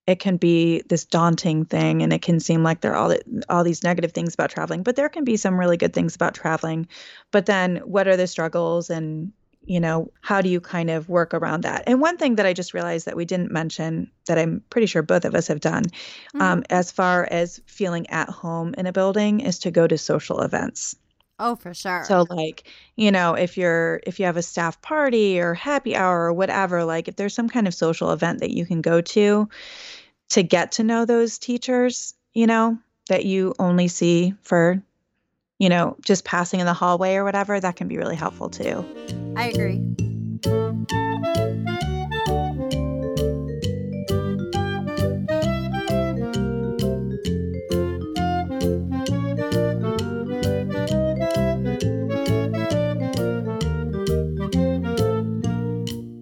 it 0.06 0.20
can 0.20 0.36
be 0.36 0.82
this 0.88 1.04
daunting 1.04 1.64
thing 1.64 2.02
and 2.02 2.12
it 2.12 2.22
can 2.22 2.38
seem 2.38 2.62
like 2.62 2.80
there 2.80 2.94
are 2.94 2.96
all, 2.96 3.14
all 3.48 3.64
these 3.64 3.82
negative 3.82 4.12
things 4.12 4.34
about 4.34 4.50
traveling 4.50 4.82
but 4.82 4.96
there 4.96 5.08
can 5.08 5.24
be 5.24 5.36
some 5.36 5.58
really 5.58 5.76
good 5.76 5.92
things 5.92 6.14
about 6.14 6.34
traveling 6.34 6.86
but 7.32 7.46
then 7.46 7.76
what 7.78 8.06
are 8.06 8.16
the 8.16 8.26
struggles 8.26 8.88
and 8.88 9.32
you 9.64 9.80
know 9.80 10.10
how 10.20 10.40
do 10.40 10.48
you 10.48 10.60
kind 10.60 10.90
of 10.90 11.08
work 11.08 11.34
around 11.34 11.62
that 11.62 11.82
and 11.86 12.00
one 12.00 12.16
thing 12.16 12.36
that 12.36 12.46
i 12.46 12.52
just 12.52 12.72
realized 12.72 13.06
that 13.06 13.16
we 13.16 13.24
didn't 13.24 13.50
mention 13.50 14.10
that 14.26 14.38
i'm 14.38 14.62
pretty 14.70 14.86
sure 14.86 15.02
both 15.02 15.24
of 15.24 15.34
us 15.34 15.48
have 15.48 15.60
done 15.60 15.82
mm-hmm. 15.82 16.40
um, 16.40 16.62
as 16.70 16.92
far 16.92 17.26
as 17.30 17.60
feeling 17.66 18.08
at 18.10 18.28
home 18.28 18.74
in 18.78 18.86
a 18.86 18.92
building 18.92 19.40
is 19.40 19.58
to 19.58 19.70
go 19.70 19.86
to 19.86 19.98
social 19.98 20.40
events 20.40 20.96
Oh, 21.38 21.56
for 21.56 21.74
sure. 21.74 22.04
So 22.04 22.26
like, 22.30 22.64
you 22.96 23.12
know, 23.12 23.34
if 23.34 23.58
you're 23.58 24.00
if 24.06 24.18
you 24.18 24.26
have 24.26 24.36
a 24.36 24.42
staff 24.42 24.80
party 24.80 25.40
or 25.40 25.54
happy 25.54 25.94
hour 25.94 26.24
or 26.24 26.32
whatever, 26.32 26.84
like 26.84 27.08
if 27.08 27.16
there's 27.16 27.34
some 27.34 27.48
kind 27.48 27.68
of 27.68 27.74
social 27.74 28.12
event 28.12 28.40
that 28.40 28.50
you 28.50 28.64
can 28.64 28.80
go 28.80 29.00
to, 29.00 29.48
to 30.30 30.42
get 30.42 30.72
to 30.72 30.82
know 30.82 31.04
those 31.04 31.38
teachers, 31.38 32.14
you 32.32 32.46
know, 32.46 32.78
that 33.08 33.24
you 33.24 33.54
only 33.58 33.88
see 33.88 34.34
for, 34.42 34.82
you 35.58 35.68
know, 35.68 35.96
just 36.02 36.24
passing 36.24 36.60
in 36.60 36.66
the 36.66 36.74
hallway 36.74 37.16
or 37.16 37.24
whatever, 37.24 37.58
that 37.58 37.76
can 37.76 37.88
be 37.88 37.98
really 37.98 38.16
helpful 38.16 38.48
too. 38.48 38.84
I 39.36 39.48
agree. 39.48 41.55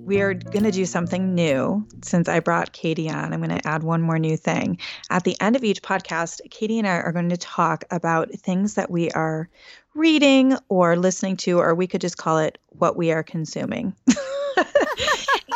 We 0.04 0.20
are 0.20 0.34
going 0.34 0.64
to 0.64 0.70
do 0.70 0.84
something 0.84 1.34
new 1.34 1.86
since 2.02 2.28
I 2.28 2.40
brought 2.40 2.72
Katie 2.72 3.08
on. 3.08 3.32
I'm 3.32 3.40
going 3.40 3.58
to 3.58 3.66
add 3.66 3.82
one 3.82 4.02
more 4.02 4.18
new 4.18 4.36
thing. 4.36 4.78
At 5.10 5.24
the 5.24 5.36
end 5.40 5.56
of 5.56 5.64
each 5.64 5.82
podcast, 5.82 6.40
Katie 6.50 6.78
and 6.78 6.86
I 6.86 6.96
are 6.96 7.12
going 7.12 7.30
to 7.30 7.36
talk 7.36 7.84
about 7.90 8.30
things 8.30 8.74
that 8.74 8.90
we 8.90 9.10
are 9.12 9.48
reading 9.94 10.56
or 10.68 10.96
listening 10.96 11.36
to, 11.38 11.58
or 11.58 11.74
we 11.74 11.86
could 11.86 12.00
just 12.00 12.18
call 12.18 12.38
it 12.38 12.58
what 12.70 12.96
we 12.96 13.12
are 13.12 13.22
consuming. 13.22 13.94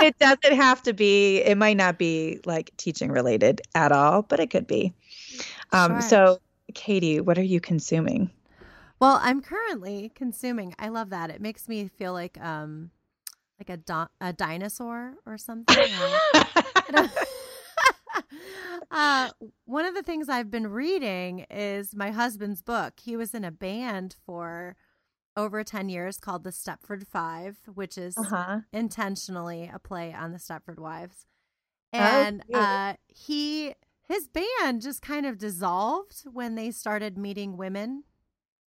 it 0.00 0.18
doesn't 0.18 0.56
have 0.56 0.82
to 0.84 0.94
be, 0.94 1.38
it 1.38 1.58
might 1.58 1.76
not 1.76 1.98
be 1.98 2.40
like 2.46 2.74
teaching 2.78 3.10
related 3.10 3.60
at 3.74 3.92
all, 3.92 4.22
but 4.22 4.40
it 4.40 4.48
could 4.48 4.66
be. 4.66 4.94
Um, 5.72 5.92
sure. 5.92 6.00
So, 6.00 6.38
Katie, 6.74 7.20
what 7.20 7.36
are 7.36 7.42
you 7.42 7.60
consuming? 7.60 8.30
Well, 9.00 9.20
I'm 9.22 9.42
currently 9.42 10.10
consuming. 10.14 10.74
I 10.78 10.88
love 10.88 11.10
that. 11.10 11.30
It 11.30 11.40
makes 11.40 11.68
me 11.68 11.88
feel 11.88 12.12
like 12.12 12.40
um 12.40 12.90
like 13.58 13.70
a 13.70 13.76
do- 13.76 14.10
a 14.20 14.32
dinosaur 14.32 15.14
or 15.26 15.38
something. 15.38 15.76
uh, 18.90 19.30
one 19.64 19.84
of 19.84 19.94
the 19.94 20.02
things 20.02 20.28
I've 20.28 20.50
been 20.50 20.68
reading 20.68 21.46
is 21.50 21.94
my 21.94 22.10
husband's 22.10 22.62
book. 22.62 22.94
He 23.02 23.16
was 23.16 23.34
in 23.34 23.44
a 23.44 23.50
band 23.50 24.16
for 24.24 24.76
over 25.36 25.62
10 25.62 25.88
years 25.88 26.18
called 26.18 26.44
the 26.44 26.50
Stepford 26.50 27.06
Five, 27.06 27.58
which 27.72 27.96
is 27.96 28.18
uh-huh. 28.18 28.60
intentionally 28.72 29.70
a 29.72 29.78
play 29.78 30.12
on 30.12 30.32
the 30.32 30.38
Stepford 30.38 30.78
Wives. 30.78 31.26
Oh, 31.92 31.98
and 31.98 32.42
oh, 32.52 32.58
uh, 32.58 32.94
he 33.06 33.74
his 34.08 34.26
band 34.28 34.82
just 34.82 35.02
kind 35.02 35.26
of 35.26 35.38
dissolved 35.38 36.24
when 36.24 36.54
they 36.54 36.70
started 36.70 37.18
meeting 37.18 37.56
women 37.56 38.04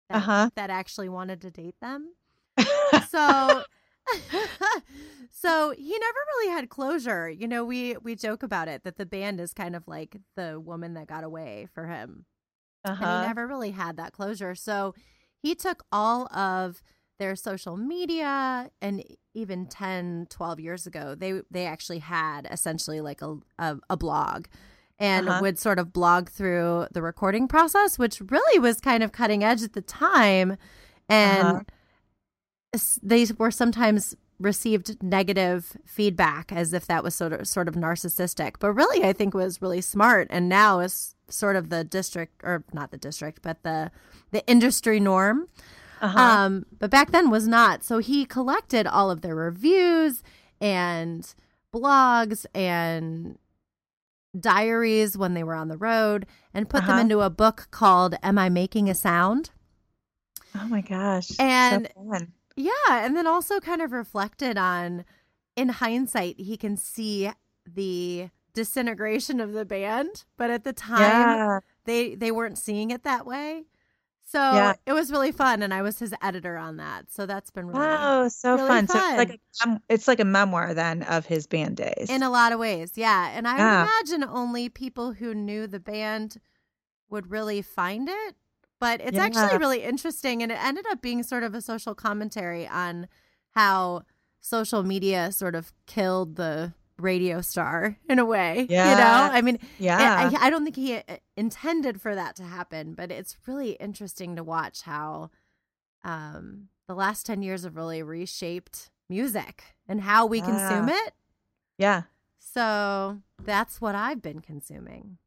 that, 0.09 0.17
uh-huh. 0.17 0.49
that 0.55 0.69
actually 0.69 1.09
wanted 1.09 1.41
to 1.41 1.51
date 1.51 1.75
them. 1.81 2.13
so 3.09 3.63
so 5.31 5.71
he 5.71 5.89
never 5.89 6.19
really 6.35 6.51
had 6.51 6.69
closure. 6.69 7.29
You 7.29 7.47
know, 7.47 7.63
we 7.63 7.97
we 7.97 8.15
joke 8.15 8.43
about 8.43 8.67
it 8.67 8.83
that 8.83 8.97
the 8.97 9.05
band 9.05 9.39
is 9.39 9.53
kind 9.53 9.75
of 9.75 9.87
like 9.87 10.17
the 10.35 10.59
woman 10.59 10.93
that 10.95 11.07
got 11.07 11.23
away 11.23 11.67
for 11.73 11.87
him. 11.87 12.25
Uh-huh. 12.83 12.93
And 12.93 12.99
he 12.99 13.05
uh-huh. 13.05 13.27
never 13.27 13.47
really 13.47 13.71
had 13.71 13.97
that 13.97 14.13
closure. 14.13 14.55
So 14.55 14.93
he 15.41 15.55
took 15.55 15.83
all 15.91 16.27
of 16.35 16.81
their 17.17 17.35
social 17.35 17.77
media 17.77 18.69
and 18.81 19.03
even 19.33 19.65
10 19.67 20.27
12 20.29 20.59
years 20.59 20.85
ago 20.85 21.15
they 21.15 21.41
they 21.49 21.65
actually 21.65 21.99
had 21.99 22.45
essentially 22.51 22.99
like 22.99 23.21
a 23.21 23.37
a, 23.57 23.77
a 23.89 23.95
blog 23.95 24.47
and 24.99 25.29
uh-huh. 25.29 25.39
would 25.41 25.57
sort 25.57 25.79
of 25.79 25.93
blog 25.93 26.27
through 26.27 26.87
the 26.91 27.01
recording 27.01 27.47
process 27.47 27.97
which 27.97 28.19
really 28.19 28.59
was 28.59 28.81
kind 28.81 29.01
of 29.01 29.13
cutting 29.13 29.45
edge 29.45 29.63
at 29.63 29.71
the 29.71 29.81
time 29.81 30.57
and 31.07 31.47
uh-huh 31.47 31.61
they 33.01 33.25
were 33.37 33.51
sometimes 33.51 34.15
received 34.39 35.01
negative 35.01 35.77
feedback 35.85 36.51
as 36.51 36.73
if 36.73 36.85
that 36.87 37.03
was 37.03 37.15
sort 37.15 37.31
of 37.31 37.47
sort 37.47 37.69
of 37.69 37.75
narcissistic 37.75 38.55
but 38.59 38.73
really 38.73 39.01
i 39.05 39.13
think 39.13 39.33
was 39.33 39.61
really 39.61 39.79
smart 39.79 40.27
and 40.29 40.49
now 40.49 40.79
is 40.81 41.15
sort 41.29 41.55
of 41.55 41.69
the 41.69 41.83
district 41.83 42.41
or 42.43 42.63
not 42.73 42.91
the 42.91 42.97
district 42.97 43.41
but 43.41 43.63
the 43.63 43.91
the 44.31 44.45
industry 44.47 44.99
norm. 44.99 45.47
Uh-huh. 46.01 46.19
um 46.19 46.65
but 46.77 46.91
back 46.91 47.11
then 47.11 47.29
was 47.29 47.47
not. 47.47 47.83
So 47.83 47.99
he 47.99 48.25
collected 48.25 48.85
all 48.85 49.09
of 49.09 49.21
their 49.21 49.35
reviews 49.35 50.21
and 50.59 51.33
blogs 51.73 52.45
and 52.53 53.37
diaries 54.37 55.17
when 55.17 55.33
they 55.33 55.43
were 55.43 55.55
on 55.55 55.69
the 55.69 55.77
road 55.77 56.25
and 56.53 56.69
put 56.69 56.83
uh-huh. 56.83 56.91
them 56.91 56.99
into 56.99 57.21
a 57.21 57.29
book 57.29 57.69
called 57.71 58.15
am 58.21 58.37
i 58.37 58.49
making 58.49 58.89
a 58.89 58.95
sound? 58.95 59.51
Oh 60.53 60.67
my 60.67 60.81
gosh. 60.81 61.31
And 61.39 61.89
so 61.95 62.19
yeah, 62.55 62.71
and 62.89 63.15
then 63.15 63.27
also 63.27 63.59
kind 63.59 63.81
of 63.81 63.91
reflected 63.91 64.57
on 64.57 65.05
in 65.55 65.69
hindsight, 65.69 66.39
he 66.39 66.57
can 66.57 66.77
see 66.77 67.31
the 67.65 68.29
disintegration 68.53 69.39
of 69.39 69.53
the 69.53 69.65
band, 69.65 70.25
but 70.37 70.49
at 70.49 70.63
the 70.63 70.73
time 70.73 70.99
yeah. 70.99 71.59
they 71.85 72.15
they 72.15 72.31
weren't 72.31 72.57
seeing 72.57 72.91
it 72.91 73.03
that 73.03 73.25
way. 73.25 73.65
So 74.27 74.39
yeah. 74.39 74.73
it 74.87 74.93
was 74.93 75.11
really 75.11 75.31
fun, 75.31 75.61
and 75.61 75.73
I 75.73 75.81
was 75.83 75.99
his 75.99 76.13
editor 76.21 76.57
on 76.57 76.77
that. 76.77 77.11
So 77.11 77.25
that's 77.25 77.51
been 77.51 77.67
really 77.67 77.79
wow, 77.79 78.27
so 78.27 78.55
really 78.55 78.67
fun. 78.67 78.87
fun. 78.87 78.99
So 78.99 79.09
it's 79.09 79.17
like 79.17 79.41
a, 79.65 79.81
it's 79.87 80.07
like 80.07 80.19
a 80.19 80.25
memoir 80.25 80.73
then 80.73 81.03
of 81.03 81.25
his 81.27 81.45
band 81.45 81.77
days 81.77 82.07
in 82.09 82.23
a 82.23 82.29
lot 82.29 82.51
of 82.51 82.59
ways. 82.59 82.93
Yeah, 82.95 83.31
and 83.33 83.47
I 83.47 83.57
yeah. 83.57 83.83
imagine 83.83 84.23
only 84.23 84.69
people 84.69 85.13
who 85.13 85.35
knew 85.35 85.67
the 85.67 85.79
band 85.79 86.37
would 87.09 87.29
really 87.29 87.61
find 87.61 88.09
it 88.09 88.35
but 88.79 89.01
it's 89.01 89.15
yeah. 89.15 89.25
actually 89.25 89.57
really 89.57 89.83
interesting. 89.83 90.43
And 90.43 90.51
it 90.51 90.63
ended 90.63 90.85
up 90.89 91.01
being 91.01 91.23
sort 91.23 91.43
of 91.43 91.53
a 91.53 91.61
social 91.61 91.95
commentary 91.95 92.67
on 92.67 93.07
how 93.51 94.03
social 94.41 94.83
media 94.83 95.31
sort 95.31 95.55
of 95.55 95.73
killed 95.85 96.35
the 96.35 96.73
radio 96.97 97.41
star 97.41 97.97
in 98.09 98.19
a 98.19 98.25
way. 98.25 98.67
Yeah. 98.69 98.91
You 98.91 98.97
know, 98.97 99.35
I 99.35 99.41
mean, 99.41 99.59
yeah. 99.79 100.31
I, 100.31 100.47
I 100.47 100.49
don't 100.49 100.63
think 100.63 100.75
he 100.75 100.95
uh, 100.95 101.01
intended 101.35 102.01
for 102.01 102.15
that 102.15 102.35
to 102.37 102.43
happen, 102.43 102.93
but 102.93 103.11
it's 103.11 103.37
really 103.47 103.71
interesting 103.71 104.35
to 104.35 104.43
watch 104.43 104.81
how 104.81 105.31
um, 106.03 106.69
the 106.87 106.95
last 106.95 107.25
10 107.25 107.41
years 107.41 107.63
have 107.63 107.75
really 107.75 108.03
reshaped 108.03 108.91
music 109.09 109.63
and 109.87 110.01
how 110.01 110.25
we 110.25 110.39
yeah. 110.39 110.45
consume 110.45 110.89
it. 110.89 111.13
Yeah. 111.77 112.03
So 112.39 113.19
that's 113.43 113.81
what 113.81 113.95
I've 113.95 114.21
been 114.21 114.39
consuming. 114.39 115.17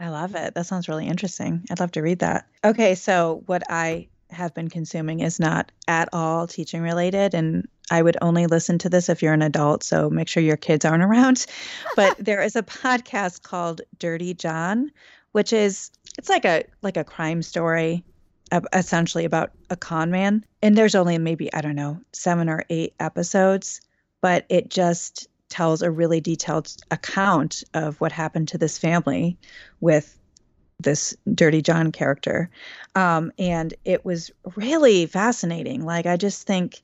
I 0.00 0.08
love 0.08 0.34
it. 0.34 0.54
That 0.54 0.66
sounds 0.66 0.88
really 0.88 1.06
interesting. 1.06 1.64
I'd 1.70 1.78
love 1.78 1.92
to 1.92 2.02
read 2.02 2.20
that. 2.20 2.46
Okay, 2.64 2.94
so 2.94 3.42
what 3.46 3.62
I 3.68 4.08
have 4.30 4.54
been 4.54 4.70
consuming 4.70 5.20
is 5.20 5.38
not 5.38 5.70
at 5.86 6.08
all 6.12 6.46
teaching 6.46 6.82
related 6.82 7.34
and 7.34 7.68
I 7.90 8.00
would 8.00 8.16
only 8.22 8.46
listen 8.46 8.78
to 8.78 8.88
this 8.88 9.08
if 9.08 9.20
you're 9.22 9.34
an 9.34 9.42
adult, 9.42 9.82
so 9.82 10.08
make 10.08 10.28
sure 10.28 10.42
your 10.42 10.56
kids 10.56 10.84
aren't 10.84 11.02
around. 11.10 11.44
But 11.96 12.16
there 12.24 12.40
is 12.42 12.56
a 12.56 12.62
podcast 12.62 13.42
called 13.42 13.82
Dirty 13.98 14.32
John, 14.32 14.90
which 15.32 15.52
is 15.52 15.90
it's 16.16 16.28
like 16.28 16.44
a 16.44 16.64
like 16.82 16.96
a 16.96 17.04
crime 17.04 17.42
story 17.42 18.04
essentially 18.72 19.24
about 19.24 19.52
a 19.68 19.76
con 19.76 20.10
man. 20.10 20.44
And 20.62 20.76
there's 20.76 20.94
only 20.94 21.18
maybe 21.18 21.52
I 21.52 21.60
don't 21.60 21.76
know, 21.76 22.00
7 22.12 22.48
or 22.48 22.64
8 22.68 22.94
episodes, 22.98 23.80
but 24.20 24.44
it 24.48 24.70
just 24.70 25.28
tells 25.50 25.82
a 25.82 25.90
really 25.90 26.20
detailed 26.20 26.74
account 26.90 27.62
of 27.74 28.00
what 28.00 28.12
happened 28.12 28.48
to 28.48 28.58
this 28.58 28.78
family 28.78 29.36
with 29.80 30.16
this 30.78 31.14
Dirty 31.34 31.60
John 31.60 31.92
character. 31.92 32.48
Um, 32.94 33.32
and 33.38 33.74
it 33.84 34.04
was 34.04 34.30
really 34.56 35.04
fascinating. 35.06 35.84
Like, 35.84 36.06
I 36.06 36.16
just 36.16 36.46
think, 36.46 36.80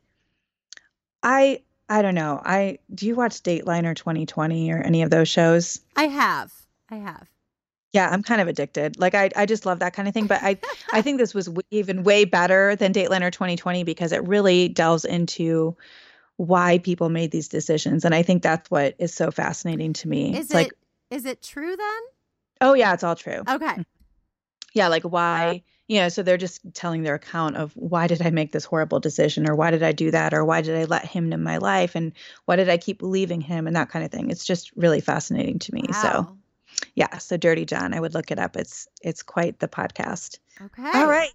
I. 1.23 1.63
I 1.89 2.03
don't 2.03 2.17
know. 2.17 2.43
I 2.45 2.81
do 2.93 3.07
you 3.07 3.15
watch 3.15 3.45
Dateline 3.45 3.87
or 3.87 3.95
2020 3.95 4.73
or 4.73 4.79
any 4.79 5.03
of 5.03 5.11
those 5.11 5.29
shows? 5.29 5.81
I 5.95 6.09
have. 6.09 6.53
I 6.91 6.97
have. 6.97 7.29
Yeah, 7.93 8.09
I'm 8.11 8.25
kind 8.25 8.41
of 8.41 8.49
addicted. 8.49 8.99
Like 8.99 9.15
I, 9.15 9.31
I 9.37 9.47
just 9.47 9.65
love 9.67 9.79
that 9.79 9.93
kind 9.93 10.09
of 10.09 10.13
thing. 10.13 10.27
But 10.27 10.43
I, 10.43 10.59
I 10.93 11.01
think 11.01 11.19
this 11.19 11.33
was 11.33 11.47
w- 11.47 11.63
even 11.71 12.03
way 12.03 12.25
better 12.25 12.75
than 12.75 12.93
Dateline 12.93 13.23
or 13.23 13.31
2020 13.31 13.85
because 13.85 14.11
it 14.11 14.27
really 14.27 14.67
delves 14.67 15.05
into 15.05 15.77
why 16.37 16.79
people 16.79 17.09
made 17.09 17.31
these 17.31 17.49
decisions. 17.49 18.05
And 18.05 18.15
I 18.15 18.23
think 18.23 18.43
that's 18.43 18.71
what 18.71 18.95
is 18.99 19.15
so 19.15 19.31
fascinating 19.31 19.93
to 19.95 20.09
me. 20.09 20.33
Is 20.33 20.47
it's 20.47 20.51
it 20.51 20.55
like, 20.55 20.73
is 21.11 21.25
it 21.25 21.43
true 21.43 21.77
then? 21.77 22.01
Oh 22.61 22.75
yeah, 22.75 22.95
it's 22.95 23.05
all 23.05 23.17
true. 23.17 23.43
Okay. 23.49 23.67
Mm. 23.67 23.85
Yeah, 24.75 24.89
like 24.89 25.05
why, 25.05 25.63
you 25.89 26.01
know, 26.01 26.11
so 26.11 26.23
they're 26.23 26.37
just 26.37 26.61
telling 26.75 27.03
their 27.03 27.15
account 27.15 27.57
of 27.57 27.73
why 27.75 28.07
did 28.07 28.21
I 28.21 28.31
make 28.31 28.53
this 28.53 28.67
horrible 28.67 29.01
decision 29.01 29.49
or 29.49 29.55
why 29.55 29.71
did 29.71 29.83
I 29.83 29.93
do 29.93 30.11
that 30.11 30.35
or 30.35 30.45
why 30.45 30.61
did 30.61 30.77
I 30.77 30.85
let 30.85 31.07
him 31.07 31.33
in 31.33 31.43
my 31.43 31.57
life 31.57 31.95
and 31.95 32.13
why 32.45 32.57
did 32.57 32.69
I 32.69 32.77
keep 32.77 33.03
leaving 33.03 33.41
him 33.41 33.67
and 33.67 33.77
that 33.77 33.89
kind 33.89 34.05
of 34.05 34.11
thing. 34.11 34.31
It's 34.31 34.45
just 34.45 34.73
really 34.77 35.01
fascinating 35.01 35.59
to 35.61 35.75
me. 35.75 35.85
Wow. 35.89 36.03
So 36.03 36.37
yeah, 36.95 37.17
so 37.19 37.39
Dirty 37.39 37.65
John, 37.65 37.95
I 37.95 38.01
would 38.01 38.13
look 38.13 38.31
it 38.31 38.39
up. 38.39 38.57
It's 38.57 38.87
it's 39.01 39.23
quite 39.23 39.59
the 39.59 39.69
podcast. 39.69 40.39
Okay. 40.61 40.91
All 40.99 41.07
right. 41.07 41.33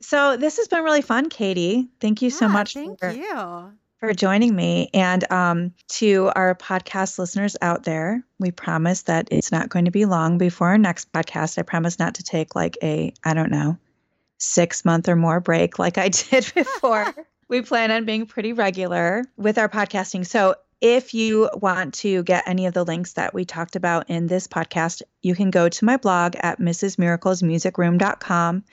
So 0.00 0.38
this 0.38 0.56
has 0.56 0.68
been 0.68 0.84
really 0.84 1.02
fun, 1.02 1.28
Katie. 1.28 1.88
Thank 2.00 2.22
you 2.22 2.28
yeah, 2.28 2.36
so 2.36 2.48
much. 2.48 2.72
Thank 2.72 3.00
for, 3.00 3.10
you 3.10 3.72
for 3.98 4.12
joining 4.14 4.54
me. 4.54 4.90
And 4.94 5.30
um, 5.30 5.74
to 5.88 6.30
our 6.34 6.54
podcast 6.54 7.18
listeners 7.18 7.56
out 7.60 7.84
there, 7.84 8.24
we 8.38 8.50
promise 8.50 9.02
that 9.02 9.28
it's 9.30 9.52
not 9.52 9.68
going 9.68 9.86
to 9.86 9.90
be 9.90 10.04
long 10.04 10.38
before 10.38 10.68
our 10.68 10.78
next 10.78 11.12
podcast. 11.12 11.58
I 11.58 11.62
promise 11.62 11.98
not 11.98 12.14
to 12.16 12.22
take 12.22 12.54
like 12.54 12.78
a, 12.82 13.12
I 13.24 13.34
don't 13.34 13.50
know, 13.50 13.76
six 14.38 14.84
month 14.84 15.08
or 15.08 15.16
more 15.16 15.40
break 15.40 15.78
like 15.78 15.98
I 15.98 16.08
did 16.08 16.50
before. 16.54 17.14
we 17.48 17.62
plan 17.62 17.90
on 17.90 18.04
being 18.04 18.26
pretty 18.26 18.52
regular 18.52 19.24
with 19.36 19.58
our 19.58 19.68
podcasting. 19.68 20.24
So 20.24 20.54
if 20.80 21.12
you 21.12 21.50
want 21.54 21.94
to 21.94 22.22
get 22.22 22.46
any 22.46 22.66
of 22.66 22.74
the 22.74 22.84
links 22.84 23.14
that 23.14 23.34
we 23.34 23.44
talked 23.44 23.74
about 23.76 24.10
in 24.10 24.28
this 24.28 24.46
podcast, 24.46 25.02
you 25.22 25.34
can 25.34 25.50
go 25.50 25.68
to 25.68 25.84
my 25.84 25.96
blog 25.96 26.36
at 26.38 26.60
mrsmiraclesmusicroom.com 26.60 28.64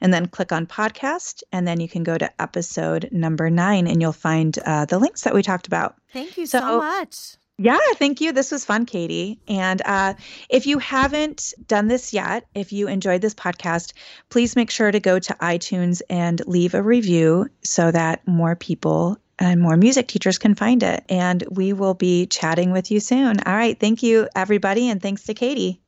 and 0.00 0.14
then 0.14 0.26
click 0.26 0.52
on 0.52 0.66
podcast. 0.66 1.42
And 1.52 1.66
then 1.66 1.80
you 1.80 1.88
can 1.88 2.02
go 2.02 2.18
to 2.18 2.30
episode 2.40 3.08
number 3.12 3.48
nine 3.48 3.86
and 3.86 4.02
you'll 4.02 4.12
find 4.12 4.58
uh, 4.58 4.84
the 4.84 4.98
links 4.98 5.22
that 5.22 5.34
we 5.34 5.42
talked 5.42 5.66
about. 5.66 5.96
Thank 6.12 6.36
you 6.36 6.44
so, 6.46 6.60
so 6.60 6.78
much. 6.78 7.36
Yeah, 7.56 7.78
thank 7.94 8.20
you. 8.20 8.32
This 8.32 8.50
was 8.50 8.64
fun, 8.64 8.84
Katie. 8.84 9.38
And 9.46 9.80
uh, 9.84 10.14
if 10.50 10.66
you 10.66 10.78
haven't 10.78 11.54
done 11.68 11.86
this 11.86 12.12
yet, 12.12 12.46
if 12.52 12.72
you 12.72 12.88
enjoyed 12.88 13.20
this 13.20 13.34
podcast, 13.34 13.92
please 14.28 14.56
make 14.56 14.70
sure 14.70 14.90
to 14.90 14.98
go 14.98 15.20
to 15.20 15.34
iTunes 15.34 16.02
and 16.10 16.44
leave 16.46 16.74
a 16.74 16.82
review 16.82 17.48
so 17.62 17.92
that 17.92 18.26
more 18.26 18.56
people 18.56 19.18
and 19.38 19.60
more 19.60 19.76
music 19.76 20.08
teachers 20.08 20.38
can 20.38 20.54
find 20.54 20.82
it. 20.82 21.04
And 21.08 21.44
we 21.50 21.72
will 21.72 21.94
be 21.94 22.26
chatting 22.26 22.72
with 22.72 22.90
you 22.90 23.00
soon. 23.00 23.40
All 23.40 23.54
right. 23.54 23.78
Thank 23.78 24.02
you, 24.02 24.28
everybody. 24.34 24.88
And 24.88 25.00
thanks 25.00 25.24
to 25.24 25.34
Katie. 25.34 25.80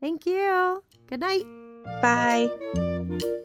Thank 0.00 0.26
you. 0.26 0.82
Good 1.08 1.20
night. 1.20 1.44
Bye. 2.02 3.40